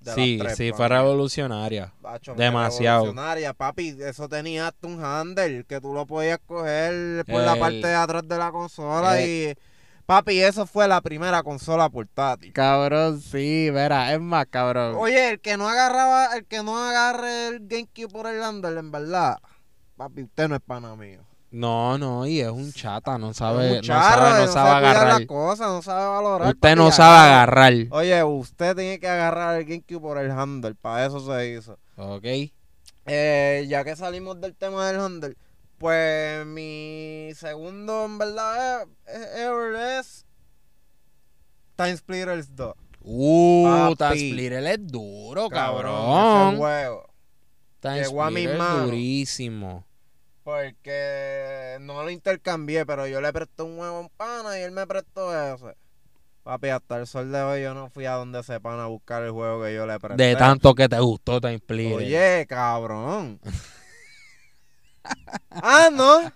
de 0.00 0.14
sí, 0.14 0.36
tres, 0.40 0.56
sí, 0.56 0.72
fue 0.72 0.88
revolucionaria. 0.88 1.92
Bacho, 2.00 2.34
demasiado. 2.34 3.04
revolucionaria, 3.04 3.52
papi. 3.54 3.96
Eso 4.00 4.28
tenía 4.28 4.68
hasta 4.68 4.86
un 4.86 5.02
handle 5.04 5.64
que 5.64 5.80
tú 5.80 5.94
lo 5.94 6.06
podías 6.06 6.38
coger 6.46 7.24
por 7.24 7.40
la 7.40 7.54
El- 7.54 7.58
parte 7.60 7.86
de 7.86 7.94
atrás 7.94 8.22
de 8.28 8.36
la 8.38 8.50
consola 8.52 9.20
Eh. 9.20 9.56
y... 9.58 9.72
Papi, 10.04 10.42
eso 10.42 10.66
fue 10.66 10.88
la 10.88 11.00
primera 11.00 11.42
consola 11.44 11.88
portátil. 11.88 12.52
Cabrón, 12.52 13.20
sí, 13.20 13.70
verá, 13.70 14.12
es 14.12 14.20
más, 14.20 14.46
cabrón. 14.50 14.96
Oye, 14.98 15.30
el 15.30 15.40
que 15.40 15.56
no 15.56 15.68
agarraba, 15.68 16.36
el 16.36 16.44
que 16.44 16.62
no 16.64 16.76
agarre 16.76 17.46
el 17.48 17.66
GameCube 17.68 18.08
por 18.08 18.26
el 18.26 18.42
handle, 18.42 18.78
en 18.80 18.90
verdad, 18.90 19.38
papi, 19.96 20.24
usted 20.24 20.48
no 20.48 20.56
es 20.56 20.60
pana 20.60 20.96
mío. 20.96 21.20
No, 21.52 21.98
no, 21.98 22.26
y 22.26 22.40
es 22.40 22.48
un 22.48 22.72
chata, 22.72 23.18
no 23.18 23.34
sabe, 23.34 23.76
no 23.76 23.82
sabe, 23.84 24.46
no 24.46 24.52
sabe 24.52 24.70
agarrar. 24.70 25.18
las 25.18 25.26
cosas, 25.26 25.66
no 25.68 25.82
sabe 25.82 26.06
valorar. 26.06 26.54
Usted 26.54 26.76
no 26.76 26.90
sabe 26.90 27.16
agarra. 27.26 27.66
agarrar. 27.66 27.86
Oye, 27.90 28.24
usted 28.24 28.74
tiene 28.74 28.98
que 28.98 29.06
agarrar 29.06 29.58
el 29.60 29.66
GameCube 29.66 30.00
por 30.00 30.16
el 30.18 30.30
handle, 30.30 30.74
para 30.74 31.04
eso 31.06 31.20
se 31.20 31.50
hizo. 31.50 31.78
Ok. 31.96 32.24
Eh, 33.04 33.66
ya 33.68 33.84
que 33.84 33.94
salimos 33.96 34.40
del 34.40 34.54
tema 34.56 34.86
del 34.90 34.98
handle, 35.00 35.36
pues 35.76 36.46
mi 36.46 37.28
segundo 37.34 38.06
en 38.06 38.16
verdad 38.16 38.82
es, 39.06 39.14
es- 39.14 39.36
ever 39.40 39.74
es 39.98 40.26
Time 41.76 41.96
Splitters 41.96 42.54
2. 42.56 42.74
Uh. 43.04 43.94
Time 43.98 44.16
Splitter 44.16 44.64
es 44.64 44.86
duro, 44.86 45.48
cabrón. 45.50 46.56
Time 47.80 48.00
llegó 48.00 48.22
a 48.22 48.30
mis 48.30 48.48
manos. 48.56 48.84
durísimo. 48.86 49.84
Porque 50.44 51.76
no 51.80 52.02
lo 52.02 52.10
intercambié, 52.10 52.84
pero 52.84 53.06
yo 53.06 53.20
le 53.20 53.32
presté 53.32 53.62
un 53.62 53.78
huevo 53.78 53.96
a 53.96 54.00
un 54.00 54.08
pana 54.10 54.58
y 54.58 54.62
él 54.62 54.72
me 54.72 54.86
prestó 54.86 55.32
ese. 55.54 55.76
Papi, 56.42 56.70
hasta 56.70 56.96
el 56.96 57.06
sol 57.06 57.30
de 57.30 57.40
hoy 57.40 57.62
yo 57.62 57.72
no 57.74 57.88
fui 57.88 58.04
a 58.06 58.14
donde 58.14 58.40
ese 58.40 58.58
pana 58.58 58.84
a 58.84 58.88
buscar 58.88 59.22
el 59.22 59.30
juego 59.30 59.62
que 59.62 59.74
yo 59.74 59.86
le 59.86 59.98
presté. 60.00 60.20
De 60.22 60.34
tanto 60.34 60.74
que 60.74 60.88
te 60.88 60.98
gustó 60.98 61.40
Time 61.40 61.58
Splitter. 61.58 61.96
Oye, 61.98 62.46
cabrón. 62.48 63.38
ah, 65.50 65.88
no. 65.92 66.32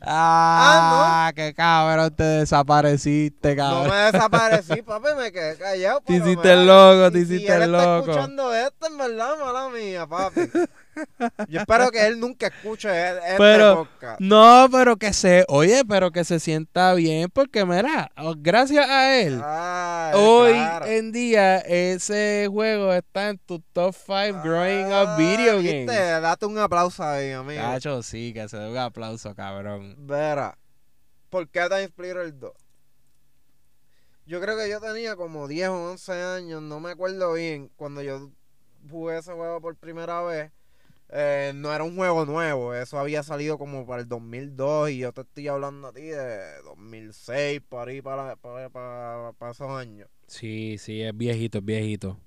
Ah, 0.00 1.32
qué 1.34 1.52
cabrón, 1.54 2.14
te 2.14 2.22
desapareciste, 2.22 3.56
No 3.56 3.62
cabrón. 3.62 3.90
me 3.90 3.96
desaparecí, 4.12 4.82
papi, 4.82 5.08
me 5.18 5.32
quedé 5.32 5.56
callado. 5.56 6.00
Te 6.02 6.12
hiciste 6.12 6.52
el 6.52 6.66
loco, 6.66 7.10
te 7.10 7.18
hiciste 7.18 7.52
el 7.52 7.62
está 7.62 7.66
loco. 7.66 8.10
escuchando 8.10 8.54
esto, 8.54 8.86
en 8.86 8.98
verdad, 8.98 9.38
mala 9.40 9.68
mía, 9.70 10.06
papi. 10.06 10.42
Yo 11.48 11.60
espero 11.60 11.90
que 11.90 12.06
él 12.06 12.18
nunca 12.20 12.46
escuche 12.48 12.88
e- 12.88 13.16
este 13.18 13.36
Pero- 13.38 13.76
podcast. 13.84 14.20
No, 14.20 14.68
pero 14.70 14.96
que 14.96 15.12
se, 15.12 15.44
oye, 15.48 15.82
pero 15.88 16.10
que 16.12 16.24
se 16.24 16.40
sienta 16.40 16.94
bien, 16.94 17.28
porque 17.30 17.64
mira, 17.64 18.10
oh, 18.16 18.34
gracias 18.36 18.88
a 18.88 19.16
él, 19.20 19.40
Ay, 19.44 20.12
hoy 20.16 20.52
claro. 20.52 20.86
en 20.86 21.12
día 21.12 21.58
ese 21.58 22.48
juego 22.50 22.92
está 22.92 23.30
en 23.30 23.38
tu 23.38 23.60
top 23.72 23.94
5 23.94 24.40
growing 24.42 24.86
up 24.86 25.08
Ah, 25.08 25.16
video 25.18 25.58
viste, 25.58 25.84
games. 25.86 26.22
Date 26.22 26.46
un 26.46 26.58
aplauso 26.58 27.02
ahí, 27.04 27.32
amigo. 27.32 27.60
Cacho, 27.62 28.02
sí, 28.02 28.32
que 28.32 28.48
se 28.48 28.56
dé 28.56 28.68
un 28.70 28.78
aplauso, 28.78 29.34
cabrón. 29.34 29.94
Vera. 29.98 30.56
¿Por 31.30 31.48
qué 31.48 31.62
Time 31.68 31.86
Splitter 31.88 32.38
2? 32.38 32.52
Yo 34.26 34.40
creo 34.40 34.56
que 34.56 34.70
yo 34.70 34.80
tenía 34.80 35.16
como 35.16 35.48
10 35.48 35.68
o 35.68 35.90
11 35.90 36.12
años, 36.12 36.62
no 36.62 36.80
me 36.80 36.92
acuerdo 36.92 37.34
bien, 37.34 37.70
cuando 37.76 38.00
yo 38.02 38.30
jugué 38.90 39.18
ese 39.18 39.32
juego 39.32 39.60
por 39.60 39.76
primera 39.76 40.22
vez. 40.22 40.50
Eh, 41.10 41.52
no 41.54 41.72
era 41.72 41.84
un 41.84 41.96
juego 41.96 42.24
nuevo, 42.24 42.74
eso 42.74 42.98
había 42.98 43.22
salido 43.22 43.58
como 43.58 43.86
para 43.86 44.02
el 44.02 44.08
2002 44.08 44.90
y 44.90 44.98
yo 44.98 45.12
te 45.12 45.20
estoy 45.20 45.48
hablando 45.48 45.88
a 45.88 45.92
ti 45.92 46.02
de 46.02 46.62
2006, 46.62 47.60
por 47.68 47.88
ahí, 47.88 48.02
para, 48.02 48.36
para, 48.36 48.68
para, 48.70 49.32
para 49.32 49.52
esos 49.52 49.70
años. 49.70 50.08
Sí, 50.26 50.76
sí, 50.78 51.02
es 51.02 51.16
viejito, 51.16 51.58
es 51.58 51.64
viejito. 51.64 52.18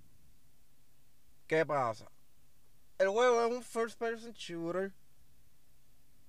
¿Qué 1.47 1.65
pasa? 1.65 2.11
El 2.99 3.09
juego 3.09 3.45
es 3.45 3.51
un 3.51 3.63
first 3.63 3.97
person 3.97 4.33
shooter. 4.33 4.91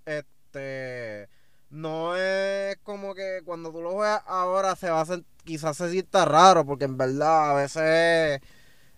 Este. 0.07 1.29
No 1.71 2.17
es 2.17 2.77
como 2.79 3.15
que 3.15 3.43
cuando 3.45 3.71
tú 3.71 3.83
lo 3.83 3.93
juegas 3.93 4.23
ahora 4.27 4.77
se 4.77 4.91
va 4.91 4.99
a 4.99 5.03
hacer. 5.03 5.25
Quizás 5.45 5.77
se 5.77 5.91
sienta 5.91 6.25
raro, 6.25 6.65
porque 6.65 6.85
en 6.85 6.97
verdad 6.97 7.51
a 7.51 7.55
veces. 7.55 8.41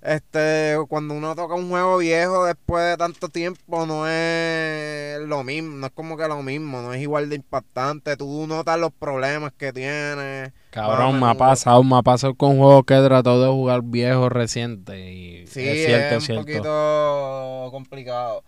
Este, 0.03 0.77
cuando 0.89 1.13
uno 1.15 1.35
toca 1.37 1.55
un 1.55 1.69
juego 1.69 1.99
viejo 1.99 2.45
después 2.47 2.85
de 2.85 2.97
tanto 2.97 3.29
tiempo, 3.29 3.85
no 3.85 4.07
es 4.09 5.21
lo 5.21 5.45
mismo, 5.45 5.77
no 5.77 5.87
es 5.87 5.93
como 5.93 6.17
que 6.17 6.27
lo 6.27 6.43
mismo, 6.43 6.81
no 6.81 6.95
es 6.95 7.03
igual 7.03 7.29
de 7.29 7.37
impactante. 7.37 8.17
Tú 8.17 8.47
notas 8.47 8.79
los 8.79 8.93
problemas 8.93 9.53
que 9.53 9.73
tiene. 9.75 10.55
Cabrón, 10.71 11.19
me 11.19 11.27
ha 11.29 11.35
pasado, 11.35 11.83
me 11.83 11.97
ha 11.99 12.03
pasado 12.03 12.35
con 12.35 12.57
juegos 12.57 12.85
que 12.87 12.95
he 12.95 13.05
tratado 13.05 13.43
de 13.43 13.49
jugar 13.51 13.83
viejo 13.83 14.29
reciente 14.29 15.13
y 15.13 15.47
Sí, 15.47 15.67
es 15.69 15.85
cierto, 15.85 16.17
es 16.17 16.23
es 16.23 16.23
un 16.23 16.27
cierto. 16.27 16.41
poquito 16.47 17.69
complicado. 17.73 18.45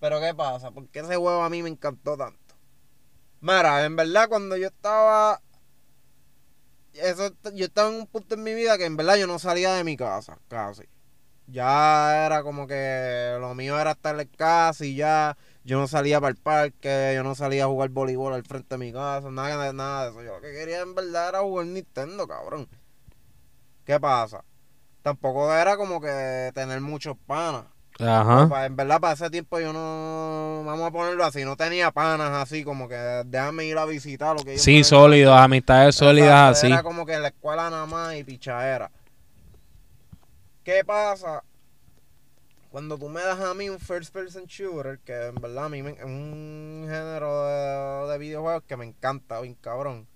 Pero 0.00 0.20
¿qué 0.20 0.34
pasa? 0.34 0.70
Porque 0.70 1.00
ese 1.00 1.16
juego 1.16 1.42
a 1.42 1.50
mí 1.50 1.62
me 1.62 1.68
encantó 1.68 2.16
tanto. 2.16 2.56
Mira, 3.40 3.84
en 3.84 3.96
verdad 3.96 4.28
cuando 4.28 4.56
yo 4.56 4.66
estaba... 4.68 5.40
Eso, 6.94 7.30
yo 7.54 7.66
estaba 7.66 7.90
en 7.90 7.96
un 7.96 8.06
punto 8.06 8.34
en 8.36 8.42
mi 8.42 8.54
vida 8.54 8.78
que 8.78 8.86
en 8.86 8.96
verdad 8.96 9.16
yo 9.16 9.26
no 9.26 9.38
salía 9.38 9.74
de 9.74 9.84
mi 9.84 9.96
casa, 9.96 10.38
casi. 10.48 10.84
Ya 11.48 12.26
era 12.26 12.42
como 12.42 12.66
que 12.66 13.36
lo 13.38 13.54
mío 13.54 13.78
era 13.78 13.92
estar 13.92 14.18
en 14.18 14.28
casa 14.28 14.84
y 14.84 14.96
ya 14.96 15.36
yo 15.64 15.78
no 15.78 15.86
salía 15.86 16.20
para 16.20 16.30
el 16.30 16.36
parque, 16.36 17.12
yo 17.14 17.22
no 17.22 17.34
salía 17.34 17.64
a 17.64 17.68
jugar 17.68 17.90
voleibol 17.90 18.32
al 18.32 18.44
frente 18.44 18.74
de 18.74 18.78
mi 18.78 18.92
casa, 18.92 19.30
nada, 19.30 19.72
nada 19.72 20.04
de 20.04 20.10
eso. 20.10 20.22
Yo 20.22 20.34
lo 20.34 20.40
que 20.40 20.52
quería 20.52 20.80
en 20.80 20.94
verdad 20.94 21.28
era 21.30 21.40
jugar 21.40 21.66
Nintendo, 21.66 22.26
cabrón. 22.26 22.68
¿Qué 23.84 24.00
pasa? 24.00 24.44
Tampoco 25.02 25.54
era 25.54 25.76
como 25.76 26.00
que 26.00 26.50
tener 26.54 26.80
muchos 26.80 27.16
panas. 27.26 27.64
Ajá. 27.98 28.66
En 28.66 28.76
verdad, 28.76 29.00
para 29.00 29.14
ese 29.14 29.30
tiempo 29.30 29.58
yo 29.58 29.72
no. 29.72 30.62
Vamos 30.66 30.88
a 30.88 30.90
ponerlo 30.90 31.24
así, 31.24 31.44
no 31.44 31.56
tenía 31.56 31.90
panas 31.92 32.30
así, 32.30 32.64
como 32.64 32.88
que 32.88 32.96
déjame 33.26 33.64
ir 33.64 33.78
a 33.78 33.86
visitar 33.86 34.36
lo 34.36 34.44
que 34.44 34.52
ellos 34.52 34.62
Sí, 34.64 34.84
sólidos, 34.84 35.38
amistades 35.38 35.94
sólidas 35.94 36.58
así. 36.58 36.66
Era 36.66 36.82
como 36.82 37.06
que 37.06 37.14
en 37.14 37.22
la 37.22 37.28
escuela 37.28 37.70
nada 37.70 37.86
más 37.86 38.16
y 38.16 38.24
pichadera. 38.24 38.90
¿Qué 40.66 40.84
pasa? 40.84 41.44
Cuando 42.72 42.98
tú 42.98 43.08
me 43.08 43.20
das 43.22 43.38
a 43.38 43.54
mí 43.54 43.70
un 43.70 43.78
first 43.78 44.12
person 44.12 44.46
shooter, 44.46 44.98
que 44.98 45.26
en 45.26 45.36
verdad 45.36 45.66
a 45.66 45.68
mí 45.68 45.80
me- 45.80 45.92
es 45.92 46.02
un 46.04 46.86
género 46.88 47.44
de, 47.46 48.12
de 48.12 48.18
videojuegos 48.18 48.64
que 48.64 48.76
me 48.76 48.84
encanta, 48.84 49.40
bien 49.42 49.54
cabrón. 49.54 50.08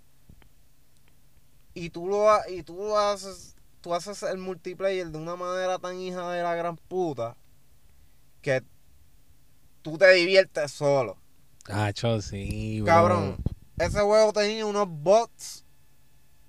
Y 1.72 1.90
tú 1.90 2.08
lo 2.08 2.26
y 2.48 2.64
tú 2.64 2.74
lo 2.74 2.98
haces, 2.98 3.54
tú 3.80 3.94
haces 3.94 4.24
el 4.24 4.38
multiplayer 4.38 5.06
de 5.06 5.18
una 5.18 5.36
manera 5.36 5.78
tan 5.78 6.00
hija 6.00 6.28
de 6.32 6.42
la 6.42 6.56
gran 6.56 6.76
puta 6.76 7.36
que 8.42 8.64
tú 9.82 9.98
te 9.98 10.10
diviertes 10.14 10.72
solo. 10.72 11.16
Cacho, 11.62 12.20
sí, 12.20 12.80
bro. 12.80 12.92
Cabrón, 12.92 13.36
ese 13.78 14.00
juego 14.00 14.32
tenía 14.32 14.66
unos 14.66 14.88
bots 14.88 15.64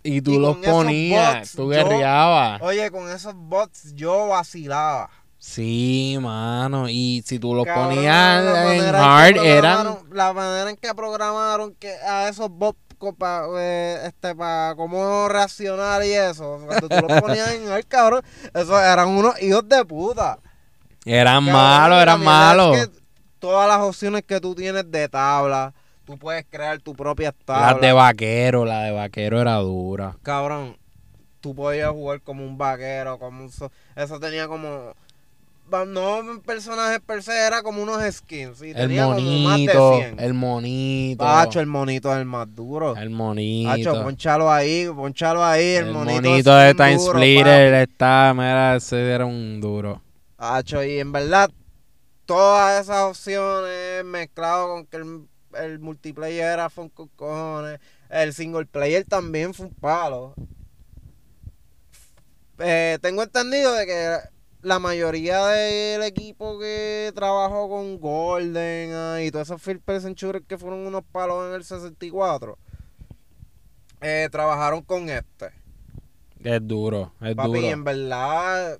Y 0.03 0.21
tú 0.21 0.33
y 0.33 0.39
los 0.39 0.57
ponías, 0.57 1.39
bots, 1.39 1.51
tú 1.53 1.69
guerreabas. 1.69 2.61
Oye, 2.61 2.89
con 2.91 3.09
esos 3.09 3.35
bots 3.35 3.93
yo 3.93 4.27
vacilaba. 4.27 5.09
Sí, 5.37 6.17
mano. 6.21 6.87
Y 6.87 7.23
si 7.25 7.39
tú 7.39 7.55
los 7.55 7.65
Cabrón, 7.65 7.95
ponías 7.95 8.43
en 8.75 8.95
hard, 8.95 9.37
eran. 9.37 9.97
La 10.11 10.33
manera 10.33 10.69
en 10.69 10.77
que 10.77 10.93
programaron 10.93 11.73
que 11.75 11.93
a 11.95 12.29
esos 12.29 12.49
bots 12.49 12.79
para 13.17 14.05
este, 14.05 14.35
pa 14.35 14.75
cómo 14.75 15.27
reaccionar 15.27 16.03
y 16.05 16.11
eso. 16.11 16.61
Cuando 16.67 16.87
tú 16.87 17.07
los 17.07 17.21
ponías 17.21 17.51
en 17.53 17.71
hard, 17.71 17.85
cabrón, 17.87 18.21
esos 18.53 18.79
eran 18.79 19.07
unos 19.09 19.41
hijos 19.41 19.67
de 19.67 19.83
puta. 19.83 20.37
Eran 21.05 21.43
malos, 21.43 21.99
eran 22.01 22.19
mierda 22.19 22.51
es 22.51 22.57
malos. 22.57 22.77
que 22.77 23.01
todas 23.39 23.67
las 23.67 23.79
opciones 23.79 24.23
que 24.23 24.39
tú 24.39 24.53
tienes 24.53 24.91
de 24.91 25.09
tabla, 25.09 25.73
tú 26.11 26.17
puedes 26.17 26.45
crear 26.49 26.79
tu 26.79 26.93
propia 26.93 27.31
tabla. 27.31 27.71
Las 27.73 27.81
de 27.81 27.91
vaquero, 27.93 28.65
la 28.65 28.81
de 28.83 28.91
vaquero 28.91 29.39
era 29.41 29.55
dura. 29.55 30.17
cabrón, 30.21 30.77
tú 31.39 31.55
podías 31.55 31.89
jugar 31.91 32.21
como 32.21 32.43
un 32.45 32.57
vaquero, 32.57 33.17
como 33.17 33.43
un... 33.43 33.49
so- 33.51 33.71
Eso 33.95 34.19
tenía 34.19 34.47
como... 34.47 34.93
No 35.87 36.41
personajes 36.45 36.99
per 36.99 37.23
se, 37.23 37.31
era 37.47 37.63
como 37.63 37.81
unos 37.81 38.01
skins. 38.13 38.61
Y 38.61 38.71
El 38.71 38.75
tenía 38.75 39.03
como 39.05 39.15
más 39.21 39.23
monito, 39.23 39.91
de 39.91 39.97
100. 40.15 40.19
el 40.19 40.33
monito. 40.33 41.23
Pacho, 41.23 41.59
el 41.61 41.65
monito 41.67 42.11
es 42.11 42.17
el 42.19 42.25
más 42.25 42.53
duro. 42.53 42.93
El 42.97 43.09
monito. 43.09 43.69
Pacho, 43.69 44.03
ponchalo 44.03 44.51
ahí, 44.51 44.89
ponchalo 44.93 45.41
ahí, 45.41 45.75
el, 45.75 45.87
el 45.87 45.93
monito, 45.93 46.21
monito, 46.29 46.59
es 46.59 46.67
de 46.67 46.73
Time 46.75 46.97
duro, 46.97 47.13
Splitter 47.13 47.73
está, 47.75 48.33
mira, 48.35 48.75
ese 48.75 49.11
era 49.13 49.25
un 49.25 49.61
duro. 49.61 49.93
papi. 49.93 50.05
Pacho, 50.35 50.83
y 50.83 50.99
en 50.99 51.11
verdad, 51.13 51.49
todas 52.25 52.81
esas 52.83 53.03
opciones 53.03 54.03
mezclado 54.03 54.67
con 54.67 54.85
que 54.85 54.97
el, 54.97 55.21
el 55.57 55.79
multiplayer 55.79 56.45
era 56.45 56.69
fun 56.69 56.89
con 56.89 57.07
cojones. 57.09 57.79
El 58.09 58.33
single 58.33 58.65
player 58.65 59.03
también 59.03 59.53
fue 59.53 59.67
un 59.67 59.73
palo. 59.73 60.33
Eh, 62.59 62.99
tengo 63.01 63.23
entendido 63.23 63.73
de 63.73 63.85
que 63.85 64.17
la 64.61 64.79
mayoría 64.79 65.45
del 65.47 66.03
equipo 66.03 66.59
que 66.59 67.11
trabajó 67.15 67.69
con 67.69 67.99
Golden 67.99 68.91
ah, 68.93 69.21
y 69.21 69.31
todos 69.31 69.47
esos 69.47 69.61
First 69.61 69.83
Person 69.83 70.15
que 70.15 70.57
fueron 70.57 70.85
unos 70.85 71.03
palos 71.11 71.47
en 71.47 71.55
el 71.55 71.63
64 71.63 72.57
eh, 74.01 74.29
trabajaron 74.31 74.81
con 74.81 75.09
este. 75.09 75.51
Es 76.43 76.67
duro, 76.67 77.13
es 77.21 77.35
Papi, 77.35 77.49
duro. 77.49 77.67
en 77.67 77.83
verdad, 77.83 78.79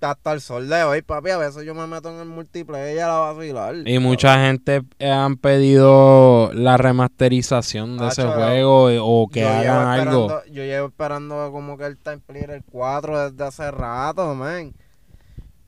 hasta 0.00 0.32
el 0.32 0.40
sol 0.40 0.68
de 0.68 0.82
hoy, 0.82 1.02
papi, 1.02 1.30
a 1.30 1.38
veces 1.38 1.64
yo 1.64 1.74
me 1.74 1.86
meto 1.86 2.10
en 2.10 2.20
el 2.20 2.28
multiplayer 2.28 3.04
a 3.04 3.32
vacilar. 3.32 3.76
Y 3.86 3.98
mucha 3.98 4.46
gente 4.46 4.82
eh, 4.98 5.10
han 5.10 5.36
pedido 5.36 6.50
la 6.52 6.76
remasterización 6.76 7.98
de 7.98 8.08
ese 8.08 8.24
juego 8.24 8.88
o 9.00 9.28
que 9.28 9.44
hagan 9.44 10.00
algo. 10.00 10.42
Yo 10.50 10.64
llevo 10.64 10.88
esperando 10.88 11.50
como 11.52 11.78
que 11.78 11.86
el 11.86 11.96
Time 11.96 12.18
Splitter 12.18 12.62
4 12.70 13.30
desde 13.30 13.44
hace 13.44 13.70
rato, 13.70 14.34
man. 14.34 14.74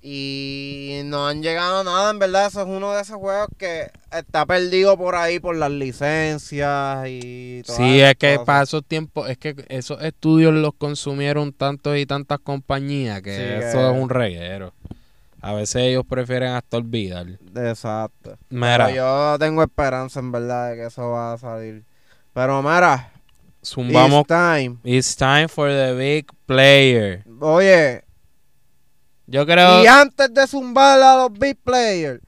Y 0.00 1.00
no 1.06 1.26
han 1.26 1.42
llegado 1.42 1.80
a 1.80 1.84
nada, 1.84 2.10
en 2.10 2.18
verdad. 2.18 2.46
Eso 2.46 2.60
es 2.62 2.66
uno 2.68 2.92
de 2.94 3.02
esos 3.02 3.16
juegos 3.16 3.48
que 3.58 3.90
está 4.12 4.46
perdido 4.46 4.96
por 4.96 5.14
ahí 5.16 5.40
por 5.40 5.56
las 5.56 5.70
licencias 5.70 7.04
y 7.08 7.62
todas 7.66 7.76
Sí, 7.78 8.00
es 8.00 8.14
que 8.16 8.34
cosas. 8.34 8.46
para 8.46 8.62
esos 8.62 8.84
tiempos, 8.84 9.28
es 9.28 9.38
que 9.38 9.56
esos 9.68 10.00
estudios 10.02 10.54
los 10.54 10.72
consumieron 10.74 11.52
tantos 11.52 11.96
y 11.96 12.06
tantas 12.06 12.38
compañías 12.38 13.22
que 13.22 13.34
Sí, 13.36 13.66
eso 13.66 13.78
que- 13.78 13.96
es 13.96 14.02
un 14.02 14.08
reguero. 14.08 14.72
A 15.40 15.52
veces 15.52 15.82
ellos 15.82 16.04
prefieren 16.08 16.50
hasta 16.52 16.76
olvidar. 16.78 17.26
Exacto. 17.54 18.36
Mira, 18.50 18.86
Pero 18.86 18.96
yo 18.96 19.38
tengo 19.38 19.62
esperanza, 19.62 20.20
en 20.20 20.32
verdad, 20.32 20.70
de 20.70 20.76
que 20.76 20.86
eso 20.86 21.10
va 21.10 21.34
a 21.34 21.38
salir. 21.38 21.84
Pero 22.34 22.60
mira, 22.62 23.12
zumbamos. 23.64 24.20
it's 24.20 24.28
time. 24.28 24.76
It's 24.84 25.16
time 25.16 25.48
for 25.48 25.68
the 25.70 25.92
big 25.94 26.26
player. 26.46 27.24
Oye, 27.40 28.02
Yo 29.30 29.44
creo. 29.44 29.84
y 29.84 29.86
antes 29.86 30.32
de 30.32 30.46
zumbar 30.46 31.00
a 31.02 31.16
los 31.16 31.32
big 31.38 31.58
players, 31.62 32.20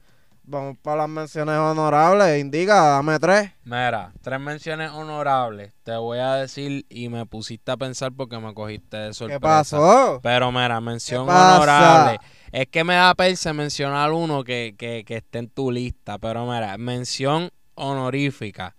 vamos 0.43 0.77
para 0.83 0.97
las 0.97 1.09
menciones 1.09 1.55
honorables. 1.57 2.39
Indica, 2.39 2.75
dame 2.75 3.17
tres. 3.17 3.51
Mira, 3.63 4.13
tres 4.21 4.39
menciones 4.39 4.91
honorables. 4.91 5.73
Te 5.83 5.95
voy 5.95 6.19
a 6.19 6.35
decir 6.35 6.85
y 6.89 7.09
me 7.09 7.25
pusiste 7.25 7.71
a 7.71 7.77
pensar 7.77 8.11
porque 8.11 8.37
me 8.37 8.53
cogiste 8.53 8.97
de 8.97 9.13
sorpresa. 9.15 9.39
¿Qué 9.39 9.41
pasó? 9.41 10.19
Pero 10.21 10.51
mira, 10.51 10.79
mención 10.79 11.27
honorable. 11.27 12.19
Es 12.51 12.67
que 12.67 12.83
me 12.83 12.93
da 12.93 13.15
perse 13.15 13.51
mencionar 13.51 14.11
uno 14.11 14.43
que, 14.43 14.75
que, 14.77 15.03
que 15.03 15.17
esté 15.17 15.39
en 15.39 15.49
tu 15.49 15.71
lista. 15.71 16.19
Pero 16.19 16.45
mira, 16.45 16.77
mención 16.77 17.49
honorífica. 17.73 18.75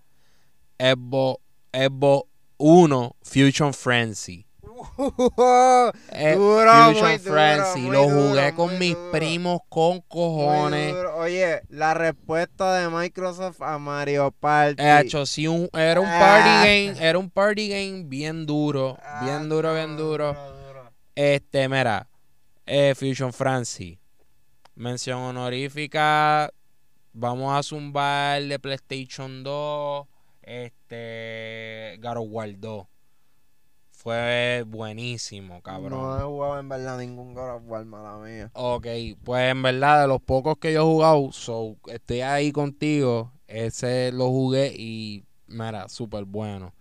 Evo, 0.77 1.41
Evo 1.73 2.29
1 2.57 3.15
Fusion 3.21 3.73
Frenzy. 3.73 4.45
Eh, 6.11 6.33
Duro, 6.35 6.93
duro, 6.93 7.19
Frenzy. 7.19 7.79
muy 7.81 7.91
Lo 7.91 8.03
duro, 8.09 8.29
jugué 8.29 8.53
con 8.53 8.69
muy 8.69 8.77
mis 8.79 8.95
duro. 8.95 9.11
primos 9.11 9.59
con 9.69 10.01
cojones. 10.01 10.93
duro. 10.93 11.15
Oye, 11.17 11.61
la 11.69 11.93
respuesta 11.93 12.75
de 12.79 12.89
Microsoft 12.89 13.61
a 13.61 13.77
Mario 13.79 14.31
Party. 14.31 14.81
Eh, 14.83 14.99
hecho, 15.01 15.25
sí, 15.25 15.47
un- 15.47 15.69
era 15.73 15.99
un 15.99 16.07
Ah. 16.07 16.19
party 16.19 16.49
game, 16.67 16.95
era 17.07 17.17
un 17.19 17.29
party 17.29 17.69
game 17.69 18.03
bien 18.05 18.45
duro, 18.45 18.97
Ah, 19.03 19.21
bien 19.23 19.49
duro, 19.49 19.73
bien 19.73 19.97
duro. 19.97 20.33
duro. 20.33 20.91
Este, 21.15 21.67
mira, 21.69 22.07
eh, 22.65 22.93
Fusion 22.95 23.31
Francis, 23.33 23.97
mención 24.75 25.19
honorífica, 25.19 26.51
vamos 27.13 27.57
a 27.57 27.63
zumbar 27.63 28.41
de 28.43 28.59
PlayStation 28.59 29.43
2, 29.43 30.07
Este. 30.41 31.99
Of 32.03 32.27
War 32.29 32.49
2. 32.59 32.85
Fue 34.03 34.65
buenísimo, 34.67 35.61
cabrón. 35.61 36.01
No 36.01 36.19
he 36.19 36.23
jugado 36.23 36.59
en 36.59 36.67
verdad 36.67 36.97
ningún 36.99 37.33
God 37.33 37.55
of 37.55 37.63
War, 37.65 37.85
mala 37.85 38.17
mía. 38.17 38.51
Ok, 38.51 38.85
pues 39.23 39.49
en 39.49 39.61
verdad, 39.61 40.01
de 40.01 40.07
los 40.09 40.21
pocos 40.21 40.57
que 40.57 40.73
yo 40.73 40.81
he 40.81 40.83
jugado, 40.83 41.31
so, 41.31 41.77
estoy 41.87 42.19
ahí 42.19 42.51
contigo. 42.51 43.31
Ese 43.47 44.11
lo 44.11 44.27
jugué 44.27 44.73
y, 44.77 45.23
mira, 45.47 45.87
súper 45.87 46.25
bueno. 46.25 46.73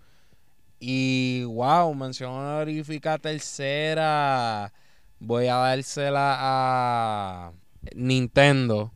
Y, 0.81 1.45
wow, 1.45 1.95
mención 1.95 2.33
honorífica 2.33 3.16
tercera. 3.18 4.73
Voy 5.20 5.47
a 5.47 5.55
dársela 5.55 6.37
a 6.41 7.53
Nintendo. 7.95 8.91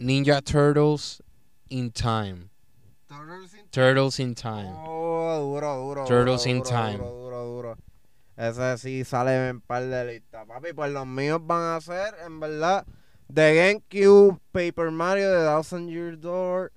Ninja 0.00 0.42
Turtles 0.42 1.22
in 1.68 1.92
Time. 1.92 2.50
Turtles 3.70 4.18
in 4.18 4.34
Time. 4.34 4.72
Oh, 4.74 5.07
duro, 5.38 5.76
duro. 5.76 6.04
Turtles 6.04 6.42
duro, 6.44 6.50
in 6.50 6.58
duro, 6.62 6.68
Time. 6.70 6.96
Duro, 6.98 7.10
duro, 7.10 7.44
duro. 7.46 7.76
Ese 8.36 8.78
sí 8.78 9.04
sale 9.04 9.48
en 9.48 9.60
par 9.60 9.84
de 9.84 10.04
listas. 10.04 10.46
Papi, 10.46 10.72
pues 10.72 10.90
los 10.92 11.06
míos 11.06 11.40
van 11.42 11.74
a 11.76 11.80
ser, 11.80 12.14
en 12.24 12.38
verdad, 12.40 12.86
The 13.32 13.54
GameCube, 13.54 14.38
Paper 14.52 14.90
Mario, 14.90 15.30
The 15.30 15.44
Thousand 15.44 15.88
Year 15.88 16.18
Door. 16.18 16.72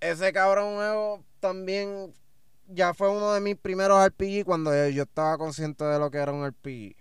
Ese 0.00 0.32
cabrón 0.32 0.76
nuevo 0.76 1.24
también 1.40 2.14
ya 2.68 2.94
fue 2.94 3.10
uno 3.10 3.32
de 3.32 3.40
mis 3.40 3.56
primeros 3.56 4.02
RPG 4.06 4.44
cuando 4.44 4.72
yo, 4.72 4.88
yo 4.88 5.02
estaba 5.02 5.36
consciente 5.36 5.84
de 5.84 5.98
lo 5.98 6.10
que 6.10 6.18
era 6.18 6.32
un 6.32 6.46
RPG. 6.46 6.94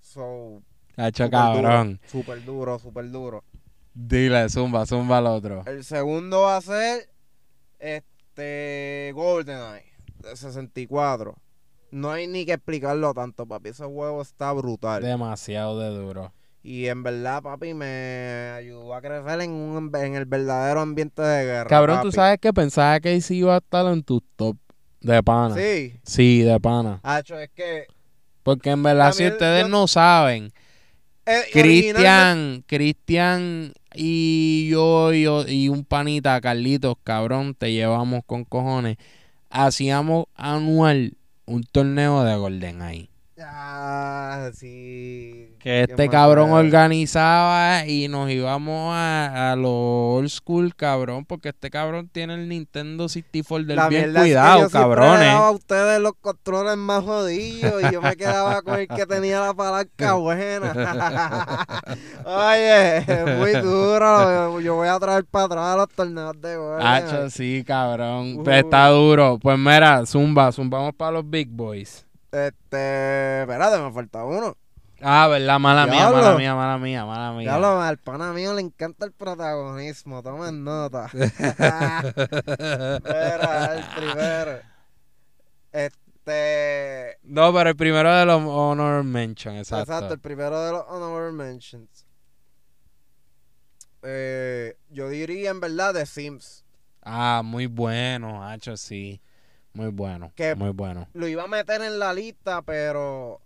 So, 0.00 0.62
Hacho, 0.96 1.24
Súper 1.24 1.30
cabrón. 1.30 2.00
súper 2.06 2.44
duro, 2.44 2.78
súper 2.78 3.10
duro. 3.10 3.44
Dile, 3.92 4.48
zumba, 4.48 4.86
zumba 4.86 5.18
al 5.18 5.26
otro. 5.26 5.62
El 5.66 5.82
segundo 5.84 6.42
va 6.42 6.58
a 6.58 6.60
ser 6.60 7.08
este 7.78 8.15
GoldenEye 9.14 9.84
de 10.22 10.36
64. 10.36 11.36
No 11.90 12.10
hay 12.10 12.26
ni 12.26 12.44
que 12.44 12.54
explicarlo 12.54 13.14
tanto, 13.14 13.46
papi. 13.46 13.70
Ese 13.70 13.84
juego 13.84 14.20
está 14.22 14.52
brutal. 14.52 15.02
Demasiado 15.02 15.78
de 15.78 15.88
duro. 15.90 16.32
Y 16.62 16.86
en 16.88 17.02
verdad, 17.04 17.42
papi, 17.42 17.74
me 17.74 18.50
ayudó 18.56 18.92
a 18.94 19.00
crecer 19.00 19.40
en, 19.40 19.52
un, 19.52 19.92
en 19.94 20.14
el 20.16 20.24
verdadero 20.24 20.80
ambiente 20.80 21.22
de 21.22 21.44
guerra. 21.44 21.68
Cabrón, 21.70 22.00
tú 22.02 22.10
sabes 22.10 22.38
que 22.40 22.52
pensaba 22.52 22.98
que 22.98 23.20
sí 23.20 23.36
iba 23.38 23.54
a 23.54 23.58
estar 23.58 23.86
en 23.86 24.02
tus 24.02 24.20
top 24.34 24.56
de 25.00 25.22
pana. 25.22 25.54
Sí. 25.54 25.94
Sí, 26.02 26.42
de 26.42 26.58
pana. 26.58 26.98
Hacho, 27.04 27.38
es 27.38 27.50
que. 27.50 27.86
Porque 28.42 28.70
en 28.70 28.82
verdad, 28.82 29.12
si 29.12 29.26
ustedes 29.26 29.62
yo- 29.62 29.68
no 29.68 29.86
saben, 29.86 30.52
eh, 31.26 31.44
Cristian, 31.52 32.64
Cristian 32.66 33.72
y 33.94 34.68
yo 34.70 35.12
y, 35.12 35.22
yo- 35.22 35.46
y 35.48 35.68
un 35.68 35.84
panita, 35.84 36.40
Carlitos, 36.40 36.96
cabrón, 37.02 37.54
te 37.54 37.72
llevamos 37.72 38.22
con 38.26 38.44
cojones. 38.44 38.96
Hacíamos 39.50 40.26
anual 40.34 41.16
un 41.46 41.62
torneo 41.64 42.24
de 42.24 42.36
GoldenEye. 42.36 43.10
Ah, 43.40 44.50
sí. 44.54 45.45
Que 45.66 45.84
Yo 45.88 45.94
este 45.94 46.08
cabrón 46.08 46.52
organizaba 46.52 47.84
y 47.88 48.06
nos 48.06 48.30
íbamos 48.30 48.94
a, 48.94 49.50
a 49.50 49.56
lo 49.56 50.14
old 50.14 50.28
school, 50.28 50.76
cabrón, 50.76 51.24
porque 51.24 51.48
este 51.48 51.70
cabrón 51.70 52.08
tiene 52.08 52.34
el 52.34 52.48
Nintendo 52.48 53.08
64 53.08 53.66
del 53.66 53.74
La 53.74 53.88
bien 53.88 54.12
mierda 54.12 54.20
es 54.20 54.24
que 54.26 54.30
yo 54.30 54.40
cuidado, 54.44 54.70
cabrones. 54.70 55.26
daba 55.26 55.48
a 55.48 55.50
ustedes 55.50 56.00
los 56.00 56.12
controles 56.20 56.76
más 56.76 57.02
jodidos 57.02 57.82
y 57.82 57.92
yo 57.92 58.00
me 58.00 58.14
quedaba 58.14 58.62
con 58.62 58.78
el 58.78 58.86
que 58.86 59.06
tenía 59.06 59.40
la 59.40 59.54
palanca 59.54 60.12
buena. 60.20 60.72
Oye, 62.24 62.98
es 62.98 63.36
muy 63.36 63.52
duro. 63.60 64.60
Yo 64.60 64.76
voy 64.76 64.86
a 64.86 65.00
traer 65.00 65.24
para 65.24 65.46
atrás 65.46 65.76
los 65.78 65.88
torneos 65.88 66.40
de 66.40 66.56
gol. 66.58 66.80
Hacho, 66.80 67.28
sí, 67.28 67.64
cabrón. 67.66 68.36
Uh. 68.38 68.44
Pues 68.44 68.62
Está 68.62 68.86
duro. 68.90 69.40
Pues 69.42 69.58
mira, 69.58 70.06
zumba, 70.06 70.52
zumbamos 70.52 70.94
para 70.94 71.10
los 71.10 71.28
big 71.28 71.48
boys. 71.48 72.06
Este, 72.30 73.40
espérate, 73.40 73.78
me 73.82 73.90
falta 73.90 74.24
uno. 74.24 74.54
Ah, 75.02 75.28
verdad, 75.28 75.58
mala 75.58 75.86
mía, 75.86 75.96
Diablo. 76.08 76.22
mala 76.22 76.36
mía, 76.38 76.54
mala 76.54 76.78
mía, 76.78 77.04
mala 77.04 77.32
mía. 77.32 77.44
Ya 77.52 77.58
lo, 77.58 77.80
al 77.80 77.98
pana 77.98 78.32
mío 78.32 78.54
le 78.54 78.62
encanta 78.62 79.04
el 79.04 79.12
protagonismo, 79.12 80.22
tomen 80.22 80.64
nota. 80.64 81.06
Espera, 81.12 82.02
el 83.74 83.84
primero. 83.94 84.60
Este, 85.72 87.18
No, 87.24 87.52
pero 87.52 87.70
el 87.70 87.76
primero 87.76 88.14
de 88.14 88.24
los 88.24 88.40
honor 88.42 89.04
mention, 89.04 89.56
exacto. 89.56 89.92
Exacto, 89.92 90.14
el 90.14 90.20
primero 90.20 90.60
de 90.64 90.72
los 90.72 90.84
honorable 90.88 91.32
mentions. 91.32 92.06
Eh, 94.02 94.76
yo 94.90 95.08
diría 95.08 95.50
en 95.50 95.60
verdad 95.60 95.94
The 95.94 96.06
Sims. 96.06 96.64
Ah, 97.02 97.42
muy 97.44 97.66
bueno, 97.66 98.44
Hacho, 98.46 98.76
sí. 98.76 99.20
Muy 99.74 99.88
bueno, 99.88 100.32
Que- 100.34 100.54
muy 100.54 100.70
bueno. 100.70 101.06
Lo 101.12 101.28
iba 101.28 101.42
a 101.44 101.48
meter 101.48 101.82
en 101.82 101.98
la 101.98 102.14
lista, 102.14 102.62
pero 102.62 103.40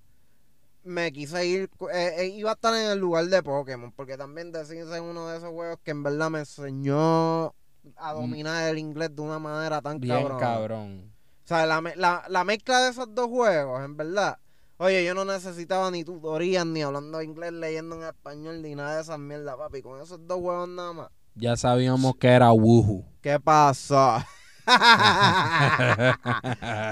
me 0.85 1.13
quise 1.13 1.47
ir. 1.47 1.71
eh, 1.93 2.15
eh, 2.19 2.27
iba 2.29 2.51
a 2.51 2.55
estar 2.55 2.75
en 2.75 2.91
el 2.93 2.99
lugar 2.99 3.27
de 3.27 3.43
Pokémon, 3.43 3.93
porque 3.93 4.17
también 4.17 4.53
The 4.53 4.65
Sims 4.65 4.91
es 4.91 5.01
uno 5.01 5.29
de 5.29 5.39
esos 5.39 5.51
juegos 5.51 5.79
que 5.85 5.91
en 5.91 6.03
verdad 6.03 6.31
me 6.31 6.41
enseñó 6.41 7.55
a 7.97 8.13
dominar 8.13 8.69
el 8.69 8.79
inglés 8.79 9.15
de 9.15 9.23
una 9.23 9.39
manera 9.39 9.81
tan 9.81 9.97
Mm. 9.97 10.01
Bien 10.01 10.17
cabrona. 10.23 10.41
cabrón. 10.41 11.13
O 11.45 11.49
sea, 11.51 11.67
la, 11.67 11.81
la, 11.97 12.25
la 12.29 12.45
mezcla 12.45 12.81
de 12.81 12.91
esos 12.91 13.15
dos 13.15 13.27
juegos, 13.29 13.85
en 13.85 13.97
verdad. 13.97 14.39
Oye, 14.77 15.05
yo 15.05 15.15
no 15.15 15.25
necesitaba 15.25 15.91
ni 15.91 16.05
tutorías, 16.05 16.65
ni 16.65 16.83
hablando 16.83 17.21
inglés, 17.21 17.53
leyendo 17.53 17.97
en 17.97 18.05
español, 18.05 18.63
ni 18.63 18.75
nada 18.75 18.95
de 18.97 19.03
esas 19.03 19.19
mierdas, 19.19 19.57
papi. 19.57 19.83
Con 19.83 20.01
esos 20.01 20.27
dos 20.27 20.39
juegos 20.39 20.69
nada 20.69 20.93
más. 20.93 21.09
Ya 21.35 21.57
sabíamos 21.57 22.17
que 22.17 22.29
era 22.29 22.51
Woohoo. 22.53 23.05
¿Qué 23.21 23.39
pasó? 23.41 24.19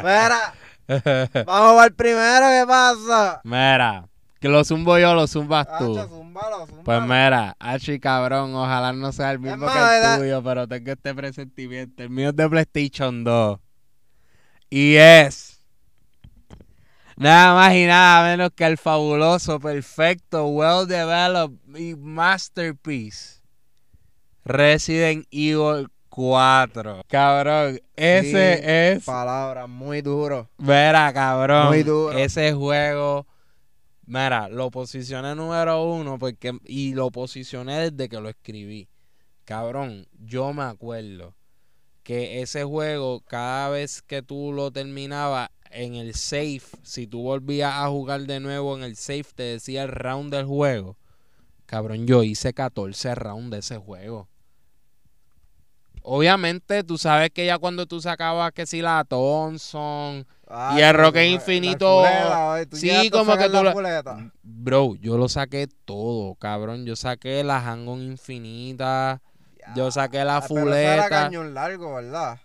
Mira, 0.02 0.54
vamos 1.46 1.82
al 1.82 1.92
primero, 1.92 2.46
¿qué 2.48 2.64
pasa? 2.66 3.40
Mira, 3.44 4.08
que 4.40 4.48
lo 4.48 4.64
zumbo 4.64 4.98
yo, 4.98 5.14
lo 5.14 5.26
zumbas 5.26 5.66
tú. 5.78 5.98
Hacho, 5.98 6.08
zúmbalo, 6.08 6.66
zúmbalo. 6.66 6.84
Pues 6.84 7.02
mira, 7.02 7.56
Hachi 7.58 8.00
cabrón, 8.00 8.54
ojalá 8.54 8.92
no 8.92 9.12
sea 9.12 9.32
el 9.32 9.38
mismo 9.38 9.66
que 9.66 9.78
el 9.78 10.18
tuyo, 10.18 10.42
pero 10.42 10.66
tengo 10.66 10.92
este 10.92 11.14
presentimiento. 11.14 12.02
El 12.02 12.10
mío 12.10 12.30
es 12.30 12.36
de 12.36 12.48
PlayStation 12.48 13.22
2. 13.22 13.58
Y 14.70 14.96
es 14.96 15.60
nada 17.16 17.54
más 17.54 17.74
y 17.74 17.84
nada 17.84 18.30
menos 18.30 18.50
que 18.54 18.64
el 18.64 18.78
fabuloso, 18.78 19.60
perfecto, 19.60 20.46
well 20.46 20.86
developed 20.86 21.76
y 21.76 21.96
masterpiece 21.96 23.42
Resident 24.44 25.26
Evil 25.30 25.88
4. 26.18 27.02
Cabrón, 27.06 27.80
ese 27.94 28.56
Sí, 28.56 28.64
es 28.64 29.04
Palabra, 29.04 29.68
muy 29.68 30.02
duro. 30.02 30.50
Mira, 30.58 31.12
cabrón. 31.12 31.68
Muy 31.68 31.84
duro. 31.84 32.18
Ese 32.18 32.52
juego. 32.52 33.24
Mira, 34.04 34.48
lo 34.48 34.68
posicioné 34.72 35.36
número 35.36 35.84
uno 35.84 36.18
porque, 36.18 36.58
y 36.64 36.92
lo 36.94 37.12
posicioné 37.12 37.88
desde 37.88 38.08
que 38.08 38.20
lo 38.20 38.28
escribí. 38.28 38.88
Cabrón, 39.44 40.08
yo 40.18 40.52
me 40.52 40.64
acuerdo 40.64 41.36
que 42.02 42.42
ese 42.42 42.64
juego, 42.64 43.20
cada 43.20 43.68
vez 43.68 44.02
que 44.02 44.20
tú 44.20 44.52
lo 44.52 44.72
terminabas 44.72 45.50
en 45.70 45.94
el 45.94 46.14
safe, 46.14 46.64
si 46.82 47.06
tú 47.06 47.22
volvías 47.22 47.74
a 47.74 47.86
jugar 47.86 48.22
de 48.22 48.40
nuevo 48.40 48.76
en 48.76 48.82
el 48.82 48.96
safe, 48.96 49.26
te 49.36 49.44
decía 49.44 49.84
el 49.84 49.90
round 49.90 50.34
del 50.34 50.46
juego. 50.46 50.96
Cabrón, 51.66 52.08
yo 52.08 52.24
hice 52.24 52.52
14 52.52 53.14
rounds 53.14 53.50
de 53.52 53.58
ese 53.58 53.76
juego. 53.76 54.26
Obviamente, 56.10 56.84
tú 56.84 56.96
sabes 56.96 57.30
que 57.30 57.44
ya 57.44 57.58
cuando 57.58 57.84
tú 57.84 58.00
sacabas 58.00 58.52
que 58.52 58.64
si 58.64 58.80
la 58.80 59.04
Thompson, 59.06 60.26
Ay, 60.50 60.78
Y 60.78 60.82
el 60.82 60.94
Roque 60.94 61.26
Infinito- 61.26 62.02
la 62.02 62.08
fuleta, 62.08 62.48
oye, 62.48 62.66
¿tú 62.66 62.76
sí, 62.78 63.10
como 63.10 63.36
que 63.36 63.50
tú 63.50 63.62
la 63.62 63.74
bro, 64.42 64.94
yo 64.98 65.18
lo 65.18 65.28
saqué 65.28 65.68
todo, 65.84 66.34
cabrón. 66.36 66.86
Yo 66.86 66.96
saqué 66.96 67.44
la 67.44 67.60
Hang-On 67.60 68.00
Infinita, 68.00 69.20
yo 69.74 69.90
saqué 69.90 70.24
la 70.24 70.38
Ah, 70.38 70.44
pero 70.48 70.60
esa 70.70 70.80
era 70.94 71.02
fuleta. 71.02 71.08
cañón 71.24 71.52
largo, 71.52 71.94
¿verdad? 71.96 72.40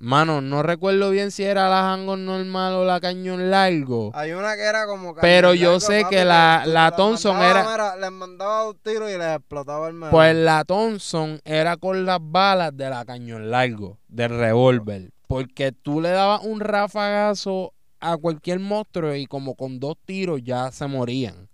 Mano, 0.00 0.40
no 0.40 0.62
recuerdo 0.62 1.10
bien 1.10 1.32
si 1.32 1.42
era 1.42 1.68
la 1.68 1.82
Hang-On 1.90 2.24
normal 2.24 2.74
o 2.74 2.84
la 2.84 3.00
cañón 3.00 3.50
largo. 3.50 4.12
Hay 4.14 4.30
una 4.30 4.54
que 4.54 4.62
era 4.62 4.86
como 4.86 5.12
cañón 5.12 5.22
Pero 5.22 5.54
yo 5.54 5.72
largo, 5.72 5.80
sé 5.80 6.02
papi, 6.02 6.14
que 6.14 6.24
la- 6.24 6.62
la 6.64 6.72
las 6.72 6.96
Thompson 6.96 7.36
mandabas, 7.36 7.74
era- 7.74 7.92
mira, 7.94 7.96
les 7.96 8.12
mandaba 8.12 8.68
un 8.68 8.76
tiro 8.78 9.10
y 9.10 9.18
les 9.18 9.36
explotaba 9.36 9.88
el 9.88 9.94
medio. 9.94 10.12
Pues 10.12 10.36
la 10.36 10.64
Thompson 10.64 11.40
era 11.44 11.76
con 11.76 12.06
las 12.06 12.20
balas 12.22 12.76
de 12.76 12.88
la 12.88 13.04
cañón 13.04 13.50
largo, 13.50 13.98
del 14.06 14.30
revólver. 14.38 15.10
Porque 15.26 15.72
tú 15.72 16.00
le 16.00 16.10
dabas 16.10 16.44
un 16.44 16.60
rafagazo 16.60 17.74
a 17.98 18.16
cualquier 18.16 18.60
monstruo 18.60 19.16
y 19.16 19.26
como 19.26 19.56
con 19.56 19.80
dos 19.80 19.96
tiros 20.06 20.40
ya 20.44 20.70
se 20.70 20.86
morían. 20.86 21.47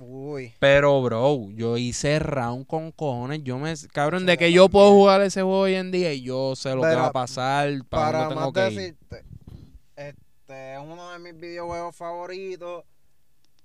Uy. 0.00 0.54
Pero, 0.58 1.02
bro, 1.02 1.48
yo 1.52 1.76
hice 1.76 2.18
round 2.18 2.66
con 2.66 2.92
cojones. 2.92 3.42
Yo 3.44 3.58
me. 3.58 3.74
Cabrón, 3.92 4.26
de 4.26 4.36
que 4.38 4.52
yo 4.52 4.68
puedo 4.68 4.90
jugar 4.92 5.20
ese 5.22 5.42
juego 5.42 5.60
hoy 5.60 5.74
en 5.74 5.90
día 5.90 6.12
y 6.12 6.22
yo 6.22 6.54
sé 6.56 6.74
lo 6.74 6.86
que 6.88 6.88
Pero, 6.88 7.00
va 7.00 7.06
a 7.06 7.12
pasar, 7.12 7.68
para, 7.88 8.24
Para 8.24 8.28
tengo 8.28 8.52
más 8.52 8.52
que 8.52 8.70
ir. 8.70 8.80
decirte, 8.96 9.24
este 9.96 10.74
es 10.74 10.80
uno 10.80 11.10
de 11.12 11.18
mis 11.18 11.38
videojuegos 11.40 11.94
favoritos 11.96 12.84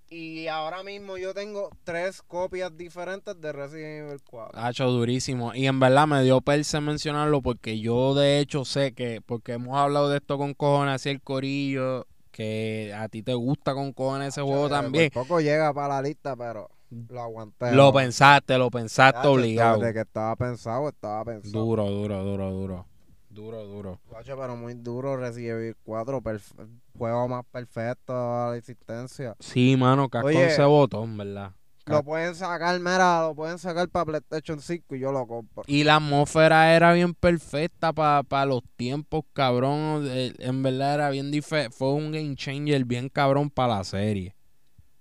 Y 0.09 0.47
ahora 0.47 0.83
mismo 0.83 1.17
yo 1.17 1.33
tengo 1.33 1.69
tres 1.83 2.21
copias 2.21 2.75
diferentes 2.77 3.39
de 3.39 3.51
Resident 3.51 4.07
Evil 4.07 4.21
4. 4.23 4.59
Hacho 4.59 4.87
durísimo. 4.91 5.55
Y 5.55 5.65
en 5.67 5.79
verdad 5.79 6.05
me 6.07 6.21
dio 6.23 6.39
perse 6.41 6.79
mencionarlo 6.81 7.41
porque 7.41 7.79
yo 7.79 8.13
de 8.13 8.39
hecho 8.39 8.63
sé 8.65 8.93
que, 8.93 9.21
porque 9.25 9.53
hemos 9.53 9.75
hablado 9.77 10.09
de 10.09 10.17
esto 10.17 10.37
con 10.37 10.53
cojones, 10.53 10.95
así 10.95 11.09
el 11.09 11.21
corillo, 11.21 12.05
que 12.33 12.93
a 12.97 13.07
ti 13.07 13.21
te 13.23 13.33
gusta 13.35 13.73
con 13.75 13.93
cojones 13.93 14.29
ese 14.29 14.41
juego 14.41 14.67
también. 14.67 15.11
Poco 15.13 15.39
llega 15.39 15.71
para 15.73 15.95
la 15.95 16.01
lista, 16.01 16.35
pero 16.35 16.67
lo 16.89 17.21
aguanté. 17.21 17.71
Lo 17.71 17.85
¿no? 17.85 17.93
pensaste, 17.93 18.57
lo 18.57 18.69
pensaste 18.71 19.27
obligado. 19.27 19.79
De 19.79 19.93
que 19.93 20.01
estaba 20.01 20.35
pensado, 20.35 20.89
estaba 20.89 21.23
pensado. 21.23 21.63
Duro, 21.63 21.89
duro, 21.89 22.23
duro, 22.23 22.51
duro. 22.51 22.85
Duro, 23.29 23.63
duro. 23.65 23.99
Chacho, 24.11 24.37
pero 24.37 24.55
muy 24.55 24.73
duro 24.73 25.15
Resident 25.17 25.59
Evil 25.59 25.75
4. 25.83 26.21
perf- 26.21 26.67
juego 26.97 27.27
más 27.27 27.45
perfecto 27.45 28.13
a 28.13 28.49
la 28.51 28.57
existencia. 28.57 29.35
Sí, 29.39 29.75
mano, 29.77 30.09
cascón 30.09 30.29
Oye. 30.35 30.45
ese 30.47 30.63
botón, 30.63 31.17
¿verdad? 31.17 31.51
Lo 31.85 32.03
pueden 32.03 32.33
sacar, 32.33 32.79
mira, 32.79 33.23
lo 33.23 33.35
pueden 33.35 33.59
sacar 33.59 33.89
para 33.89 34.05
PlayStation 34.05 34.59
5 34.61 34.95
y 34.95 34.99
yo 34.99 35.11
lo 35.11 35.27
compro. 35.27 35.63
Y 35.67 35.83
la 35.83 35.97
atmósfera 35.97 36.73
era 36.73 36.93
bien 36.93 37.13
perfecta 37.13 37.91
para 37.91 38.45
los 38.45 38.61
tiempos, 38.77 39.25
cabrón. 39.33 40.05
Eh, 40.07 40.33
En 40.39 40.63
verdad 40.63 40.95
era 40.95 41.09
bien 41.09 41.29
diferente. 41.29 41.75
Fue 41.75 41.93
un 41.93 42.11
game 42.11 42.35
changer 42.35 42.85
bien 42.85 43.09
cabrón 43.09 43.49
para 43.49 43.77
la 43.77 43.83
serie. 43.83 44.35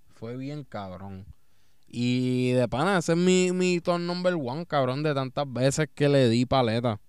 Fue 0.09 0.35
bien 0.35 0.63
cabrón. 0.65 1.25
Y 1.87 2.51
de 2.51 2.67
pana, 2.67 2.97
ese 2.97 3.13
es 3.13 3.17
mi, 3.17 3.51
mi 3.51 3.79
turn 3.79 4.05
number 4.05 4.33
one, 4.33 4.65
cabrón, 4.65 5.03
de 5.03 5.13
tantas 5.13 5.51
veces 5.51 5.87
que 5.93 6.09
le 6.09 6.27
di 6.27 6.45
paleta. 6.45 6.99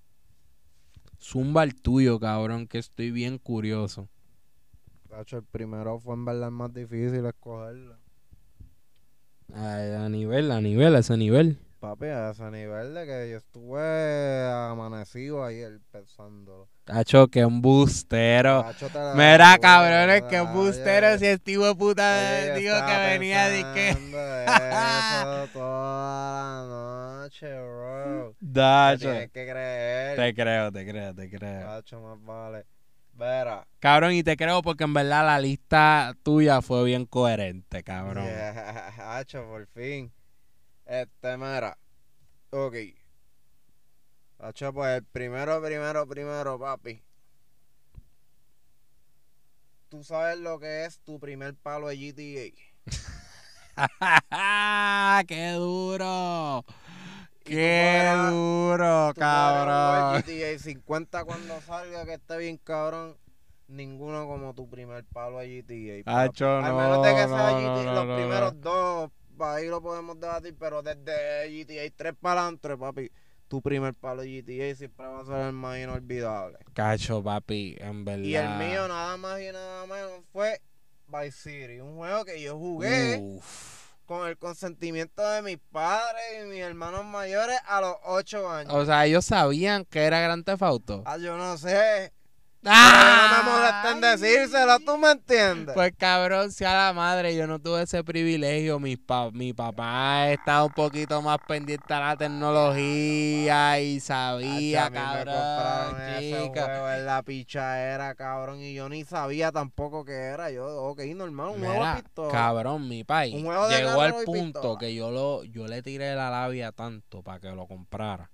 Zumba 1.20 1.64
el 1.64 1.74
tuyo, 1.74 2.20
cabrón, 2.20 2.66
que 2.66 2.78
estoy 2.78 3.10
bien 3.10 3.38
curioso. 3.38 4.08
El 5.30 5.44
primero 5.44 5.98
fue 5.98 6.14
en 6.14 6.24
verdad 6.24 6.48
el 6.48 6.54
más 6.54 6.72
difícil 6.74 7.24
escogerlo. 7.24 7.96
A 9.56 10.08
nivel, 10.08 10.50
a 10.50 10.60
nivel, 10.60 10.96
a 10.96 10.98
ese 10.98 11.16
nivel. 11.16 11.58
Papi, 11.80 12.06
a 12.06 12.30
ese 12.30 12.50
nivel 12.50 12.94
de 12.94 13.04
que 13.06 13.30
yo 13.30 13.36
estuve 13.36 14.46
amanecido 14.50 15.44
ayer 15.44 15.80
pensándolo. 15.92 16.68
Tacho, 16.84 17.28
que 17.28 17.44
un 17.44 17.62
bustero. 17.62 18.64
Mira, 19.14 19.58
cabrones, 19.58 20.22
que 20.22 20.36
la- 20.36 20.52
bustero 20.52 21.08
oye, 21.08 21.18
si 21.18 21.26
este 21.26 21.58
puta 21.78 22.54
dijo 22.56 22.74
que 22.86 22.96
venía 23.10 23.48
de 23.48 23.62
que... 23.74 23.94
pensando 23.94 24.18
eso 24.42 25.48
toda 25.52 26.66
la 26.66 27.22
noche, 27.22 27.46
bro. 27.60 28.34
Dacho. 28.40 29.10
Tienes 29.10 29.30
que 29.30 29.46
creer. 29.46 30.16
Te 30.16 30.34
creo, 30.34 30.72
te 30.72 30.86
creo, 30.86 31.14
te 31.14 31.30
creo. 31.30 31.60
Chacho, 31.62 32.00
más 32.00 32.22
vale. 32.24 32.66
Vera. 33.16 33.66
Cabrón, 33.78 34.12
y 34.12 34.22
te 34.22 34.36
creo 34.36 34.62
porque 34.62 34.84
en 34.84 34.94
verdad 34.94 35.24
la 35.24 35.38
lista 35.38 36.16
tuya 36.22 36.60
fue 36.62 36.84
bien 36.84 37.06
coherente, 37.06 37.82
cabrón. 37.82 38.24
Yeah, 38.24 38.92
Hacho, 39.18 39.44
por 39.46 39.66
fin. 39.68 40.12
Este, 40.84 41.36
mira. 41.36 41.78
Ok. 42.50 42.74
Hacho, 44.38 44.72
pues 44.72 44.96
el 44.96 45.04
primero, 45.04 45.62
primero, 45.62 46.06
primero, 46.06 46.58
papi. 46.58 47.02
Tú 49.88 50.02
sabes 50.02 50.38
lo 50.38 50.58
que 50.58 50.84
es 50.84 50.98
tu 51.00 51.20
primer 51.20 51.54
palo 51.54 51.88
de 51.88 51.96
GTA. 51.96 52.52
¡Qué 55.26 55.52
duro! 55.52 56.64
¡Qué 57.44 58.00
podrás- 58.08 58.30
duro, 58.32 59.12
cabrón! 59.16 60.22
GTA 60.22 60.58
50 60.58 61.24
cuando 61.24 61.60
salga, 61.60 62.04
que 62.04 62.14
esté 62.14 62.36
bien 62.38 62.56
cabrón. 62.58 63.16
Ninguno 63.68 64.26
como 64.26 64.54
tu 64.54 64.68
primer 64.68 65.04
palo 65.04 65.38
de 65.38 65.62
GTA. 65.62 66.22
Hacho, 66.22 66.56
Al 66.58 66.72
no, 66.72 66.76
menos 66.78 67.02
de 67.02 67.10
que 67.14 67.28
sea 67.28 67.28
no, 67.28 67.60
GTA, 67.60 67.84
no, 67.84 68.04
los 68.04 68.16
primeros 68.18 68.54
no. 68.56 68.60
dos, 68.60 69.10
ahí 69.40 69.66
lo 69.68 69.80
podemos 69.82 70.18
debatir, 70.20 70.54
pero 70.58 70.82
desde 70.82 71.48
GTA 71.50 71.90
3 71.96 72.14
para 72.20 72.42
adelante, 72.42 72.76
papi, 72.76 73.10
tu 73.48 73.62
primer 73.62 73.94
palo 73.94 74.22
de 74.22 74.42
GTA 74.42 74.74
siempre 74.74 75.06
va 75.06 75.20
a 75.20 75.24
ser 75.24 75.36
el 75.46 75.52
más 75.52 75.78
inolvidable. 75.78 76.58
Cacho, 76.74 77.22
papi, 77.22 77.76
en 77.78 78.04
verdad. 78.04 78.22
Y 78.24 78.36
el 78.36 78.48
mío 78.56 78.86
nada 78.88 79.16
más 79.16 79.40
y 79.40 79.50
nada 79.52 79.86
menos 79.86 80.20
fue 80.32 80.60
Vice 81.08 81.32
City, 81.32 81.80
un 81.80 81.96
juego 81.96 82.24
que 82.24 82.40
yo 82.42 82.58
jugué 82.58 83.18
Uf. 83.22 83.73
Con 84.06 84.26
el 84.26 84.38
consentimiento 84.38 85.28
de 85.28 85.42
mis 85.42 85.58
padres 85.72 86.22
y 86.40 86.46
mis 86.46 86.60
hermanos 86.60 87.04
mayores 87.04 87.58
a 87.66 87.80
los 87.80 87.96
8 88.04 88.50
años. 88.50 88.72
O 88.72 88.86
sea, 88.86 89.04
ellos 89.04 89.24
sabían 89.26 89.84
que 89.84 90.04
era 90.04 90.20
Gran 90.20 90.44
Theft 90.44 90.62
Auto. 90.62 91.02
Ah, 91.04 91.18
yo 91.18 91.36
no 91.36 91.58
sé. 91.58 92.13
¡Ah! 92.66 93.28
No 93.30 93.44
me 93.44 93.50
molesta 93.50 93.92
en 93.92 94.00
decírselo, 94.00 94.78
¿tú 94.80 94.96
me 94.98 95.10
entiendes? 95.10 95.74
Pues 95.74 95.92
cabrón, 95.98 96.50
sea 96.52 96.74
la 96.86 96.92
madre, 96.92 97.36
yo 97.36 97.46
no 97.46 97.58
tuve 97.58 97.82
ese 97.82 98.02
privilegio. 98.04 98.78
Mi, 98.80 98.96
pa- 98.96 99.30
mi 99.30 99.52
papá 99.52 100.30
estaba 100.30 100.64
un 100.64 100.72
poquito 100.72 101.20
más 101.22 101.38
pendiente 101.46 101.92
a 101.92 102.00
la 102.00 102.16
tecnología 102.16 103.80
y 103.80 104.00
sabía, 104.00 104.86
Hacho, 104.86 104.86
a 104.86 104.90
mí 104.90 104.96
me 104.96 105.02
cabrón, 105.02 105.34
compraron 105.34 106.00
ese 106.00 106.48
juego 106.48 106.90
en 106.90 107.06
la 107.06 107.22
pichadera, 107.22 108.14
cabrón, 108.14 108.60
y 108.60 108.74
yo 108.74 108.88
ni 108.88 109.04
sabía 109.04 109.52
tampoco 109.52 110.04
qué 110.04 110.12
era. 110.12 110.50
Yo, 110.50 110.66
ok, 110.84 111.00
normal, 111.14 111.48
un 111.50 111.60
Mira, 111.60 111.96
de 111.96 112.02
pistola. 112.02 112.32
cabrón, 112.32 112.88
mi 112.88 113.04
país 113.04 113.34
llegó 113.34 114.00
al 114.00 114.14
punto 114.24 114.52
pistola. 114.54 114.78
que 114.80 114.94
yo 114.94 115.10
lo 115.10 115.44
yo 115.44 115.66
le 115.66 115.82
tiré 115.82 116.14
la 116.14 116.30
labia 116.30 116.72
tanto 116.72 117.22
para 117.22 117.40
que 117.40 117.50
lo 117.50 117.66
comprara 117.66 118.30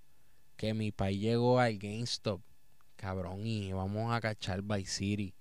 que 0.56 0.74
mi 0.74 0.92
país 0.92 1.20
llegó 1.20 1.58
al 1.58 1.78
GameStop, 1.78 2.40
cabrón, 3.00 3.46
y 3.46 3.72
vamos 3.72 4.12
a 4.14 4.20
cachar 4.20 4.60
Vice 4.62 4.90
City. 4.92 5.34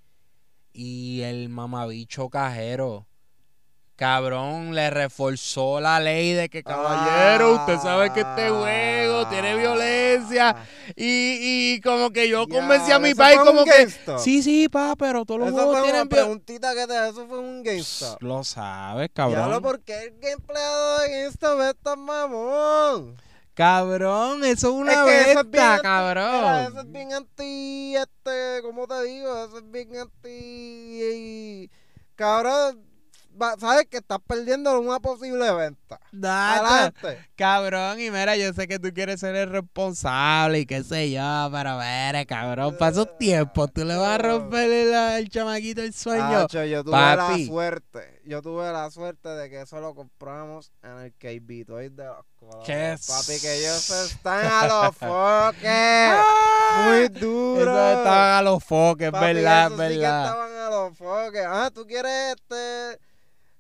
Y 0.72 1.22
el 1.24 1.50
mamabicho 1.50 2.30
cajero, 2.30 3.06
cabrón, 3.98 4.74
le 4.74 4.90
reforzó 4.90 5.82
la 5.82 6.00
ley 6.00 6.32
de 6.32 6.48
que, 6.48 6.64
caballero, 6.64 7.56
usted 7.56 7.78
sabe 7.80 8.14
que 8.14 8.22
este 8.22 8.50
juego 8.50 9.28
tiene 9.28 9.58
violencia. 9.58 10.52
Ah, 10.52 10.66
Y, 10.96 11.74
y 11.76 11.82
como 11.82 12.12
que 12.12 12.30
yo 12.30 12.48
convencí 12.48 12.92
a 12.92 12.96
ya, 12.96 13.00
mi 13.00 13.10
¿eso 13.10 13.18
país 13.18 13.40
como 13.40 13.66
que, 13.66 13.90
sí, 14.20 14.42
sí, 14.42 14.70
pa, 14.70 14.96
pero 14.98 15.26
todos 15.26 15.42
los 15.42 15.50
Eso 15.50 15.58
juegos 15.58 15.80
fue 15.80 15.88
tienen 15.88 16.08
preguntita 16.08 16.74
que 16.74 16.88
te 16.88 17.10
eso 17.10 17.28
fue 17.28 17.40
un 17.40 17.62
GameStop. 17.62 18.22
Lo 18.24 18.44
sabes, 18.46 19.10
cabrón. 19.14 19.62
¿por 19.62 19.82
qué 19.82 20.04
el 20.04 20.14
empleado 20.30 21.00
de 21.00 21.10
GameStop 21.10 21.60
es 21.62 21.76
tan 21.84 22.00
mamón? 22.00 23.29
Cabrón, 23.64 24.46
eso 24.46 24.70
es 24.70 24.74
una 24.74 24.94
es 24.94 25.00
que 25.00 25.32
eso 25.32 25.40
es 25.42 25.52
bien 25.52 25.64
anti- 25.66 25.82
cabrón. 25.84 26.32
mira, 26.32 26.68
eso 26.70 26.80
es 26.80 26.92
bien 26.94 27.12
anti, 27.12 27.94
este, 27.98 28.62
¿cómo 28.62 28.88
te 28.88 29.04
digo? 29.04 29.44
Eso 29.46 29.58
es 29.58 29.70
bien 29.70 29.90
anti, 29.98 31.70
cabrón, 32.16 32.82
va- 32.82 32.89
sabes 33.60 33.86
que 33.90 33.98
estás 33.98 34.20
perdiendo 34.26 34.80
una 34.80 35.00
posible 35.00 35.52
venta. 35.52 36.00
Adelante. 36.24 37.26
cabrón, 37.36 38.00
y 38.00 38.12
mira, 38.12 38.36
yo 38.36 38.54
sé 38.54 38.68
que 38.68 38.80
tú 38.80 38.90
quieres 38.94 39.20
ser 39.20 39.36
el 39.36 39.50
responsable 39.50 40.60
y 40.60 40.66
qué 40.66 40.84
sé 40.84 41.12
yo, 41.12 41.50
pero 41.52 41.78
ver, 41.78 42.26
cabrón, 42.28 42.76
para 42.78 42.92
esos 42.92 43.18
tiempos, 43.18 43.72
tú 43.74 43.86
le 43.86 43.96
vas 43.96 44.16
a 44.16 44.18
romper 44.18 44.70
el, 44.70 44.94
el 44.94 45.30
chamaquito 45.30 45.82
el 45.82 45.94
sueño. 45.94 46.48
Yo 46.48 46.84
tuve 46.84 46.92
Papi. 46.92 47.46
la 47.46 47.48
suerte, 47.48 48.22
yo 48.26 48.42
tuve 48.42 48.72
la 48.72 48.92
suerte 48.92 49.30
de 49.30 49.50
que 49.50 49.62
eso 49.62 49.80
lo 49.80 49.96
compramos 49.96 50.72
en 50.84 50.98
el 51.00 51.14
KB 51.14 51.66
Toys 51.66 51.96
de 51.96 52.06
los. 52.06 52.26
Qué 52.66 52.96
Papi, 53.08 53.40
que 53.42 53.56
ellos 53.60 53.90
están 53.90 54.46
a 54.46 54.68
los 54.68 54.96
foques. 54.98 56.20
Muy 56.86 57.08
duro. 57.10 57.62
Eso 57.72 57.98
estaban 58.00 58.38
a 58.38 58.42
los 58.42 58.64
foques, 58.64 59.12
Papi, 59.12 59.26
verdad, 59.34 59.66
esos 59.68 59.78
sí 59.80 59.84
que 59.94 59.98
verdad. 60.00 60.26
estaban 60.26 60.52
a 60.58 60.70
los 60.70 60.98
foques. 60.98 61.46
Ah, 61.48 61.72
tú 61.74 61.86
quieres 61.86 62.36
este. 62.36 63.00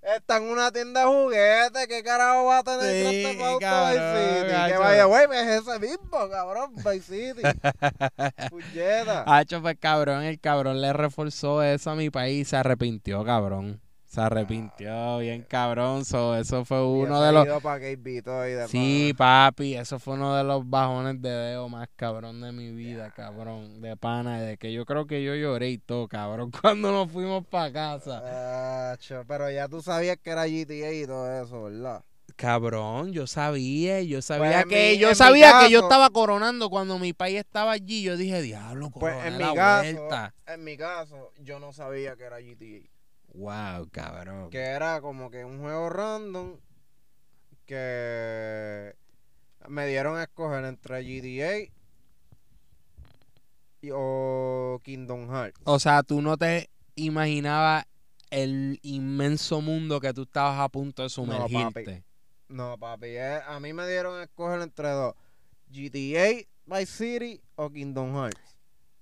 Está 0.02 0.38
en 0.38 0.44
una 0.44 0.72
tienda 0.72 1.02
de 1.02 1.08
juguetes. 1.08 1.88
¿Qué 1.88 2.04
carajo 2.04 2.46
va 2.46 2.60
a 2.60 2.64
tener 2.64 2.82
Sí, 2.82 3.22
Grand 3.22 3.38
Theft 3.38 3.42
Auto 3.42 3.60
cabrón, 3.60 3.94
Vice 3.94 4.40
City? 4.40 4.72
Que 4.72 4.78
vaya, 4.78 5.06
güey, 5.06 5.24
es 5.32 5.48
ese 5.62 5.80
mismo, 5.80 6.30
cabrón, 6.30 6.76
Vice 6.76 7.02
City. 7.02 7.42
Puñeta. 8.50 9.24
Hacho, 9.28 9.62
pues 9.62 9.78
cabrón, 9.80 10.24
el 10.24 10.40
cabrón 10.40 10.82
le 10.82 10.94
reforzó 10.94 11.62
eso 11.64 11.92
a 11.92 11.96
mi 11.96 12.10
país 12.10 12.48
y 12.48 12.50
se 12.50 12.58
arrepintió, 12.58 13.24
cabrón. 13.26 13.82
Se 14.10 14.22
arrepintió 14.22 15.20
bien 15.20 15.44
cabrón, 15.48 16.04
so, 16.04 16.36
eso 16.36 16.66
fue 16.66 16.84
uno 16.84 17.22
de 17.22 17.32
los... 17.32 17.46
Toys 17.64 18.58
de 18.58 18.68
Sí, 18.68 19.14
papi, 19.16 19.76
eso 19.76 20.00
fue 20.00 20.16
uno 20.16 20.36
de 20.36 20.44
los 20.44 20.68
bajones 20.68 21.22
de 21.22 21.30
dedo 21.30 21.70
más 21.70 21.88
cabrón 21.96 22.42
de 22.42 22.52
mi 22.52 22.72
vida, 22.72 23.12
cabrón, 23.16 23.82
de 23.82 23.96
pana, 23.96 24.42
de 24.42 24.58
que 24.58 24.74
yo 24.74 24.84
creo 24.86 25.06
que 25.06 25.24
yo 25.24 25.36
lloré 25.36 25.70
y 25.70 25.78
todo, 25.78 26.08
cabrón, 26.08 26.50
cuando 26.62 26.92
nos 26.92 27.12
fuimos 27.12 27.46
para 27.46 27.72
casa. 27.72 28.98
Pero 29.28 29.52
ya 29.52 29.68
tú 29.68 29.80
sabías 29.84 30.18
que 30.18 30.32
era 30.32 30.48
GTA 30.48 30.92
y 30.92 31.06
todo 31.06 31.44
eso, 31.44 31.64
¿verdad? 31.66 32.04
Cabrón, 32.36 33.12
yo 33.12 33.28
sabía, 33.28 34.02
yo 34.02 34.24
sabía 34.24 34.44
Pues 34.50 34.62
en 34.64 34.70
que 34.70 34.92
mi- 34.94 34.98
yo 34.98 35.14
sabía 35.14 35.52
que 35.60 35.70
yo 35.70 35.82
estaba 35.82 36.10
coronando 36.10 36.72
cuando 36.72 36.98
mi 36.98 37.14
país 37.14 37.38
estaba 37.38 37.74
allí, 37.74 38.02
yo 38.02 38.18
dije, 38.18 38.42
diablo, 38.42 38.90
Pues 38.90 39.14
coroné 39.14 39.28
en 39.28 39.34
mi 39.38 39.40
la 39.44 39.54
caso, 39.54 39.84
vuelta. 40.02 40.34
en 40.48 40.64
mi 40.64 40.78
caso, 40.78 41.32
yo 41.38 41.60
no 41.60 41.74
sabía 41.74 42.16
que 42.16 42.24
era 42.24 42.40
GTA. 42.40 42.90
Wow, 43.34 43.90
cabrón. 43.92 44.50
Que 44.50 44.60
era 44.60 45.02
como 45.02 45.30
que 45.30 45.46
un 45.46 45.60
juego 45.60 45.90
random 45.90 46.58
que 47.66 48.96
me 49.68 49.88
dieron 49.88 50.18
a 50.18 50.24
escoger 50.24 50.66
entre 50.66 51.04
GTA 51.04 51.72
y, 53.82 53.90
o 53.94 54.82
Kingdom 54.84 55.30
Hearts. 55.30 55.62
O 55.64 55.80
sea, 55.80 56.04
tú 56.04 56.22
no 56.22 56.38
te 56.38 56.70
imaginabas 56.96 57.86
el 58.32 58.80
inmenso 58.82 59.62
mundo 59.62 60.00
que 60.00 60.14
tú 60.14 60.24
estabas 60.24 60.60
a 60.60 60.70
punto 60.70 61.04
de 61.04 61.10
sumergirte. 61.10 62.04
No, 62.48 62.78
papi, 62.78 63.08
eh, 63.10 63.42
a 63.46 63.60
mí 63.60 63.74
me 63.74 63.88
dieron 63.88 64.20
a 64.20 64.24
escoger 64.24 64.62
entre 64.62 64.90
dos. 64.90 65.14
GTA, 65.68 66.48
Vice 66.66 66.86
City 66.86 67.42
o 67.56 67.70
Kingdom 67.70 68.16
Hearts. 68.16 68.59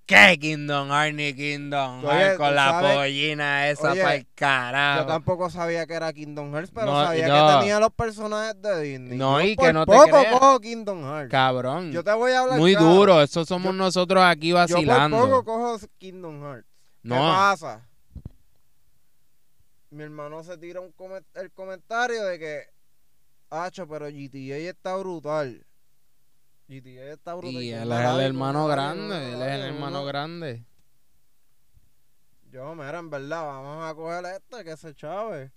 ¿Qué 0.08 0.38
Kingdom 0.40 0.88
Hearts 0.88 1.14
ni 1.14 1.34
Kingdom 1.34 2.00
Hearts 2.00 2.32
¿tú 2.32 2.38
con 2.38 2.54
la 2.54 2.70
sabes? 2.70 2.96
pollina 2.96 3.68
esa 3.68 3.82
para 3.94 4.14
el 4.14 4.22
Yo 4.22 4.28
carajo? 4.34 5.06
tampoco 5.06 5.50
sabía 5.50 5.86
que 5.86 5.92
era 5.92 6.10
Kingdom 6.14 6.50
Hearts, 6.54 6.70
pero 6.74 6.86
No, 6.86 7.04
sabía 7.04 7.26
que 7.26 7.58
tenía 7.58 7.78
los 7.78 7.90
personajes 7.92 8.60
de 8.62 8.80
Disney. 8.80 9.18
No, 9.18 9.38
Yo 9.38 9.46
y 9.46 9.54
que 9.54 9.70
no 9.70 9.84
te 9.84 9.92
poco 9.92 10.08
cojo 10.32 10.60
Kingdom 10.60 11.02
Hearts. 11.04 11.30
Cabrón. 11.30 11.92
Yo 11.92 12.02
te 12.02 12.12
voy 12.14 12.32
a 12.32 12.40
hablar 12.40 12.58
Muy 12.58 12.72
claro. 12.72 12.88
duro. 12.94 13.22
Eso 13.22 13.44
somos 13.44 13.66
Yo- 13.74 13.78
nosotros 13.78 14.24
aquí 14.24 14.48
Yo 14.48 14.54
por 14.56 14.68
vacilando. 14.70 15.18
poco 15.18 15.44
cojo 15.44 15.78
Kingdom 15.98 16.40
Hearts. 16.42 16.66
¿Qué 17.02 17.08
no. 17.10 17.16
pasa? 17.16 17.86
Mi 19.90 20.04
hermano 20.04 20.42
se 20.42 20.56
tira 20.56 20.80
un 20.80 20.94
el 21.34 21.52
comentario 21.52 22.24
de 22.24 22.38
que, 22.38 22.62
Hacho, 23.50 23.86
pero 23.86 24.06
GTA 24.08 24.56
está 24.70 24.96
brutal. 24.96 25.66
GTA 26.68 27.12
está 27.14 27.34
brutal. 27.34 27.62
Y 27.62 27.70
él 27.72 27.90
es 27.92 27.98
el 27.98 28.20
hermano 28.20 28.66
grande. 28.66 29.32
Él 29.32 29.42
es 29.42 29.48
el 29.54 29.60
hermano 29.62 30.00
no. 30.00 30.04
grande. 30.04 30.64
Yo, 32.50 32.74
mira, 32.74 32.98
en 32.98 33.10
verdad, 33.10 33.44
vamos 33.46 33.84
a 33.90 33.94
coger 33.94 34.24
este, 34.36 34.64
que 34.64 34.76
se 34.76 34.94
chave. 34.94 35.52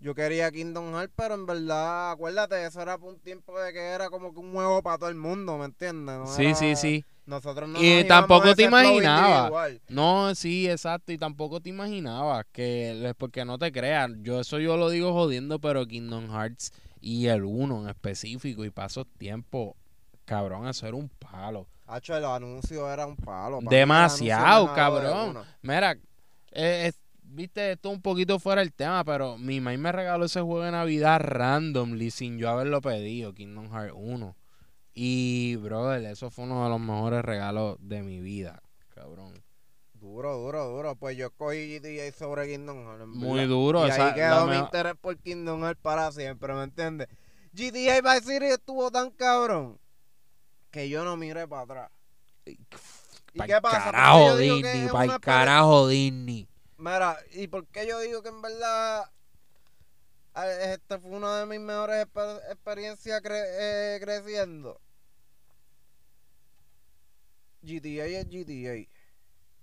Yo 0.00 0.14
quería 0.14 0.50
Kingdom 0.52 0.92
Hearts, 0.94 1.12
pero 1.16 1.34
en 1.34 1.44
verdad, 1.44 2.12
acuérdate, 2.12 2.64
eso 2.64 2.80
era 2.80 2.94
un 2.96 3.18
tiempo 3.18 3.58
de 3.58 3.72
que 3.72 3.80
era 3.80 4.08
como 4.10 4.32
que 4.32 4.38
un 4.38 4.52
juego 4.52 4.80
para 4.80 4.96
todo 4.98 5.08
el 5.08 5.16
mundo, 5.16 5.58
¿me 5.58 5.64
entiendes? 5.64 6.16
No 6.18 6.26
Sí, 6.26 6.44
era- 6.46 6.54
sí, 6.54 6.76
sí. 6.76 7.04
Nosotros 7.26 7.68
no 7.68 7.82
Y 7.82 7.98
nos 7.98 8.06
tampoco 8.06 8.54
te 8.54 8.62
ese 8.62 8.68
flow 8.68 8.80
imaginaba. 8.80 9.36
individual. 9.36 9.80
No, 9.88 10.34
sí, 10.34 10.68
exacto. 10.70 11.12
Y 11.12 11.18
tampoco 11.18 11.60
te 11.60 11.68
imaginabas 11.68 12.46
que, 12.52 13.12
porque 13.18 13.44
no 13.44 13.58
te 13.58 13.70
creas, 13.72 14.08
yo 14.22 14.40
eso 14.40 14.58
yo 14.60 14.76
lo 14.78 14.88
digo 14.88 15.12
jodiendo, 15.12 15.58
pero 15.58 15.84
Kingdom 15.86 16.30
Hearts 16.30 16.72
y 17.00 17.26
el 17.26 17.44
1 17.44 17.82
en 17.82 17.88
específico 17.90 18.64
y 18.64 18.70
pasos 18.70 19.06
tiempo, 19.18 19.76
cabrón, 20.28 20.68
eso 20.68 20.86
era 20.86 20.96
un 20.96 21.08
palo. 21.08 21.66
Hacho, 21.86 22.16
el 22.16 22.24
anuncio 22.24 22.90
era 22.92 23.06
un 23.06 23.16
palo. 23.16 23.60
para 23.60 23.76
Demasiado, 23.76 24.68
de 24.68 24.74
cabrón. 24.74 25.38
Mira, 25.62 25.92
eh, 26.52 26.86
es- 26.88 27.00
viste, 27.22 27.72
esto 27.72 27.88
un 27.90 28.02
poquito 28.02 28.38
fuera 28.38 28.60
del 28.60 28.72
tema, 28.72 29.04
pero 29.04 29.38
mi 29.38 29.60
mamá 29.60 29.76
me 29.78 29.92
regaló 29.92 30.26
ese 30.26 30.40
juego 30.40 30.62
de 30.64 30.70
Navidad 30.72 31.20
randomly 31.20 32.10
sin 32.10 32.38
yo 32.38 32.50
haberlo 32.50 32.80
pedido, 32.82 33.32
Kingdom 33.32 33.70
Hearts 33.72 33.94
1. 33.96 34.36
Y, 34.94 35.56
brother, 35.56 36.04
eso 36.06 36.30
fue 36.30 36.44
uno 36.44 36.64
de 36.64 36.70
los 36.70 36.80
mejores 36.80 37.24
regalos 37.24 37.76
de 37.80 38.02
mi 38.02 38.20
vida, 38.20 38.60
cabrón. 38.94 39.32
Duro, 39.94 40.36
duro, 40.38 40.68
duro. 40.68 40.96
Pues 40.96 41.16
yo 41.16 41.26
escogí 41.26 41.78
GTA 41.80 42.12
sobre 42.12 42.48
Kingdom 42.48 42.84
Hearts. 42.84 43.06
Muy 43.06 43.46
duro. 43.46 43.86
Y 43.86 43.90
esa- 43.90 44.08
ahí 44.08 44.14
quedó 44.14 44.44
mi 44.44 44.50
mejor- 44.50 44.64
interés 44.66 44.94
por 45.00 45.16
Kingdom 45.18 45.60
Hearts 45.62 45.80
para 45.82 46.10
siempre, 46.12 46.52
¿me 46.54 46.64
entiendes? 46.64 47.08
GTA 47.52 48.00
Vice 48.02 48.26
City 48.32 48.46
estuvo 48.46 48.90
tan 48.90 49.10
cabrón 49.10 49.78
que 50.70 50.88
yo 50.88 51.04
no 51.04 51.16
miré 51.16 51.46
para 51.48 51.62
atrás. 51.62 51.90
¿Y 52.44 52.56
qué 53.40 53.60
pasa? 53.60 53.84
¿Por 53.84 53.92
qué 53.92 53.98
carajo 54.00 54.36
Disney, 54.36 54.84
es 54.84 54.92
una 54.92 55.18
peli- 55.18 55.20
carajo 55.20 55.88
Disney. 55.88 56.48
Mira, 56.78 57.18
¿y 57.32 57.46
por 57.48 57.66
qué 57.66 57.86
yo 57.86 58.00
digo 58.00 58.22
que 58.22 58.28
en 58.28 58.40
verdad 58.40 59.10
eh, 60.36 60.74
esta 60.74 60.98
fue 60.98 61.10
una 61.10 61.40
de 61.40 61.46
mis 61.46 61.60
mejores 61.60 62.06
exper- 62.06 62.40
experiencias 62.50 63.20
cre- 63.22 63.44
eh, 63.46 63.98
creciendo? 64.00 64.80
GTA 67.62 68.06
es 68.06 68.26
GTA. 68.28 68.88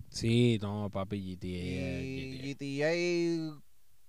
Sí, 0.10 0.60
no, 0.62 0.90
papi, 0.92 1.20
GTA. 1.38 2.02
Y 2.02 2.56
GTA. 2.56 2.92
GTA, 2.92 3.62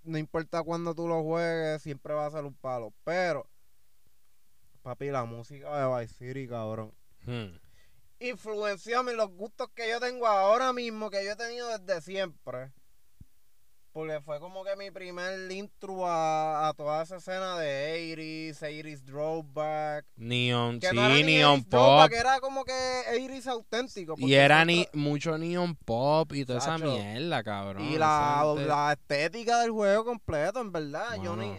no 0.04 0.18
importa 0.18 0.62
cuándo 0.62 0.94
tú 0.94 1.08
lo 1.08 1.22
juegues, 1.22 1.82
siempre 1.82 2.14
va 2.14 2.26
a 2.26 2.30
ser 2.30 2.44
un 2.44 2.54
palo. 2.54 2.92
Pero, 3.04 3.48
papi, 4.86 5.10
la 5.10 5.24
música 5.24 5.68
de 5.76 6.00
Vice 6.00 6.14
City, 6.14 6.46
cabrón. 6.46 6.94
Hmm. 7.24 7.58
Influenció 8.20 9.00
a 9.00 9.02
mí 9.02 9.12
los 9.14 9.30
gustos 9.30 9.68
que 9.74 9.90
yo 9.90 9.98
tengo 9.98 10.28
ahora 10.28 10.72
mismo, 10.72 11.10
que 11.10 11.24
yo 11.24 11.32
he 11.32 11.36
tenido 11.36 11.76
desde 11.76 12.00
siempre. 12.00 12.70
Porque 13.90 14.20
fue 14.20 14.38
como 14.38 14.62
que 14.62 14.76
mi 14.76 14.92
primer 14.92 15.50
intro 15.50 16.06
a, 16.06 16.68
a 16.68 16.74
toda 16.74 17.02
esa 17.02 17.16
escena 17.16 17.58
de 17.58 18.14
80s, 18.16 18.60
80s 18.60 19.04
Throwback. 19.04 20.06
Neon, 20.14 20.78
Que 20.78 20.90
sí, 20.90 20.94
no 20.94 21.08
Neon 21.08 21.60
80s 21.62 21.68
Throwback, 21.68 22.10
Pop. 22.10 22.20
era 22.20 22.40
como 22.40 22.64
que 22.64 22.72
80s 22.72 23.46
auténtico. 23.48 24.14
Y 24.18 24.34
era 24.34 24.64
ni, 24.64 24.86
mucho 24.92 25.36
Neon 25.36 25.74
Pop 25.74 26.32
y 26.32 26.44
toda 26.44 26.60
esa 26.60 26.78
mierda, 26.78 27.42
cabrón. 27.42 27.82
Y 27.82 27.98
la, 27.98 28.54
la 28.56 28.92
estética 28.92 29.62
del 29.62 29.72
juego 29.72 30.04
completo, 30.04 30.60
en 30.60 30.70
verdad. 30.70 31.20
Yo 31.20 31.34
ni, 31.34 31.50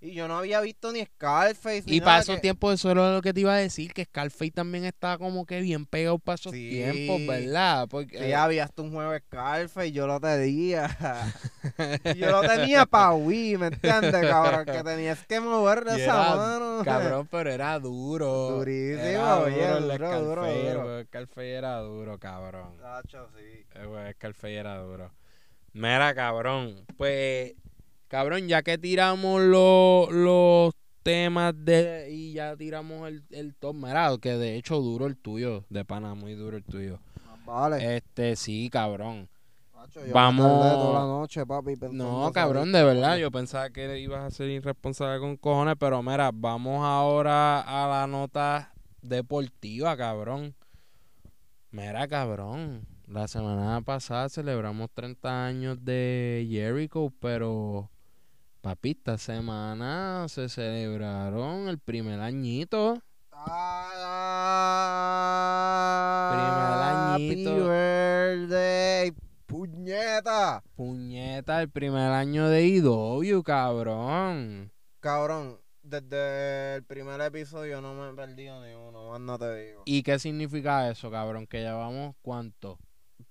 y 0.00 0.12
yo 0.12 0.28
no 0.28 0.38
había 0.38 0.60
visto 0.60 0.92
ni 0.92 1.04
Scarface. 1.04 1.84
ni 1.86 1.96
Y 1.96 2.00
nada 2.00 2.10
para 2.12 2.22
esos 2.22 2.34
que- 2.36 2.40
tiempos, 2.42 2.74
eso 2.74 2.90
era 2.90 3.12
lo 3.14 3.22
que 3.22 3.32
te 3.32 3.40
iba 3.40 3.54
a 3.54 3.56
decir, 3.56 3.92
que 3.92 4.04
Scarface 4.04 4.50
también 4.50 4.84
estaba 4.84 5.18
como 5.18 5.46
que 5.46 5.60
bien 5.60 5.86
pegado 5.86 6.18
para 6.18 6.34
esos 6.34 6.52
Sí. 6.52 6.68
tiempos, 6.70 7.26
¿verdad? 7.26 7.88
Porque, 7.88 8.18
Sí, 8.26 8.32
había 8.32 8.64
hasta 8.64 8.82
un 8.82 8.92
juego 8.92 9.12
de 9.12 9.20
Scarface, 9.20 9.92
yo 9.92 10.06
lo 10.06 10.20
tenía. 10.20 10.88
Yo 12.16 12.30
lo 12.30 12.40
tenía 12.42 12.86
para 12.86 13.12
Wii, 13.12 13.56
¿me 13.58 13.66
entiendes, 13.66 14.12
cabrón? 14.12 14.64
Que 14.64 14.82
tenías 14.84 15.26
que 15.26 15.40
mover 15.40 15.84
Y 15.96 16.00
esa 16.00 16.36
mano. 16.36 16.82
Cabrón, 16.84 17.26
pero 17.30 17.50
era 17.50 17.78
duro. 17.78 18.50
Durísimo, 18.50 19.02
Era 19.02 19.34
duro 19.36 19.46
el 19.46 19.82
duro, 19.82 19.96
Scarface, 19.96 20.24
duro, 20.24 20.46
el 20.46 20.54
duro. 20.62 20.80
juego 20.82 20.96
de 20.96 21.04
Scarface 21.04 21.52
era 21.52 21.78
duro, 21.80 22.18
cabrón. 22.18 22.76
Tacho, 22.80 23.28
sí. 23.36 23.66
El 23.74 23.92
de 23.92 24.12
Scarface 24.12 24.54
era 24.54 24.78
duro. 24.78 25.12
Mira, 25.72 26.14
cabrón. 26.14 26.86
Pues, 26.96 27.52
cabrón, 28.08 28.48
ya 28.48 28.62
que 28.62 28.78
tiramos 28.78 29.42
los, 29.42 30.10
los 30.12 30.74
temas 31.02 31.54
de 31.56 32.08
y 32.10 32.32
ya 32.32 32.56
tiramos 32.56 33.08
el, 33.08 33.24
el 33.30 33.54
top, 33.54 33.74
mira, 33.76 34.10
que 34.20 34.32
de 34.36 34.56
hecho 34.56 34.80
duro 34.80 35.06
el 35.06 35.16
tuyo, 35.16 35.64
de 35.70 35.84
pana, 35.84 36.14
muy 36.14 36.34
duro 36.34 36.56
el 36.56 36.64
tuyo. 36.64 36.98
Vale. 37.44 37.96
Este, 37.96 38.34
sí, 38.34 38.68
cabrón. 38.70 39.28
Yo 39.94 40.02
me 40.02 40.12
vamos- 40.12 40.78
toda 40.78 40.92
la 41.00 41.06
noche, 41.06 41.46
papi, 41.46 41.74
No, 41.92 42.30
cabrón, 42.34 42.72
de 42.72 42.82
verdad, 42.82 43.16
yo 43.18 43.30
pensaba 43.30 43.70
que 43.70 43.98
ibas 44.00 44.24
a 44.24 44.30
ser 44.30 44.50
irresponsable 44.50 45.20
con 45.20 45.36
cojones, 45.36 45.76
pero 45.78 46.02
mira, 46.02 46.30
vamos 46.34 46.84
ahora 46.84 47.60
a 47.60 47.88
la 47.88 48.06
nota 48.06 48.74
deportiva, 49.00 49.96
cabrón. 49.96 50.54
Mira, 51.70 52.06
cabrón, 52.08 52.86
la 53.06 53.28
semana 53.28 53.80
pasada 53.82 54.28
celebramos 54.28 54.90
30 54.92 55.46
años 55.46 55.82
de 55.84 56.46
Jericho, 56.50 57.12
pero 57.20 57.88
papi, 58.66 58.90
esta 58.98 59.16
semana 59.16 60.26
se 60.28 60.48
celebraron 60.48 61.68
el 61.68 61.78
primer 61.78 62.18
añito. 62.18 63.00
Ah, 63.30 63.92
Primer 66.32 67.44
añito. 67.46 67.68
birthday, 67.68 69.12
puñeta. 69.46 70.64
Puñeta, 70.74 71.62
el 71.62 71.70
primer 71.70 72.10
año 72.10 72.48
de 72.48 72.66
IW, 72.66 73.44
cabrón. 73.44 74.72
Cabrón, 74.98 75.60
desde 75.84 76.74
el 76.74 76.82
primer 76.82 77.20
episodio 77.20 77.80
no 77.80 77.94
me 77.94 78.10
he 78.10 78.14
perdido 78.14 78.60
ni 78.66 78.74
uno, 78.74 79.10
más 79.10 79.20
no 79.20 79.38
te 79.38 79.64
digo. 79.64 79.82
¿Y 79.84 80.02
qué 80.02 80.18
significa 80.18 80.90
eso, 80.90 81.08
cabrón? 81.08 81.46
Que 81.46 81.60
llevamos 81.60 82.16
cuánto? 82.20 82.80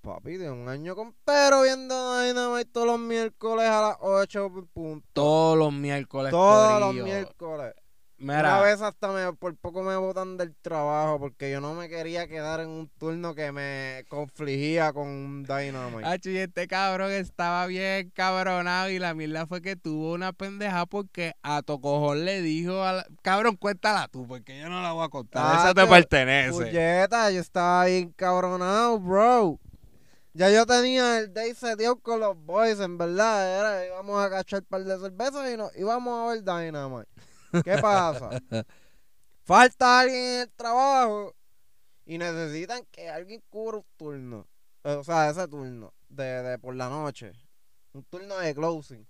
Papi, 0.05 0.37
de 0.37 0.51
un 0.51 0.69
año 0.69 0.95
con 0.95 1.15
pero 1.25 1.63
viendo 1.63 2.19
Dynamite 2.19 2.65
todos 2.65 2.85
los 2.85 2.99
miércoles 2.99 3.67
a 3.67 3.81
las 3.81 3.97
8 4.01 4.51
punto. 4.71 5.03
Todos 5.13 5.57
los 5.57 5.73
miércoles. 5.73 6.29
Todos 6.29 6.79
los 6.79 6.93
miércoles. 6.93 7.73
Una 8.17 8.37
Mira, 8.37 8.61
vez 8.61 8.81
hasta 8.81 9.09
me, 9.09 9.33
por 9.33 9.57
poco 9.57 9.81
me 9.81 9.97
botan 9.97 10.37
del 10.37 10.55
trabajo 10.55 11.19
porque 11.19 11.51
yo 11.51 11.59
no 11.59 11.73
me 11.73 11.89
quería 11.89 12.27
quedar 12.27 12.61
en 12.61 12.69
un 12.69 12.87
turno 12.97 13.35
que 13.35 13.51
me 13.51 14.05
confligía 14.07 14.93
con 14.93 15.07
un 15.07 15.43
Dynamite. 15.43 16.05
Hacho, 16.05 16.29
y 16.29 16.37
este 16.37 16.67
cabrón 16.67 17.11
estaba 17.11 17.65
bien 17.65 18.11
cabronado 18.11 18.89
y 18.89 18.99
la 18.99 19.15
mierda 19.15 19.47
fue 19.47 19.61
que 19.61 19.75
tuvo 19.75 20.13
una 20.13 20.31
pendeja 20.31 20.85
porque 20.85 21.33
a 21.41 21.61
Tocojón 21.61 22.23
le 22.23 22.41
dijo 22.41 22.83
a 22.83 22.93
la... 22.93 23.07
Cabrón, 23.21 23.57
cuéntala 23.57 24.07
tú 24.07 24.25
porque 24.27 24.59
yo 24.59 24.69
no 24.69 24.81
la 24.81 24.93
voy 24.93 25.05
a 25.05 25.09
contar. 25.09 25.57
Esa 25.57 25.73
te 25.73 25.85
pertenece. 25.85 26.51
Puñeta, 26.51 27.31
yo 27.31 27.41
estaba 27.41 27.85
bien 27.85 28.11
cabronado, 28.11 28.99
bro. 28.99 29.59
Ya 30.35 30.49
yo 30.49 30.65
tenía 30.65 31.19
el 31.19 31.33
day 31.33 31.53
seteado 31.53 31.95
con 31.95 32.19
los 32.19 32.35
boys, 32.35 32.81
en 32.81 32.97
verdad. 32.97 33.57
Era, 33.57 33.87
íbamos 33.87 34.21
a 34.21 34.29
cachar 34.29 34.59
un 34.59 34.65
par 34.65 34.83
de 34.83 34.99
cervezas 34.99 35.49
y 35.49 35.55
no, 35.55 35.71
íbamos 35.77 36.13
a 36.13 36.33
ver 36.33 36.43
Dynamite. 36.43 37.09
¿Qué 37.63 37.77
pasa? 37.77 38.29
Falta 39.45 40.01
alguien 40.01 40.21
en 40.21 40.41
el 40.41 40.51
trabajo 40.51 41.33
y 42.05 42.17
necesitan 42.17 42.85
que 42.91 43.09
alguien 43.09 43.41
cubra 43.49 43.77
un 43.77 43.85
turno. 43.95 44.47
O 44.83 45.05
sea, 45.05 45.29
ese 45.29 45.47
turno 45.47 45.93
de, 46.09 46.25
de 46.25 46.59
por 46.59 46.75
la 46.75 46.89
noche. 46.89 47.31
Un 47.93 48.03
turno 48.03 48.37
de 48.37 48.53
closing. 48.53 49.07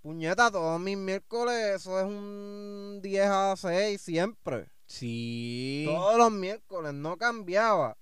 Puñeta, 0.00 0.50
todos 0.50 0.80
mis 0.80 0.96
miércoles, 0.96 1.74
eso 1.74 2.00
es 2.00 2.06
un 2.06 3.00
10 3.02 3.26
a 3.26 3.54
6 3.54 4.00
siempre. 4.00 4.70
Sí. 4.86 5.84
Todos 5.86 6.16
los 6.16 6.32
miércoles, 6.32 6.94
no 6.94 7.18
cambiaba. 7.18 7.98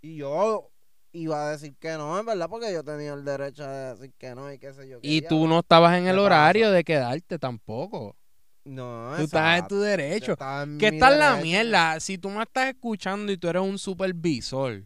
Y 0.00 0.16
yo 0.16 0.70
iba 1.12 1.48
a 1.48 1.50
decir 1.52 1.74
que 1.78 1.90
no, 1.92 2.18
en 2.18 2.26
verdad, 2.26 2.48
porque 2.48 2.72
yo 2.72 2.84
tenía 2.84 3.14
el 3.14 3.24
derecho 3.24 3.66
de 3.66 3.94
decir 3.94 4.12
que 4.18 4.34
no 4.34 4.52
y 4.52 4.58
qué 4.58 4.72
sé 4.72 4.88
yo. 4.88 4.98
Y 5.02 5.22
tú 5.22 5.46
no 5.48 5.60
estabas 5.60 5.96
en 5.98 6.04
¿Qué 6.04 6.10
el 6.10 6.16
pasa? 6.16 6.26
horario 6.26 6.70
de 6.70 6.84
quedarte 6.84 7.38
tampoco. 7.38 8.16
No, 8.64 9.14
Tú 9.16 9.22
estás 9.22 9.60
en 9.60 9.66
tu 9.68 9.80
derecho. 9.80 10.36
en 10.38 10.78
¿Qué 10.78 10.92
mi 10.92 10.98
tal 10.98 11.18
la 11.18 11.36
mierda? 11.36 11.98
Si 12.00 12.18
tú 12.18 12.28
me 12.28 12.42
estás 12.42 12.68
escuchando 12.68 13.32
y 13.32 13.38
tú 13.38 13.48
eres 13.48 13.62
un 13.62 13.78
supervisor, 13.78 14.84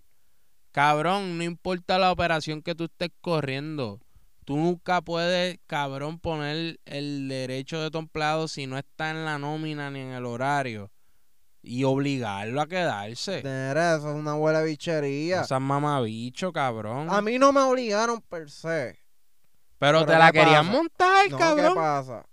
cabrón, 0.71 1.37
no 1.37 1.45
importa 1.45 1.99
la 1.99 2.13
operación 2.13 2.63
que 2.63 2.75
tú 2.77 2.85
estés 2.85 3.11
corriendo, 3.21 4.01
tú 4.45 4.57
nunca 4.57 5.03
puedes, 5.03 5.59
cabrón, 5.67 6.21
poner 6.21 6.79
el 6.85 7.29
derecho 7.29 7.81
de 7.81 7.91
tu 7.91 7.99
empleado 7.99 8.47
si 8.47 8.67
no 8.69 8.79
está 8.79 9.11
en 9.11 9.25
la 9.25 9.39
nómina 9.39 9.91
ni 9.91 9.99
en 10.01 10.13
el 10.13 10.27
horario 10.27 10.91
y 11.63 11.85
obligarlo 11.85 12.61
a 12.61 12.67
quedarse. 12.67 13.37
Mira, 13.45 13.97
eso 13.97 14.11
es 14.11 14.17
una 14.17 14.35
buena 14.35 14.63
bichería. 14.63 15.43
O 15.43 15.45
sea, 15.45 15.61
mamabicho, 15.61 16.53
cabrón. 16.53 17.09
a 17.11 17.21
mí 17.23 17.39
no 17.39 17.53
me 17.53 17.61
obligaron 17.61 18.21
per 18.23 18.51
se. 18.51 18.99
pero, 19.79 20.01
pero 20.01 20.07
te 20.07 20.19
la 20.19 20.33
¿qué 20.33 20.41
querían 20.41 20.67
pasa? 20.67 20.77
montar, 20.77 21.31
No, 21.31 21.37
¿qué 21.39 21.43
cabrón. 21.45 21.75
pasa? 21.75 22.27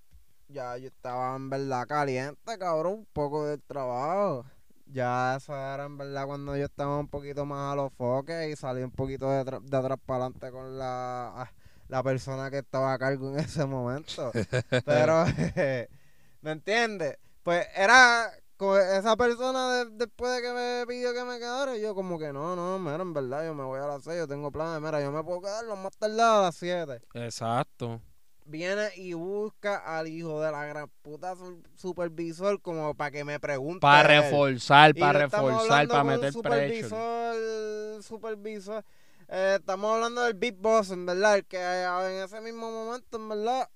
Ya 0.48 0.76
yo 0.78 0.88
estaba 0.88 1.36
en 1.36 1.50
verdad 1.50 1.86
caliente, 1.88 2.58
cabrón, 2.58 2.94
un 2.94 3.08
poco 3.14 3.46
del 3.46 3.62
trabajo. 3.62 4.46
Ya 4.88 5.36
eso 5.36 5.54
era 5.56 5.86
en 5.86 5.96
verdad 6.00 6.26
cuando 6.26 6.58
yo 6.58 6.66
estaba 6.66 6.98
un 6.98 7.08
poquito 7.08 7.46
más 7.46 7.74
a 7.74 7.76
los 7.76 7.94
foques 7.94 8.52
y 8.52 8.56
salí 8.56 8.82
un 8.82 8.90
poquito 8.90 9.30
de, 9.30 9.44
de 9.44 9.78
atrás 9.78 10.00
para 10.04 10.24
adelante 10.26 10.50
con 10.50 10.80
la, 10.80 11.28
ah, 11.44 11.52
la 11.88 12.02
persona 12.02 12.50
que 12.50 12.58
estaba 12.58 12.94
a 12.94 12.98
cargo 12.98 13.32
en 13.32 13.40
ese 13.42 13.64
momento. 13.68 14.32
Pero, 14.86 15.26
¿me 16.42 16.52
entiendes? 16.52 17.18
Pues 17.44 17.68
era 17.76 18.32
con 18.60 18.78
esa 18.78 19.16
persona 19.16 19.74
de- 19.76 19.90
después 19.92 20.36
de 20.36 20.42
que 20.42 20.52
me 20.54 20.86
pidió 20.86 21.14
que 21.14 21.24
me 21.24 21.40
quedara, 21.40 21.78
yo 21.78 21.96
como 21.96 22.20
que 22.20 22.34
no, 22.34 22.58
no, 22.58 22.78
mira, 22.78 23.02
en 23.02 23.14
verdad 23.14 23.46
yo 23.46 23.56
me 23.56 23.64
voy 23.64 23.80
a 23.80 23.88
las 23.88 24.04
6, 24.04 24.18
yo 24.18 24.28
tengo 24.28 24.52
planes, 24.52 24.82
mira, 24.82 25.00
yo 25.02 25.14
me 25.14 25.24
puedo 25.24 25.40
quedar 25.40 25.64
lo 25.64 25.78
más 25.78 25.96
tardado 25.98 26.40
a 26.40 26.44
las 26.48 26.56
7 26.58 27.02
Exacto. 27.14 28.02
viene 28.44 28.90
y 28.98 29.14
busca 29.14 29.78
al 29.78 30.10
hijo 30.10 30.42
de 30.42 30.52
la 30.52 30.66
gran 30.66 30.90
puta 31.02 31.38
su- 31.38 31.64
supervisor 31.78 32.62
como 32.62 32.94
para 32.96 33.12
que 33.12 33.24
me 33.24 33.40
pregunte. 33.40 33.80
Para 33.80 34.04
reforzar, 34.22 34.94
para 34.94 35.20
reforzar, 35.20 35.88
para 35.88 36.04
meter 36.04 36.34
pressure. 36.34 36.84
supervisor, 36.84 38.04
supervisor. 38.04 38.84
eh, 39.30 39.56
estamos 39.60 39.94
hablando 39.96 40.22
del 40.24 40.34
Big 40.34 40.56
Boss, 40.58 40.92
en 40.92 41.06
verdad, 41.06 41.38
el 41.38 41.46
que 41.46 41.58
eh, 41.58 41.86
en 41.86 42.24
ese 42.26 42.42
mismo 42.42 42.70
momento, 42.70 43.16
en 43.18 43.30
verdad, 43.30 43.70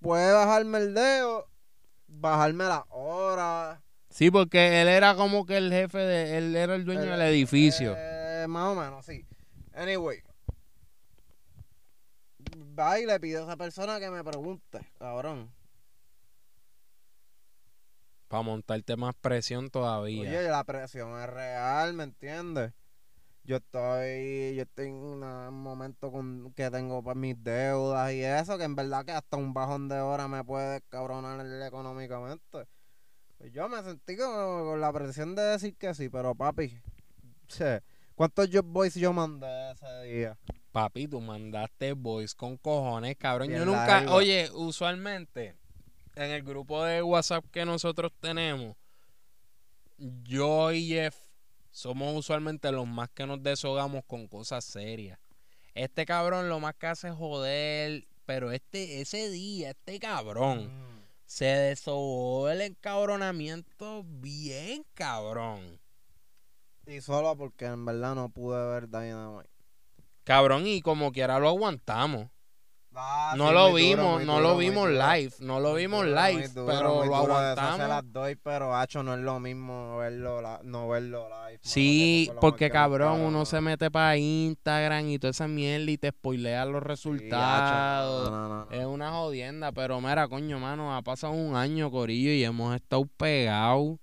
puede 0.00 0.32
bajarme 0.32 0.78
el 0.78 0.92
dedo, 0.94 1.46
bajarme 2.08 2.64
las 2.64 2.82
horas. 2.90 3.80
Sí, 4.10 4.30
porque 4.30 4.80
él 4.82 4.88
era 4.88 5.14
como 5.14 5.44
que 5.46 5.56
el 5.58 5.70
jefe 5.70 5.98
de, 5.98 6.38
él 6.38 6.56
era 6.56 6.74
el 6.74 6.84
dueño 6.84 7.02
el- 7.02 7.10
del 7.10 7.20
edificio. 7.22 7.94
eh, 7.96 8.46
más 8.48 8.68
o 8.68 8.74
menos, 8.74 9.04
sí. 9.06 9.24
Anyway. 9.74 10.22
Va 12.78 12.98
y 12.98 13.06
le 13.06 13.20
pide 13.20 13.38
a 13.38 13.42
esa 13.42 13.56
persona 13.56 13.98
que 14.00 14.10
me 14.10 14.24
pregunte, 14.24 14.80
cabrón. 14.98 15.52
Para 18.28 18.42
montarte 18.42 18.96
más 18.96 19.14
presión 19.14 19.70
todavía. 19.70 20.28
Oye, 20.30 20.42
la 20.48 20.64
presión 20.64 21.18
es 21.20 21.28
real, 21.28 21.94
¿me 21.94 22.04
entiendes? 22.04 22.72
Yo 23.48 23.56
estoy, 23.56 24.56
yo 24.56 24.64
estoy 24.64 24.88
en 24.88 24.94
un 24.96 25.62
momento 25.62 26.12
con, 26.12 26.52
que 26.52 26.70
tengo 26.70 27.02
pues, 27.02 27.16
mis 27.16 27.42
deudas 27.42 28.12
y 28.12 28.22
eso, 28.22 28.58
que 28.58 28.64
en 28.64 28.76
verdad 28.76 29.06
que 29.06 29.12
hasta 29.12 29.38
un 29.38 29.54
bajón 29.54 29.88
de 29.88 29.98
hora 30.00 30.28
me 30.28 30.44
puede 30.44 30.74
descabronar 30.74 31.46
económicamente. 31.62 32.68
Pues 33.38 33.50
yo 33.50 33.66
me 33.70 33.82
sentí 33.82 34.18
como 34.18 34.64
con 34.66 34.82
la 34.82 34.92
presión 34.92 35.34
de 35.34 35.40
decir 35.44 35.74
que 35.78 35.94
sí, 35.94 36.10
pero 36.10 36.34
papi, 36.34 36.78
che, 37.46 37.80
¿cuántos 38.14 38.50
Job 38.52 38.66
Boys 38.66 38.94
yo 38.96 39.14
mandé 39.14 39.70
ese 39.70 40.02
día? 40.02 40.38
Papi, 40.70 41.08
tú 41.08 41.18
mandaste 41.18 41.94
voice 41.94 42.36
con 42.36 42.58
cojones, 42.58 43.16
cabrón. 43.16 43.48
Yo 43.48 43.64
nunca, 43.64 44.12
oye, 44.12 44.50
usualmente 44.52 45.56
en 46.16 46.30
el 46.32 46.42
grupo 46.42 46.84
de 46.84 47.02
WhatsApp 47.02 47.46
que 47.50 47.64
nosotros 47.64 48.12
tenemos, 48.20 48.76
yo 49.96 50.70
y 50.70 50.88
Jeff 50.88 51.27
somos 51.70 52.16
usualmente 52.16 52.70
los 52.72 52.86
más 52.86 53.10
que 53.10 53.26
nos 53.26 53.42
deshogamos 53.42 54.04
con 54.06 54.26
cosas 54.28 54.64
serias. 54.64 55.18
Este 55.74 56.06
cabrón 56.06 56.48
lo 56.48 56.60
más 56.60 56.74
que 56.74 56.88
hace 56.88 57.08
es 57.08 57.14
joder, 57.14 58.06
pero 58.26 58.50
este, 58.52 59.00
ese 59.00 59.30
día, 59.30 59.70
este 59.70 59.98
cabrón 60.00 60.70
se 61.24 61.44
deshogó 61.44 62.48
el 62.48 62.62
encabronamiento 62.62 64.02
bien 64.04 64.84
cabrón. 64.94 65.78
Y 66.86 67.02
solo 67.02 67.36
porque 67.36 67.66
en 67.66 67.84
verdad 67.84 68.14
no 68.14 68.30
pude 68.30 68.66
ver 68.66 68.88
Dynamite. 68.88 69.50
Cabrón, 70.24 70.66
y 70.66 70.80
como 70.80 71.12
quiera 71.12 71.38
lo 71.38 71.48
aguantamos. 71.48 72.30
Ah, 73.00 73.34
no 73.36 73.52
lo 73.52 73.66
duro, 73.68 73.74
vimos, 73.74 74.24
no 74.24 74.36
duro, 74.38 74.48
lo 74.48 74.56
vimos 74.56 74.90
live, 74.90 75.32
no 75.40 75.60
lo 75.60 75.74
vimos 75.74 76.04
duro, 76.06 76.20
live, 76.26 76.48
pero 76.54 76.82
lo 76.82 77.04
duro, 77.04 77.14
aguantamos. 77.16 77.88
las 77.88 78.12
doy, 78.12 78.34
pero 78.36 78.74
hacho 78.74 79.02
no 79.02 79.14
es 79.14 79.20
lo 79.20 79.38
mismo 79.38 79.98
verlo, 79.98 80.40
la- 80.42 80.60
no 80.64 80.88
verlo 80.88 81.28
live. 81.28 81.60
Sí, 81.62 82.30
porque 82.40 82.70
cabrón, 82.70 83.20
uno 83.20 83.44
se 83.44 83.60
mete 83.60 83.90
para 83.90 84.16
Instagram 84.16 85.08
y 85.08 85.18
toda 85.18 85.30
esa 85.30 85.46
mierda 85.46 85.90
y 85.90 85.98
te 85.98 86.10
spoilea 86.10 86.64
los 86.64 86.82
resultados. 86.82 88.30
no, 88.30 88.66
Es 88.70 88.84
una 88.86 89.12
jodienda, 89.12 89.72
pero 89.72 90.00
mira, 90.00 90.28
coño, 90.28 90.58
mano, 90.58 90.94
ha 90.96 91.02
pasado 91.02 91.32
un 91.32 91.54
año, 91.56 91.90
Corillo, 91.90 92.30
y 92.30 92.44
hemos 92.44 92.74
estado 92.74 93.04
pegados 93.16 93.96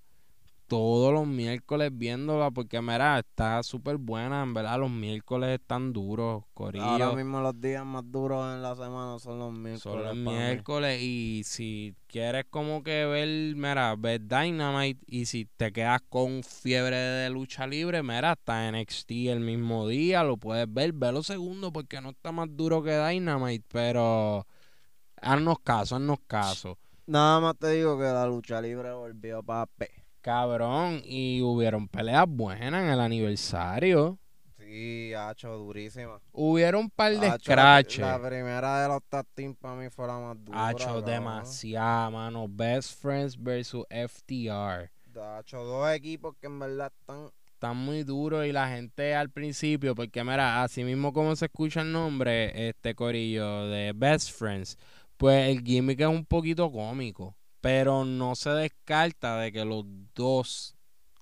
todos 0.66 1.12
los 1.12 1.26
miércoles 1.26 1.90
viéndola, 1.92 2.50
porque 2.50 2.80
mira, 2.80 3.18
está 3.18 3.62
súper 3.62 3.96
buena, 3.96 4.42
en 4.42 4.54
verdad, 4.54 4.78
los 4.78 4.90
miércoles 4.90 5.60
están 5.60 5.92
duros, 5.92 6.44
Corillo. 6.54 6.84
Ahora 6.84 7.12
mismo 7.12 7.40
los 7.40 7.60
días 7.60 7.84
más 7.84 8.02
duros 8.10 8.54
en 8.54 8.62
la 8.62 8.74
semana 8.74 9.18
son 9.18 9.38
los 9.38 9.52
miércoles. 9.52 9.82
Son 9.82 10.04
los 10.04 10.16
mí. 10.16 10.22
miércoles 10.22 11.00
y 11.00 11.42
si 11.44 11.94
quieres 12.08 12.46
como 12.50 12.82
que 12.82 13.06
ver, 13.06 13.56
mira, 13.56 13.94
ver 13.96 14.26
Dynamite 14.26 15.04
y 15.06 15.26
si 15.26 15.44
te 15.56 15.72
quedas 15.72 16.00
con 16.08 16.42
fiebre 16.42 16.96
de 16.96 17.30
lucha 17.30 17.66
libre, 17.66 18.02
mira, 18.02 18.32
está 18.32 18.70
NXT 18.70 19.10
el 19.28 19.40
mismo 19.40 19.86
día, 19.86 20.24
lo 20.24 20.36
puedes 20.36 20.72
ver, 20.72 20.92
velo 20.92 21.22
segundo 21.22 21.72
porque 21.72 22.00
no 22.00 22.10
está 22.10 22.32
más 22.32 22.48
duro 22.50 22.82
que 22.82 22.98
Dynamite, 22.98 23.64
pero 23.72 24.46
haznos 25.20 25.58
caso, 25.60 25.96
haznos 25.96 26.18
caso. 26.26 26.78
Nada 27.06 27.38
más 27.38 27.56
te 27.56 27.70
digo 27.70 27.96
que 27.98 28.04
la 28.04 28.26
lucha 28.26 28.60
libre 28.60 28.92
volvió 28.92 29.42
papi. 29.42 29.86
Cabrón, 30.26 31.02
y 31.04 31.40
hubieron 31.40 31.86
peleas 31.86 32.26
buenas 32.26 32.82
en 32.82 32.88
el 32.90 32.98
aniversario. 32.98 34.18
Sí, 34.58 35.14
hacho, 35.14 35.56
durísima. 35.56 36.20
Hubieron 36.32 36.80
un 36.80 36.90
par 36.90 37.16
de 37.16 37.30
scratches. 37.38 38.00
La, 38.00 38.18
primera 38.20 38.82
de 38.82 38.88
los 38.88 39.04
tag 39.08 39.24
para 39.60 39.76
mí 39.76 39.88
fue 39.88 40.08
la 40.08 40.18
más 40.18 40.44
dura. 40.44 40.66
Hacho, 40.66 41.00
demasiado, 41.00 42.10
mano. 42.10 42.48
Best 42.48 43.00
Friends 43.00 43.40
versus 43.40 43.84
FTR. 43.88 44.90
Hacho, 45.16 45.62
dos 45.62 45.92
equipos 45.92 46.34
que 46.40 46.48
en 46.48 46.58
verdad 46.58 46.92
están 47.00 47.30
están 47.52 47.76
muy 47.76 48.02
duros 48.02 48.44
y 48.46 48.50
la 48.50 48.68
gente 48.68 49.14
al 49.14 49.30
principio, 49.30 49.94
porque 49.94 50.24
mira, 50.24 50.64
así 50.64 50.82
mismo 50.82 51.12
como 51.12 51.36
se 51.36 51.44
escucha 51.44 51.82
el 51.82 51.92
nombre, 51.92 52.68
este 52.68 52.96
corillo 52.96 53.68
de 53.68 53.92
Best 53.94 54.32
Friends, 54.32 54.76
pues 55.16 55.50
el 55.50 55.62
gimmick 55.62 56.00
es 56.00 56.08
un 56.08 56.26
poquito 56.26 56.70
cómico, 56.72 57.35
pero 57.60 58.04
no 58.04 58.34
se 58.34 58.50
descarta 58.50 59.38
de 59.38 59.52
que 59.52 59.64
los 59.64 59.84
dos 60.14 60.76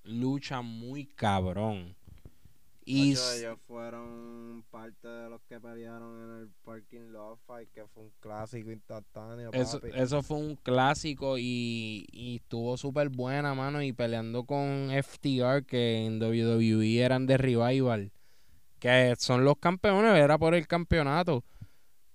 luchan 0.05 0.65
muy 0.65 1.07
cabrón. 1.07 1.97
Y 2.87 3.13
ellos 3.13 3.59
fueron 3.67 4.63
parte 4.71 5.09
de 5.09 5.31
los 5.31 5.41
que 5.49 5.59
pelearon 5.59 6.23
en 6.23 6.43
el 6.43 6.51
Parking 6.65 7.13
Lot 7.13 7.39
Fight, 7.47 7.71
que 7.73 7.87
fue 7.87 8.03
un 8.03 8.13
clásico 8.21 8.71
instantáneo, 8.71 9.51
eso, 9.55 9.81
papi. 9.81 9.93
eso 9.95 10.23
fue 10.23 10.37
un 10.37 10.57
clásico 10.57 11.39
y, 11.39 12.07
y 12.13 12.37
estuvo 12.37 12.77
súper 12.77 13.09
buena, 13.09 13.55
mano, 13.55 13.83
y 13.83 13.95
peleando 13.95 14.45
con 14.45 14.91
FTR, 14.91 15.65
que 15.65 16.05
en 16.05 16.23
WWE 16.23 17.01
eran 17.01 17.27
de 17.27 17.39
Revival, 17.39 18.13
que 18.81 19.15
son 19.19 19.47
los 19.47 19.57
campeones, 19.57 20.15
era 20.17 20.37
por 20.37 20.55
el 20.55 20.67
campeonato. 20.67 21.43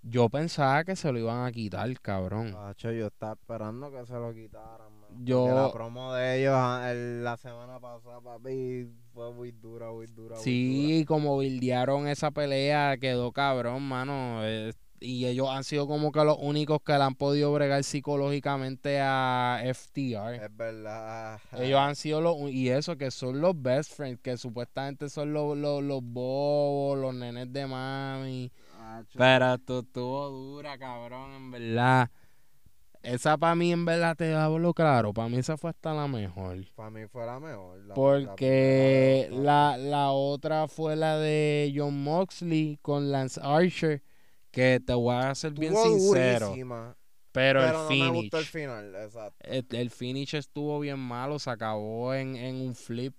Yo 0.01 0.29
pensaba 0.29 0.83
que 0.85 0.95
se 0.95 1.11
lo 1.11 1.19
iban 1.19 1.45
a 1.45 1.51
quitar, 1.51 1.91
cabrón. 1.99 2.55
Hacho, 2.55 2.91
yo 2.91 3.07
estaba 3.07 3.33
esperando 3.33 3.91
que 3.91 4.05
se 4.05 4.13
lo 4.13 4.33
quitaran, 4.33 4.93
man. 4.99 5.25
Yo- 5.25 5.43
Porque 5.43 5.55
la 5.55 5.71
promo 5.73 6.13
de 6.13 6.39
ellos 6.39 6.53
ah, 6.55 6.89
el- 6.91 7.23
la 7.23 7.35
semana 7.35 7.79
pasada, 7.79 8.21
papi, 8.21 8.87
fue 9.13 9.33
muy 9.33 9.51
dura, 9.51 9.91
muy 9.91 10.07
dura, 10.07 10.35
muy 10.35 10.43
Sí, 10.43 11.05
como 11.07 11.37
bildearon 11.37 12.07
esa 12.07 12.31
pelea, 12.31 12.97
quedó 12.97 13.31
cabrón, 13.33 13.83
mano. 13.83 14.39
eh, 14.45 14.71
y 15.01 15.25
ellos 15.27 15.47
han 15.49 15.63
sido 15.63 15.87
como 15.87 16.11
que 16.11 16.23
los 16.25 16.37
únicos 16.41 16.79
que 16.81 16.91
le 16.93 17.03
han 17.03 17.15
podido 17.15 17.53
bregar 17.53 17.83
psicológicamente 17.85 18.99
a 19.01 19.59
FTR. 19.63 20.33
dura. 20.33 20.45
Es 20.45 20.57
verdad. 20.57 21.39
Ellos 21.57 21.79
han 21.79 21.95
sido 21.95 22.19
los, 22.21 22.35
y 22.51 22.69
eso, 22.69 22.97
que 22.97 23.09
son 23.09 23.39
los 23.39 23.61
best 23.61 23.93
friends, 23.93 24.19
que 24.21 24.35
supuestamente 24.37 25.09
son 25.09 25.31
los, 25.33 25.57
los, 25.57 25.81
los 25.83 26.01
bobos, 26.03 26.97
los 26.99 27.13
nenes 27.13 27.51
de 27.51 27.65
mami. 27.65 28.51
Pero 29.17 29.53
esto 29.55 29.79
estuvo 29.79 30.29
dura, 30.29 30.77
cabrón, 30.77 31.31
en 31.33 31.51
verdad. 31.51 32.09
Esa 33.01 33.37
para 33.37 33.55
mí, 33.55 33.71
en 33.71 33.85
verdad, 33.85 34.15
te 34.17 34.33
hablo 34.35 34.73
claro. 34.73 35.13
Para 35.13 35.29
mí 35.29 35.37
esa 35.37 35.55
fue 35.55 35.69
hasta 35.69 35.93
la 35.93 36.07
mejor. 36.07 36.57
Para 36.75 36.89
mí 36.89 37.05
fue 37.07 37.25
la 37.25 37.39
mejor. 37.39 37.77
la- 37.85 37.93
Porque 37.93 39.29
la- 39.31 39.77
la, 39.77 39.77
la 39.77 40.11
otra 40.11 40.67
fue 40.67 40.95
la 40.97 41.17
de 41.17 41.71
John 41.75 42.03
Moxley 42.03 42.77
con 42.81 43.09
Lance 43.11 43.39
Archer. 43.41 44.03
Que 44.51 44.81
te 44.85 44.93
voy 44.93 45.15
a 45.15 45.33
ser 45.35 45.53
bien 45.53 45.75
sincero. 45.75 46.47
durísima, 46.47 46.97
Pero, 47.31 47.59
pero 47.61 47.67
el 47.67 47.73
no 47.73 47.81
me 47.83 47.87
finish. 47.95 48.13
gustó 48.23 48.39
el 48.39 48.45
final, 48.45 48.95
exacto. 48.95 49.37
El, 49.47 49.65
el 49.71 49.89
finish 49.91 50.33
estuvo 50.35 50.79
bien 50.79 50.99
malo. 50.99 51.39
Se 51.39 51.51
acabó 51.51 52.13
en, 52.15 52.35
en 52.35 52.55
un 52.55 52.75
flip 52.75 53.17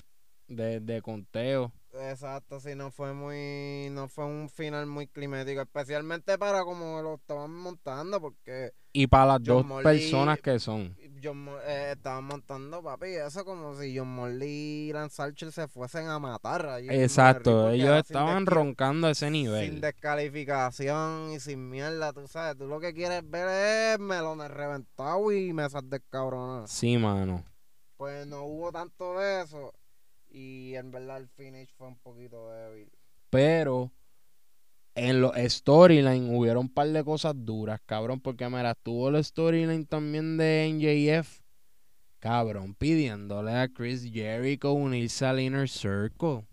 de, 0.48 0.80
de 0.80 1.00
conteo. 1.00 1.72
Exacto, 1.92 2.60
sí, 2.60 2.74
no 2.76 2.90
fue 2.90 3.12
muy, 3.12 3.88
no 3.90 4.08
fue 4.08 4.24
un 4.24 4.48
final 4.48 4.86
muy 4.86 5.08
climático, 5.08 5.60
especialmente 5.60 6.38
para 6.38 6.62
como 6.64 7.02
lo 7.02 7.14
estaban 7.14 7.52
montando, 7.52 8.20
porque 8.20 8.72
Y 8.92 9.06
para 9.08 9.26
las 9.38 9.40
John 9.44 9.68
dos 9.68 9.82
personas 9.82 10.38
que 10.40 10.58
son. 10.60 10.96
John 11.22 11.48
eh, 11.64 11.92
estaban 11.96 12.24
montando, 12.24 12.82
papi, 12.82 13.08
eso 13.08 13.44
como 13.44 13.74
si 13.74 13.96
John 13.98 14.08
Morley 14.08 14.88
y 14.88 14.92
Lance 14.92 15.20
Archer 15.20 15.50
se 15.52 15.66
fuesen 15.68 16.06
a 16.08 16.18
matar 16.18 16.64
allí 16.66 16.88
Exacto. 16.90 17.70
Ellos 17.70 17.88
sin 18.06 18.16
estaban 18.16 18.46
roncando 18.46 19.08
a 19.08 19.10
ese 19.10 19.26
Sin 19.26 19.32
nivel. 19.32 19.80
descalificación 19.80 21.32
y 21.32 21.40
sin 21.40 21.68
mierda, 21.70 22.12
tú 22.12 22.26
sabes, 22.28 22.56
tú 22.56 22.66
lo 22.66 22.78
que 22.80 22.94
quieres 22.94 23.28
ver 23.28 23.48
es 23.94 23.98
melones 23.98 24.50
reventados 24.50 25.32
y 25.34 25.52
mesas 25.52 25.82
descabronadas. 25.90 26.70
Sí, 26.70 26.96
mano. 26.96 27.44
Pues 27.96 28.26
no 28.26 28.44
hubo 28.44 28.72
tanto 28.72 29.18
de 29.18 29.42
eso 29.42 29.74
y 30.30 30.74
en 30.76 30.90
verdad 30.90 31.18
el 31.18 31.28
finish 31.28 31.72
fue 31.76 31.88
un 31.88 31.96
poquito 31.96 32.50
débil. 32.50 32.90
Pero 33.30 33.92
en 34.94 35.20
los 35.20 35.32
storyline 35.36 36.34
hubieron 36.34 36.64
un 36.64 36.68
par 36.68 36.88
de 36.88 37.04
cosas 37.04 37.34
duras, 37.36 37.80
cabrón. 37.86 38.20
Porque 38.20 38.48
mira, 38.48 38.74
tuvo 38.74 39.08
el 39.08 39.24
storyline 39.24 39.86
también 39.86 40.36
de 40.36 40.68
NJF. 40.72 41.40
Cabrón, 42.18 42.74
pidiéndole 42.74 43.52
a 43.52 43.68
Chris 43.68 44.04
Jericho 44.12 44.72
unirse 44.72 45.24
al 45.24 45.40
Inner 45.40 45.68
Circle. 45.68 46.44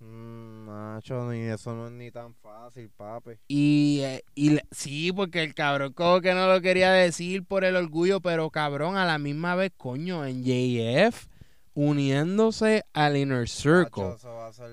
Mm, 0.00 0.66
macho, 0.66 1.30
ni 1.30 1.40
eso 1.42 1.74
no 1.74 1.86
es 1.86 1.92
ni 1.92 2.10
tan 2.10 2.34
fácil, 2.34 2.90
papi. 2.90 3.32
Y, 3.46 4.00
eh, 4.02 4.24
y 4.34 4.58
sí, 4.72 5.12
porque 5.12 5.42
el 5.42 5.54
cabrón 5.54 5.92
como 5.92 6.20
que 6.20 6.34
no 6.34 6.52
lo 6.52 6.60
quería 6.60 6.90
decir 6.90 7.44
por 7.44 7.64
el 7.64 7.76
orgullo, 7.76 8.20
pero 8.20 8.50
cabrón, 8.50 8.96
a 8.96 9.06
la 9.06 9.18
misma 9.18 9.54
vez, 9.54 9.72
coño, 9.76 10.26
en 10.26 10.42
JF 10.42 11.28
uniéndose 11.76 12.84
al 12.94 13.16
Inner 13.18 13.48
Circle. 13.48 14.14
Eso 14.14 14.34
va 14.34 14.48
a 14.48 14.52
ser 14.52 14.70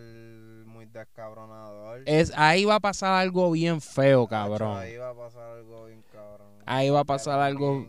muy 0.65 0.85
descabronador. 0.85 2.01
Es, 2.05 2.31
ahí 2.35 2.63
va 2.65 2.75
a 2.75 2.79
pasar 2.79 3.21
algo 3.21 3.51
bien 3.51 3.81
feo, 3.81 4.25
cabrón. 4.25 4.77
ahí 4.77 4.97
va 4.97 5.09
a 5.09 5.13
pasar 5.15 5.43
algo 5.57 5.85
bien 5.85 6.03
cabrón. 6.11 6.47
Ahí 6.65 6.89
va 6.89 7.01
a 7.01 7.03
pasar 7.03 7.33
Pero 7.35 7.43
algo- 7.43 7.87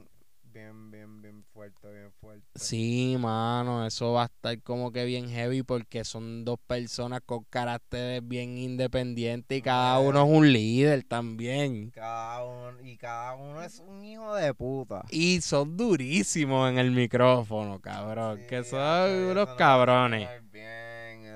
bien, 0.52 0.90
bien, 0.90 1.22
bien 1.22 1.44
fuerte, 1.52 1.90
bien 1.92 2.12
fuerte. 2.20 2.43
Sí, 2.56 3.16
mano, 3.18 3.84
eso 3.84 4.12
va 4.12 4.22
a 4.22 4.26
estar 4.26 4.62
como 4.62 4.92
que 4.92 5.04
bien 5.04 5.28
heavy 5.28 5.64
porque 5.64 6.04
son 6.04 6.44
dos 6.44 6.58
personas 6.64 7.20
con 7.26 7.42
caracteres 7.50 8.26
bien 8.26 8.56
independientes 8.58 9.58
y 9.58 9.60
cada 9.60 9.98
uno 9.98 10.24
es 10.24 10.30
un 10.38 10.52
líder 10.52 11.02
también. 11.02 11.90
Cada 11.90 12.44
uno, 12.44 12.80
y 12.80 12.96
cada 12.96 13.34
uno 13.34 13.60
es 13.60 13.80
un 13.80 14.04
hijo 14.04 14.36
de 14.36 14.54
puta. 14.54 15.04
Y 15.10 15.40
son 15.40 15.76
durísimos 15.76 16.70
en 16.70 16.78
el 16.78 16.92
micrófono, 16.92 17.80
cabrón. 17.80 18.38
Sí, 18.38 18.46
que 18.46 18.62
son 18.62 19.10
unos 19.30 19.48
cabrones. 19.56 20.28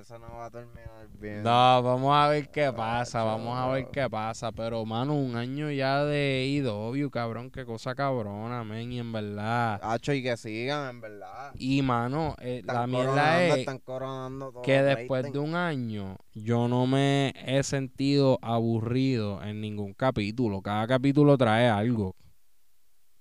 Eso 0.00 0.18
no 0.18 0.28
va 0.36 0.46
a 0.46 0.50
terminar 0.50 1.08
bien. 1.18 1.42
No, 1.42 1.82
vamos 1.82 2.16
a 2.16 2.28
ver 2.28 2.48
qué 2.50 2.72
pasa, 2.72 3.22
vamos 3.22 3.56
a 3.58 3.68
ver 3.68 3.88
qué 3.90 4.08
pasa. 4.08 4.52
Pero, 4.52 4.84
mano, 4.84 5.14
un 5.14 5.36
año 5.36 5.70
ya 5.70 6.04
de 6.04 6.46
IW, 6.46 7.10
cabrón, 7.10 7.50
qué 7.50 7.64
cosa 7.64 7.94
cabrona, 7.94 8.64
men, 8.64 8.92
y 8.92 8.98
en 8.98 9.12
verdad. 9.12 9.80
Hacho, 9.82 10.12
y 10.12 10.22
que 10.22 10.36
sigan, 10.36 10.90
en 10.90 11.00
verdad. 11.00 11.52
Y, 11.54 11.82
mano, 11.82 12.34
eh, 12.40 12.62
la 12.64 12.86
mierda 12.86 13.42
es 13.42 13.58
están 13.58 13.78
coronando 13.78 14.52
todo 14.52 14.62
que 14.62 14.82
después 14.82 15.32
de 15.32 15.38
un 15.38 15.54
año 15.54 16.16
yo 16.34 16.68
no 16.68 16.86
me 16.86 17.34
he 17.44 17.62
sentido 17.62 18.38
aburrido 18.42 19.42
en 19.42 19.60
ningún 19.60 19.94
capítulo. 19.94 20.62
Cada 20.62 20.86
capítulo 20.86 21.36
trae 21.36 21.68
algo. 21.68 22.14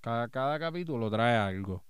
Cada, 0.02 0.28
cada 0.30 0.60
capítulo 0.60 1.10
trae 1.10 1.36
algo. 1.36 1.87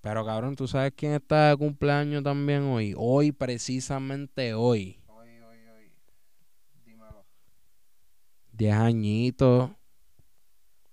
Pero 0.00 0.24
cabrón, 0.24 0.54
¿tú 0.56 0.66
sabes 0.68 0.92
quién 0.96 1.12
está 1.12 1.50
de 1.50 1.56
cumpleaños 1.56 2.22
también 2.22 2.62
hoy? 2.64 2.94
Hoy, 2.96 3.32
precisamente 3.32 4.54
hoy. 4.54 5.00
Oye, 5.08 5.42
oye, 5.44 5.70
oye. 5.70 5.92
Dímelo. 6.84 7.24
Diez 8.52 8.74
añitos. 8.74 9.70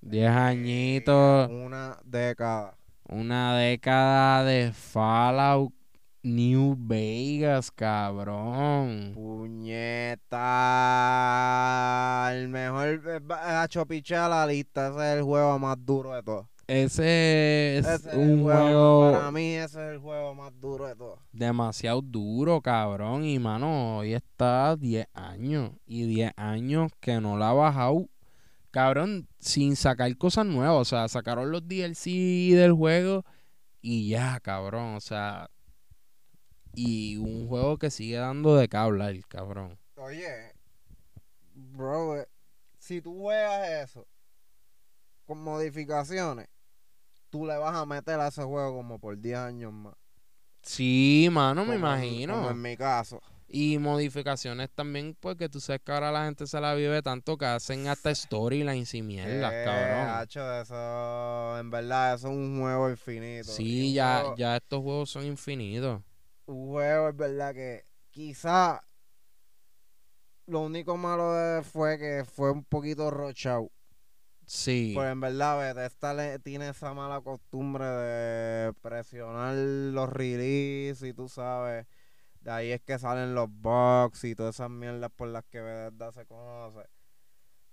Diez 0.01 0.29
añitos. 0.29 1.49
Una 1.49 1.99
década. 2.03 2.77
Una 3.07 3.55
década 3.57 4.43
de 4.43 4.71
Fallout 4.73 5.71
New 6.23 6.75
Vegas, 6.77 7.69
cabrón. 7.71 9.11
Puñeta. 10.55 12.31
El 12.33 12.49
mejor. 12.49 12.87
eh, 13.07 13.19
va- 13.19 13.61
Hacho, 13.63 13.85
pichea 13.85 14.27
la 14.27 14.47
lista. 14.47 14.87
Ese 14.89 14.97
es 15.13 15.17
el 15.19 15.23
juego 15.23 15.59
más 15.59 15.77
duro 15.85 16.13
de 16.15 16.23
todos. 16.23 16.47
Ese 16.67 17.77
es 17.77 17.85
Ese 17.85 18.17
un 18.17 18.41
juego 18.41 19.11
Para 19.11 19.31
mí, 19.31 19.53
ese 19.53 19.85
es 19.85 19.93
el 19.93 19.99
juego 19.99 20.33
más 20.33 20.51
duro 20.59 20.87
de 20.87 20.95
todos. 20.95 21.19
demasiado 21.31 22.01
duro, 22.01 22.59
cabrón. 22.61 23.23
Y 23.23 23.37
mano, 23.37 23.99
hoy 23.99 24.13
está 24.13 24.75
10 24.75 25.07
años. 25.13 25.71
Y 25.85 26.07
10 26.07 26.33
años 26.37 26.91
que 26.99 27.21
no 27.21 27.37
la 27.37 27.49
ha 27.49 27.53
bajado. 27.53 28.09
Cabrón, 28.71 29.27
sin 29.39 29.75
sacar 29.75 30.17
cosas 30.17 30.45
nuevas. 30.47 30.81
O 30.81 30.85
sea, 30.85 31.07
sacaron 31.07 31.51
los 31.51 31.67
DLC 31.67 32.55
del 32.55 32.73
juego. 32.73 33.23
Y 33.81 34.09
ya, 34.09 34.39
cabrón. 34.39 34.95
O 34.95 35.01
sea. 35.01 35.49
Y 36.73 37.17
un 37.17 37.47
juego 37.47 37.77
que 37.77 37.91
sigue 37.91 38.17
dando 38.17 38.55
de 38.57 38.67
qué 38.67 38.75
hablar, 38.75 39.15
cabrón. 39.27 39.77
Oye, 39.95 40.53
bro, 41.53 42.25
si 42.79 43.01
tú 43.01 43.17
juegas 43.17 43.89
eso 43.89 44.07
con 45.25 45.41
modificaciones, 45.41 46.47
tú 47.35 47.45
le 47.45 47.57
vas 47.57 47.75
a 47.75 47.85
meter 47.85 48.17
a 48.17 48.29
ese 48.29 48.43
juego 48.43 48.73
como 48.77 48.97
por 48.97 49.19
10 49.19 49.37
años 49.37 49.73
más. 49.73 49.93
Sí, 50.61 51.27
mano, 51.29 51.65
me 51.65 51.73
Como 51.75 51.93
en- 51.93 52.03
imagino. 52.03 52.33
Como 52.35 52.49
en 52.51 52.61
mi 52.61 52.77
caso. 52.77 53.19
Y 53.49 53.77
modificaciones 53.77 54.69
también, 54.73 55.17
porque 55.19 55.49
tú 55.49 55.59
sabes 55.59 55.81
que 55.83 55.91
ahora 55.91 56.13
la 56.13 56.23
gente 56.25 56.47
se 56.47 56.59
la 56.61 56.73
vive 56.75 57.01
tanto 57.01 57.37
que 57.37 57.45
hacen 57.45 57.89
hasta 57.89 58.15
storylines 58.15 58.93
y 58.93 59.01
mierdas, 59.01 59.51
Eh, 59.53 59.63
cabrón. 59.65 60.15
hacho, 60.15 60.61
eso, 60.61 61.59
en 61.59 61.69
verdad, 61.69 62.15
eso 62.15 62.29
es 62.29 62.33
un 62.33 62.61
juego 62.61 62.89
infinito. 62.89 63.51
Sí, 63.51 63.93
ya, 63.93 64.21
juego- 64.21 64.35
ya 64.37 64.55
estos 64.55 64.81
juegos 64.81 65.09
son 65.09 65.25
infinitos. 65.25 66.01
Un 66.45 66.69
juego, 66.69 67.09
es 67.09 67.17
verdad 67.17 67.53
que 67.53 67.85
quizá 68.11 68.81
lo 70.47 70.61
único 70.61 70.95
malo 70.95 71.33
de- 71.33 71.63
fue 71.63 71.97
que 71.97 72.23
fue 72.23 72.51
un 72.51 72.63
poquito 72.63 73.11
rochado. 73.11 73.69
Sí. 74.45 74.91
Pues 74.95 75.11
en 75.11 75.19
verdad, 75.19 75.57
le- 76.13 76.39
tiene 76.39 76.69
esa 76.69 76.93
mala 76.93 77.21
costumbre 77.21 77.85
de 77.85 78.73
presionar 78.81 79.55
los 79.55 80.09
releases 80.09 81.07
y 81.09 81.13
tú 81.13 81.27
sabes. 81.27 81.85
De 82.41 82.51
ahí 82.51 82.71
es 82.71 82.81
que 82.81 82.99
salen 82.99 83.33
los 83.33 83.49
bugs 83.49 84.23
y 84.23 84.35
todas 84.35 84.55
esas 84.55 84.69
mierdas 84.69 85.09
por 85.15 85.27
las 85.29 85.43
que 85.45 85.61
Bethesda 85.61 86.11
se 86.11 86.25
conoce. 86.27 86.87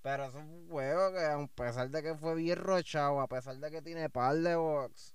Pero 0.00 0.24
es 0.24 0.34
un 0.34 0.66
juego 0.68 1.12
que, 1.12 1.20
a 1.24 1.46
pesar 1.54 1.90
de 1.90 2.02
que 2.02 2.14
fue 2.16 2.34
bien 2.34 2.56
rochado, 2.58 3.20
a 3.20 3.28
pesar 3.28 3.56
de 3.58 3.70
que 3.70 3.82
tiene 3.82 4.08
par 4.08 4.34
de 4.36 4.56
bugs, 4.56 5.14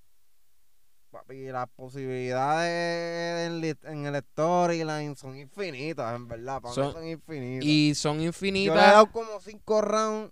papi, 1.10 1.48
las 1.48 1.68
posibilidades 1.70 3.48
en, 3.48 3.78
en 3.84 4.06
el 4.06 4.22
storyline 4.22 5.16
son 5.16 5.38
infinitas, 5.38 6.16
en 6.16 6.28
verdad. 6.28 6.62
Para 6.62 6.74
Son- 6.74 6.88
mí 6.88 6.94
son 6.94 7.08
infinitas. 7.08 7.66
y 7.66 7.96
son 7.96 8.14
Yo 8.14 8.20
le 8.20 8.24
he 8.24 8.28
infinitas 8.28 8.76
dado 8.76 9.12
como 9.12 9.40
cinco 9.42 9.82
rounds 9.82 10.32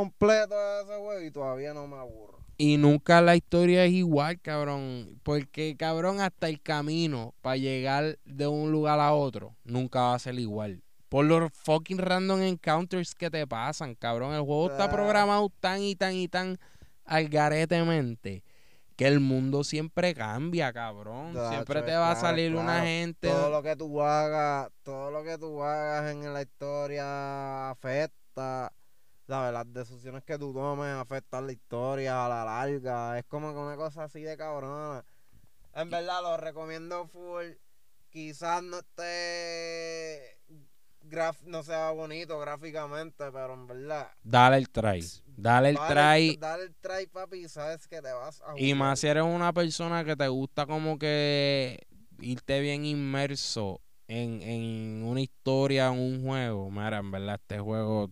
completos 0.00 0.52
a 0.58 0.80
ese 0.82 0.94
juego 0.96 1.22
y 1.22 1.30
todavía 1.30 1.72
no 1.72 1.86
me 1.86 1.96
aburro. 1.96 2.38
y 2.58 2.76
nunca 2.78 3.20
la 3.20 3.34
historia 3.36 3.84
es 3.84 3.92
igual, 3.92 4.40
cabrón. 4.40 5.18
Porque, 5.22 5.74
cabrón, 5.78 6.20
hasta 6.20 6.48
el 6.48 6.60
camino 6.62 7.34
para 7.42 7.56
llegar 7.56 8.18
de 8.24 8.46
un 8.46 8.72
lugar 8.72 8.98
a 9.00 9.12
otro 9.12 9.54
nunca 9.64 10.00
va 10.00 10.14
a 10.14 10.18
ser 10.18 10.38
igual. 10.38 10.82
Por 11.08 11.24
los 11.26 11.52
fucking 11.52 11.98
random 11.98 12.42
encounters 12.42 13.14
que 13.14 13.30
te 13.30 13.46
pasan, 13.46 13.94
cabrón. 13.94 14.32
El 14.34 14.40
juego 14.42 14.70
está 14.70 14.84
Ah. 14.84 14.90
programado 14.90 15.50
tan 15.60 15.80
y 15.82 15.94
tan 15.96 16.14
y 16.14 16.28
tan 16.28 16.58
algaretemente 17.04 18.42
que 18.96 19.06
el 19.06 19.20
mundo 19.20 19.62
siempre 19.62 20.14
cambia, 20.14 20.72
cabrón. 20.72 21.34
Siempre 21.50 21.82
te 21.82 21.92
va 21.94 22.10
a 22.10 22.14
claro, 22.14 22.26
salir 22.28 22.54
una 22.56 22.80
gente. 22.82 23.28
Todo 23.28 23.50
lo 23.50 23.62
que 23.62 23.76
tú 23.76 24.00
hagas, 24.02 24.70
todo 24.82 25.10
lo 25.10 25.22
que 25.22 25.36
tú 25.36 25.62
hagas 25.62 26.10
en 26.10 26.32
la 26.32 26.40
historia 26.42 27.70
afecta. 27.70 28.72
¿Sabes? 29.26 29.52
Las 29.52 29.72
decisiones 29.72 30.22
que 30.22 30.38
tú 30.38 30.52
tomes 30.52 30.94
afectan 30.94 31.46
la 31.46 31.52
historia 31.52 32.24
a 32.24 32.28
la 32.28 32.44
larga. 32.44 33.18
Es 33.18 33.24
como 33.24 33.52
que 33.52 33.58
una 33.58 33.76
cosa 33.76 34.04
así 34.04 34.22
de 34.22 34.36
cabrona. 34.36 35.04
En 35.74 35.90
verdad 35.90 36.22
lo 36.22 36.36
recomiendo 36.36 37.06
full. 37.08 37.46
Quizás 38.08 38.62
no 38.62 38.78
esté 38.78 40.38
graf 41.08 41.42
no 41.42 41.62
sea 41.62 41.90
bonito 41.90 42.38
gráficamente, 42.38 43.24
pero 43.32 43.54
en 43.54 43.66
verdad. 43.66 44.08
Dale 44.22 44.56
el 44.58 44.70
try. 44.70 45.04
Dale 45.26 45.70
el 45.70 45.76
try. 45.76 46.36
Dale 46.36 46.64
el 46.64 46.74
try, 46.76 47.06
papi, 47.06 47.44
y 47.44 47.48
sabes 47.48 47.86
que 47.88 48.00
te 48.02 48.12
vas 48.12 48.40
a 48.42 48.58
Y 48.58 48.74
más 48.74 49.00
si 49.00 49.08
eres 49.08 49.22
una 49.22 49.52
persona 49.52 50.04
que 50.04 50.16
te 50.16 50.28
gusta 50.28 50.66
como 50.66 50.98
que 50.98 51.86
irte 52.20 52.60
bien 52.60 52.84
inmerso 52.84 53.80
en, 54.08 54.42
en 54.42 55.02
una 55.04 55.20
historia, 55.20 55.88
en 55.88 55.98
un 55.98 56.22
juego. 56.22 56.70
Mira, 56.70 56.98
en 56.98 57.10
verdad, 57.10 57.40
este 57.40 57.58
juego 57.58 58.10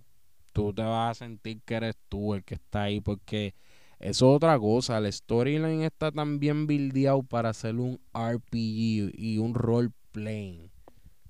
tú 0.54 0.72
te 0.72 0.82
vas 0.82 1.10
a 1.10 1.24
sentir 1.26 1.60
que 1.62 1.74
eres 1.74 1.96
tú 2.08 2.32
el 2.32 2.44
que 2.44 2.54
está 2.54 2.84
ahí 2.84 3.00
porque 3.00 3.54
eso 3.98 4.30
es 4.30 4.36
otra 4.36 4.58
cosa. 4.58 4.98
El 4.98 5.12
storyline 5.12 5.82
está 5.82 6.10
tan 6.10 6.38
bien 6.38 6.66
buildeado 6.66 7.22
para 7.22 7.50
hacer 7.50 7.74
un 7.74 8.00
RPG 8.14 9.12
y 9.18 9.38
un 9.38 9.54
role 9.54 9.90
playing. 10.12 10.70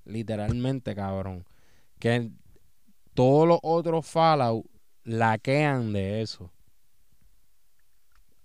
Literalmente, 0.05 0.95
cabrón. 0.95 1.43
Que 1.99 2.31
todos 3.13 3.47
los 3.47 3.59
otros 3.63 4.05
Fallout 4.05 4.65
laquean 5.03 5.91
de 5.91 6.21
eso. 6.21 6.51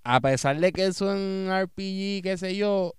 A 0.02 0.20
pesar 0.20 0.58
de 0.58 0.72
que 0.72 0.86
eso 0.86 1.14
en 1.14 1.50
RPG, 1.50 2.22
qué 2.22 2.36
sé 2.38 2.56
yo, 2.56 2.94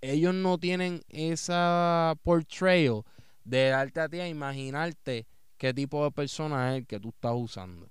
ellos 0.00 0.34
no 0.34 0.58
tienen 0.58 1.02
esa 1.08 2.14
portrayal 2.22 3.02
de 3.44 3.70
darte 3.70 4.00
a 4.00 4.08
ti 4.08 4.20
a 4.20 4.28
imaginarte 4.28 5.26
qué 5.56 5.74
tipo 5.74 6.04
de 6.04 6.10
persona 6.10 6.70
es 6.70 6.78
el 6.78 6.86
que 6.86 7.00
tú 7.00 7.10
estás 7.10 7.32
usando. 7.34 7.90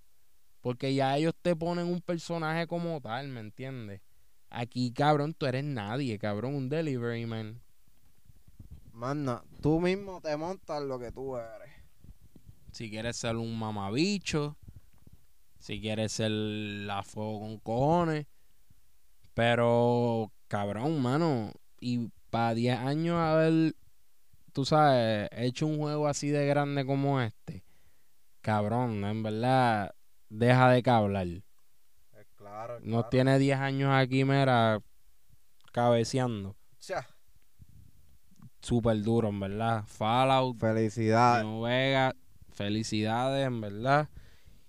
Porque 0.61 0.93
ya 0.95 1.15
ellos 1.17 1.33
te 1.41 1.55
ponen 1.55 1.87
un 1.87 2.01
personaje 2.01 2.67
como 2.67 2.99
tal, 3.01 3.27
¿me 3.27 3.39
entiendes? 3.39 4.01
Aquí, 4.49 4.91
cabrón, 4.91 5.33
tú 5.33 5.45
eres 5.45 5.63
nadie, 5.63 6.17
cabrón, 6.17 6.55
un 6.55 6.69
delivery 6.69 7.25
man. 7.25 7.61
Manda, 8.91 9.43
tú 9.61 9.79
mismo 9.79 10.21
te 10.21 10.35
montas 10.37 10.81
lo 10.81 10.97
que 10.97 11.11
tú 11.11 11.37
eres. 11.37 11.69
Si 12.71 12.89
quieres 12.89 13.17
ser 13.17 13.35
un 13.35 13.57
mamabicho, 13.57 14.57
si 15.59 15.81
quieres 15.81 16.13
ser 16.13 16.31
la 16.31 17.03
fuego 17.03 17.39
con 17.39 17.59
cojones. 17.59 18.27
Pero, 19.33 20.31
cabrón, 20.47 21.01
mano, 21.01 21.51
y 21.79 22.09
para 22.29 22.53
10 22.53 22.77
años 22.79 23.17
haber, 23.17 23.75
tú 24.55 24.63
sabes, 24.63 25.29
hecho 25.33 25.67
un 25.67 25.77
juego 25.77 26.07
así 26.07 26.29
de 26.29 26.47
grande 26.47 26.85
como 26.85 27.19
este, 27.19 27.63
cabrón, 28.39 29.03
en 29.03 29.21
verdad, 29.21 29.93
deja 30.29 30.71
de 30.71 30.81
cablar. 30.81 31.27
Claro, 32.35 32.79
No 32.81 33.05
tiene 33.05 33.37
10 33.37 33.59
años 33.59 33.91
aquí, 33.91 34.23
mira, 34.23 34.79
cabeceando. 35.73 36.55
Ya 36.79 37.05
súper 38.65 39.01
duro, 39.01 39.29
en 39.29 39.39
verdad. 39.39 39.83
Fallout. 39.85 40.57
Felicidades. 40.59 41.45
New 41.45 41.61
Vegas. 41.61 42.15
Felicidades, 42.51 43.45
en 43.45 43.61
verdad. 43.61 44.09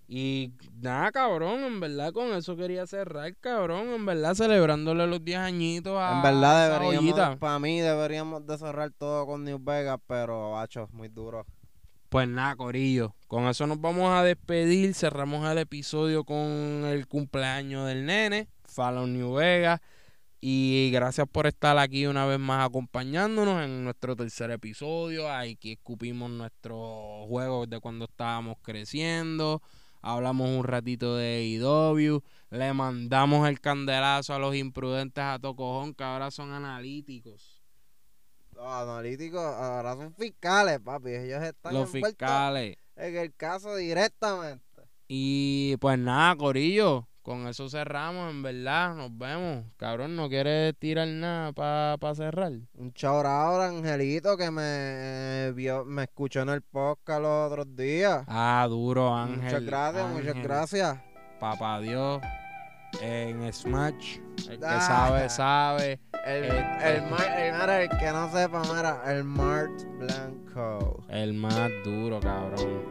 Y 0.09 0.53
nada, 0.81 1.11
cabrón, 1.11 1.65
en 1.65 1.81
verdad 1.81 2.13
con 2.13 2.33
eso 2.33 2.57
quería 2.57 2.87
cerrar, 2.87 3.35
cabrón, 3.39 3.89
en 3.89 4.07
verdad 4.07 4.35
celebrándole 4.35 5.05
los 5.07 5.25
10 5.25 5.39
añitos 5.39 5.99
a 5.99 6.17
En 6.17 6.23
verdad 6.23 6.71
deberíamos, 6.71 7.39
para 7.39 7.59
mí 7.59 7.81
deberíamos 7.81 8.47
de 8.47 8.57
cerrar 8.57 8.93
todo 8.93 9.27
con 9.27 9.43
New 9.43 9.59
Vegas, 9.61 9.99
pero, 10.07 10.53
bacho, 10.53 10.89
muy 10.93 11.09
duro. 11.09 11.45
Pues 12.09 12.29
nada, 12.29 12.55
Corillo, 12.55 13.17
con 13.27 13.49
eso 13.49 13.67
nos 13.67 13.81
vamos 13.81 14.13
a 14.13 14.23
despedir, 14.23 14.95
cerramos 14.95 15.45
el 15.51 15.59
episodio 15.59 16.23
con 16.23 16.39
el 16.39 17.09
cumpleaños 17.09 17.89
del 17.89 18.07
nene, 18.07 18.49
Fallout 18.65 19.09
New 19.09 19.35
Vegas. 19.35 19.81
Y 20.41 20.91
gracias 20.93 21.27
por 21.27 21.49
estar 21.49 21.77
aquí 21.79 22.07
una 22.07 22.27
vez 22.27 22.39
más 22.39 22.65
acompañándonos 22.65 23.65
en 23.65 23.83
nuestro 23.83 24.15
tercer 24.15 24.53
episodio. 24.53 25.29
Aquí 25.29 25.73
escupimos 25.73 26.31
nuestros 26.31 27.27
juegos 27.27 27.69
de 27.69 27.81
cuando 27.81 28.05
estábamos 28.05 28.57
creciendo. 28.63 29.61
Hablamos 30.03 30.49
un 30.49 30.65
ratito 30.65 31.17
de 31.17 31.59
AEW. 31.61 32.23
Le 32.51 32.73
mandamos 32.73 33.49
el 33.49 33.61
candelazo 33.61 34.35
a 34.35 34.39
los 34.39 34.55
imprudentes 34.55 35.23
a 35.23 35.39
Tocojón, 35.39 35.95
que 35.95 36.05
ahora 36.05 36.31
son 36.31 36.53
analíticos. 36.53 37.63
Los 38.53 38.67
analíticos 38.67 39.41
ahora 39.41 39.95
son 39.97 40.15
fiscales, 40.15 40.81
papi. 40.81 41.11
Ellos 41.11 41.43
están 41.43 41.75
los 41.75 41.91
fiscales. 41.91 42.77
en 42.97 43.17
el 43.17 43.35
caso 43.35 43.77
directamente. 43.77 44.65
Y 45.09 45.77
pues 45.79 45.99
nada, 45.99 46.37
Corillo 46.37 47.07
con 47.27 47.49
eso 47.49 47.69
cerramos, 47.69 48.31
en 48.31 48.41
verdad. 48.41 48.95
Nos 48.95 49.19
vemos. 49.19 49.65
Cabrón, 49.79 50.15
¿no 50.15 50.29
quieres 50.29 50.79
tirar 50.79 51.09
nada 51.09 51.53
para 51.53 51.97
pa 51.99 52.15
cerrar? 52.15 52.53
Un 52.75 52.93
ahora, 53.27 53.67
Angelito, 53.67 54.37
que 54.37 54.49
me 54.53 54.63
eh, 54.63 55.53
vio, 55.53 55.85
me 55.85 56.05
escuchó 56.05 56.43
en 56.43 56.51
el 56.51 56.63
podcast 56.63 57.21
los 57.21 57.51
otros 57.51 57.75
días. 57.75 58.25
Ah, 58.29 58.65
duro, 58.71 59.13
Ángel. 59.13 59.43
Muchas 59.43 59.65
gracias, 59.65 60.09
muchas 60.09 60.35
gracias. 60.37 60.99
Papá 61.41 61.81
Dios. 61.81 62.23
En 63.03 63.53
Smash. 63.53 64.19
El 64.49 64.59
que 64.59 64.81
sabe, 64.81 65.29
sabe. 65.29 66.01
El, 66.27 66.45
el, 66.45 66.51
el, 66.51 67.89
que 67.89 68.11
no 68.13 68.31
sepa, 68.33 68.63
mira, 68.75 69.03
el 69.07 69.25
Mart 69.25 69.71
Blanco. 69.99 71.05
El 71.09 71.35
más 71.35 71.71
duro, 71.85 72.21
cabrón. 72.21 72.87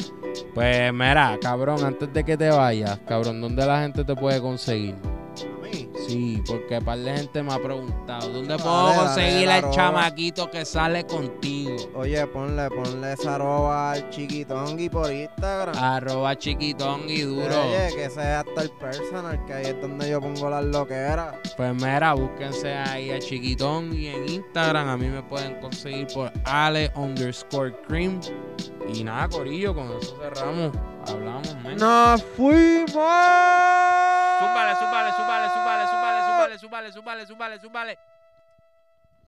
Pues 0.53 0.93
mira, 0.93 1.37
cabrón, 1.41 1.83
antes 1.83 2.13
de 2.13 2.23
que 2.23 2.37
te 2.37 2.49
vayas, 2.49 2.99
cabrón, 3.07 3.41
¿dónde 3.41 3.65
la 3.65 3.81
gente 3.81 4.03
te 4.03 4.15
puede 4.15 4.39
conseguir? 4.39 4.95
Sí, 6.07 6.43
porque 6.45 6.77
un 6.77 6.85
par 6.85 6.99
de 6.99 7.17
gente 7.17 7.41
me 7.41 7.53
ha 7.53 7.57
preguntado, 7.57 8.29
¿dónde 8.29 8.57
puedo 8.57 8.93
conseguir 8.95 9.49
al 9.49 9.71
chamaquito 9.71 10.51
que 10.51 10.63
sale 10.63 11.05
contigo? 11.05 11.75
Oye, 11.95 12.25
ponle, 12.27 12.69
ponle 12.69 13.13
esa 13.13 13.35
arroba 13.35 13.93
al 13.93 14.09
chiquitongui 14.11 14.89
por 14.89 15.11
Instagram. 15.11 15.75
Arroba 15.75 16.37
chiquitongui 16.37 17.21
duro. 17.21 17.61
Oye, 17.61 17.95
que 17.95 18.09
sea 18.09 18.41
hasta 18.41 18.61
el 18.61 18.69
personal, 18.71 19.43
que 19.45 19.53
ahí 19.53 19.65
es 19.65 19.81
donde 19.81 20.09
yo 20.09 20.21
pongo 20.21 20.49
las 20.49 20.65
loqueras. 20.65 21.35
Pues 21.57 21.73
mira, 21.73 22.13
búsquense 22.13 22.73
ahí 22.73 23.09
a 23.09 23.19
chiquitongui 23.19 24.07
en 24.07 24.29
Instagram. 24.29 24.89
A 24.89 24.97
mí 24.97 25.07
me 25.07 25.23
pueden 25.23 25.59
conseguir 25.59 26.07
por 26.13 26.31
ale 26.45 26.91
underscore 26.95 27.75
cream. 27.87 28.19
Y 28.93 29.03
nada, 29.03 29.27
Corillo, 29.29 29.73
con 29.73 29.91
eso 29.97 30.15
cerramos. 30.21 30.71
Hablamos, 31.07 31.55
men. 31.63 31.77
¡Nos 31.77 32.23
fuimos! 32.35 32.89
Súbale, 34.35 34.75
súbale, 34.75 35.11
súbale, 35.13 35.49
súbale, 35.49 35.64
Súmale, 36.45 36.59
súmale, 36.59 36.91
súmale, 36.91 37.25
súmale, 37.25 37.59
súmale. 37.59 38.14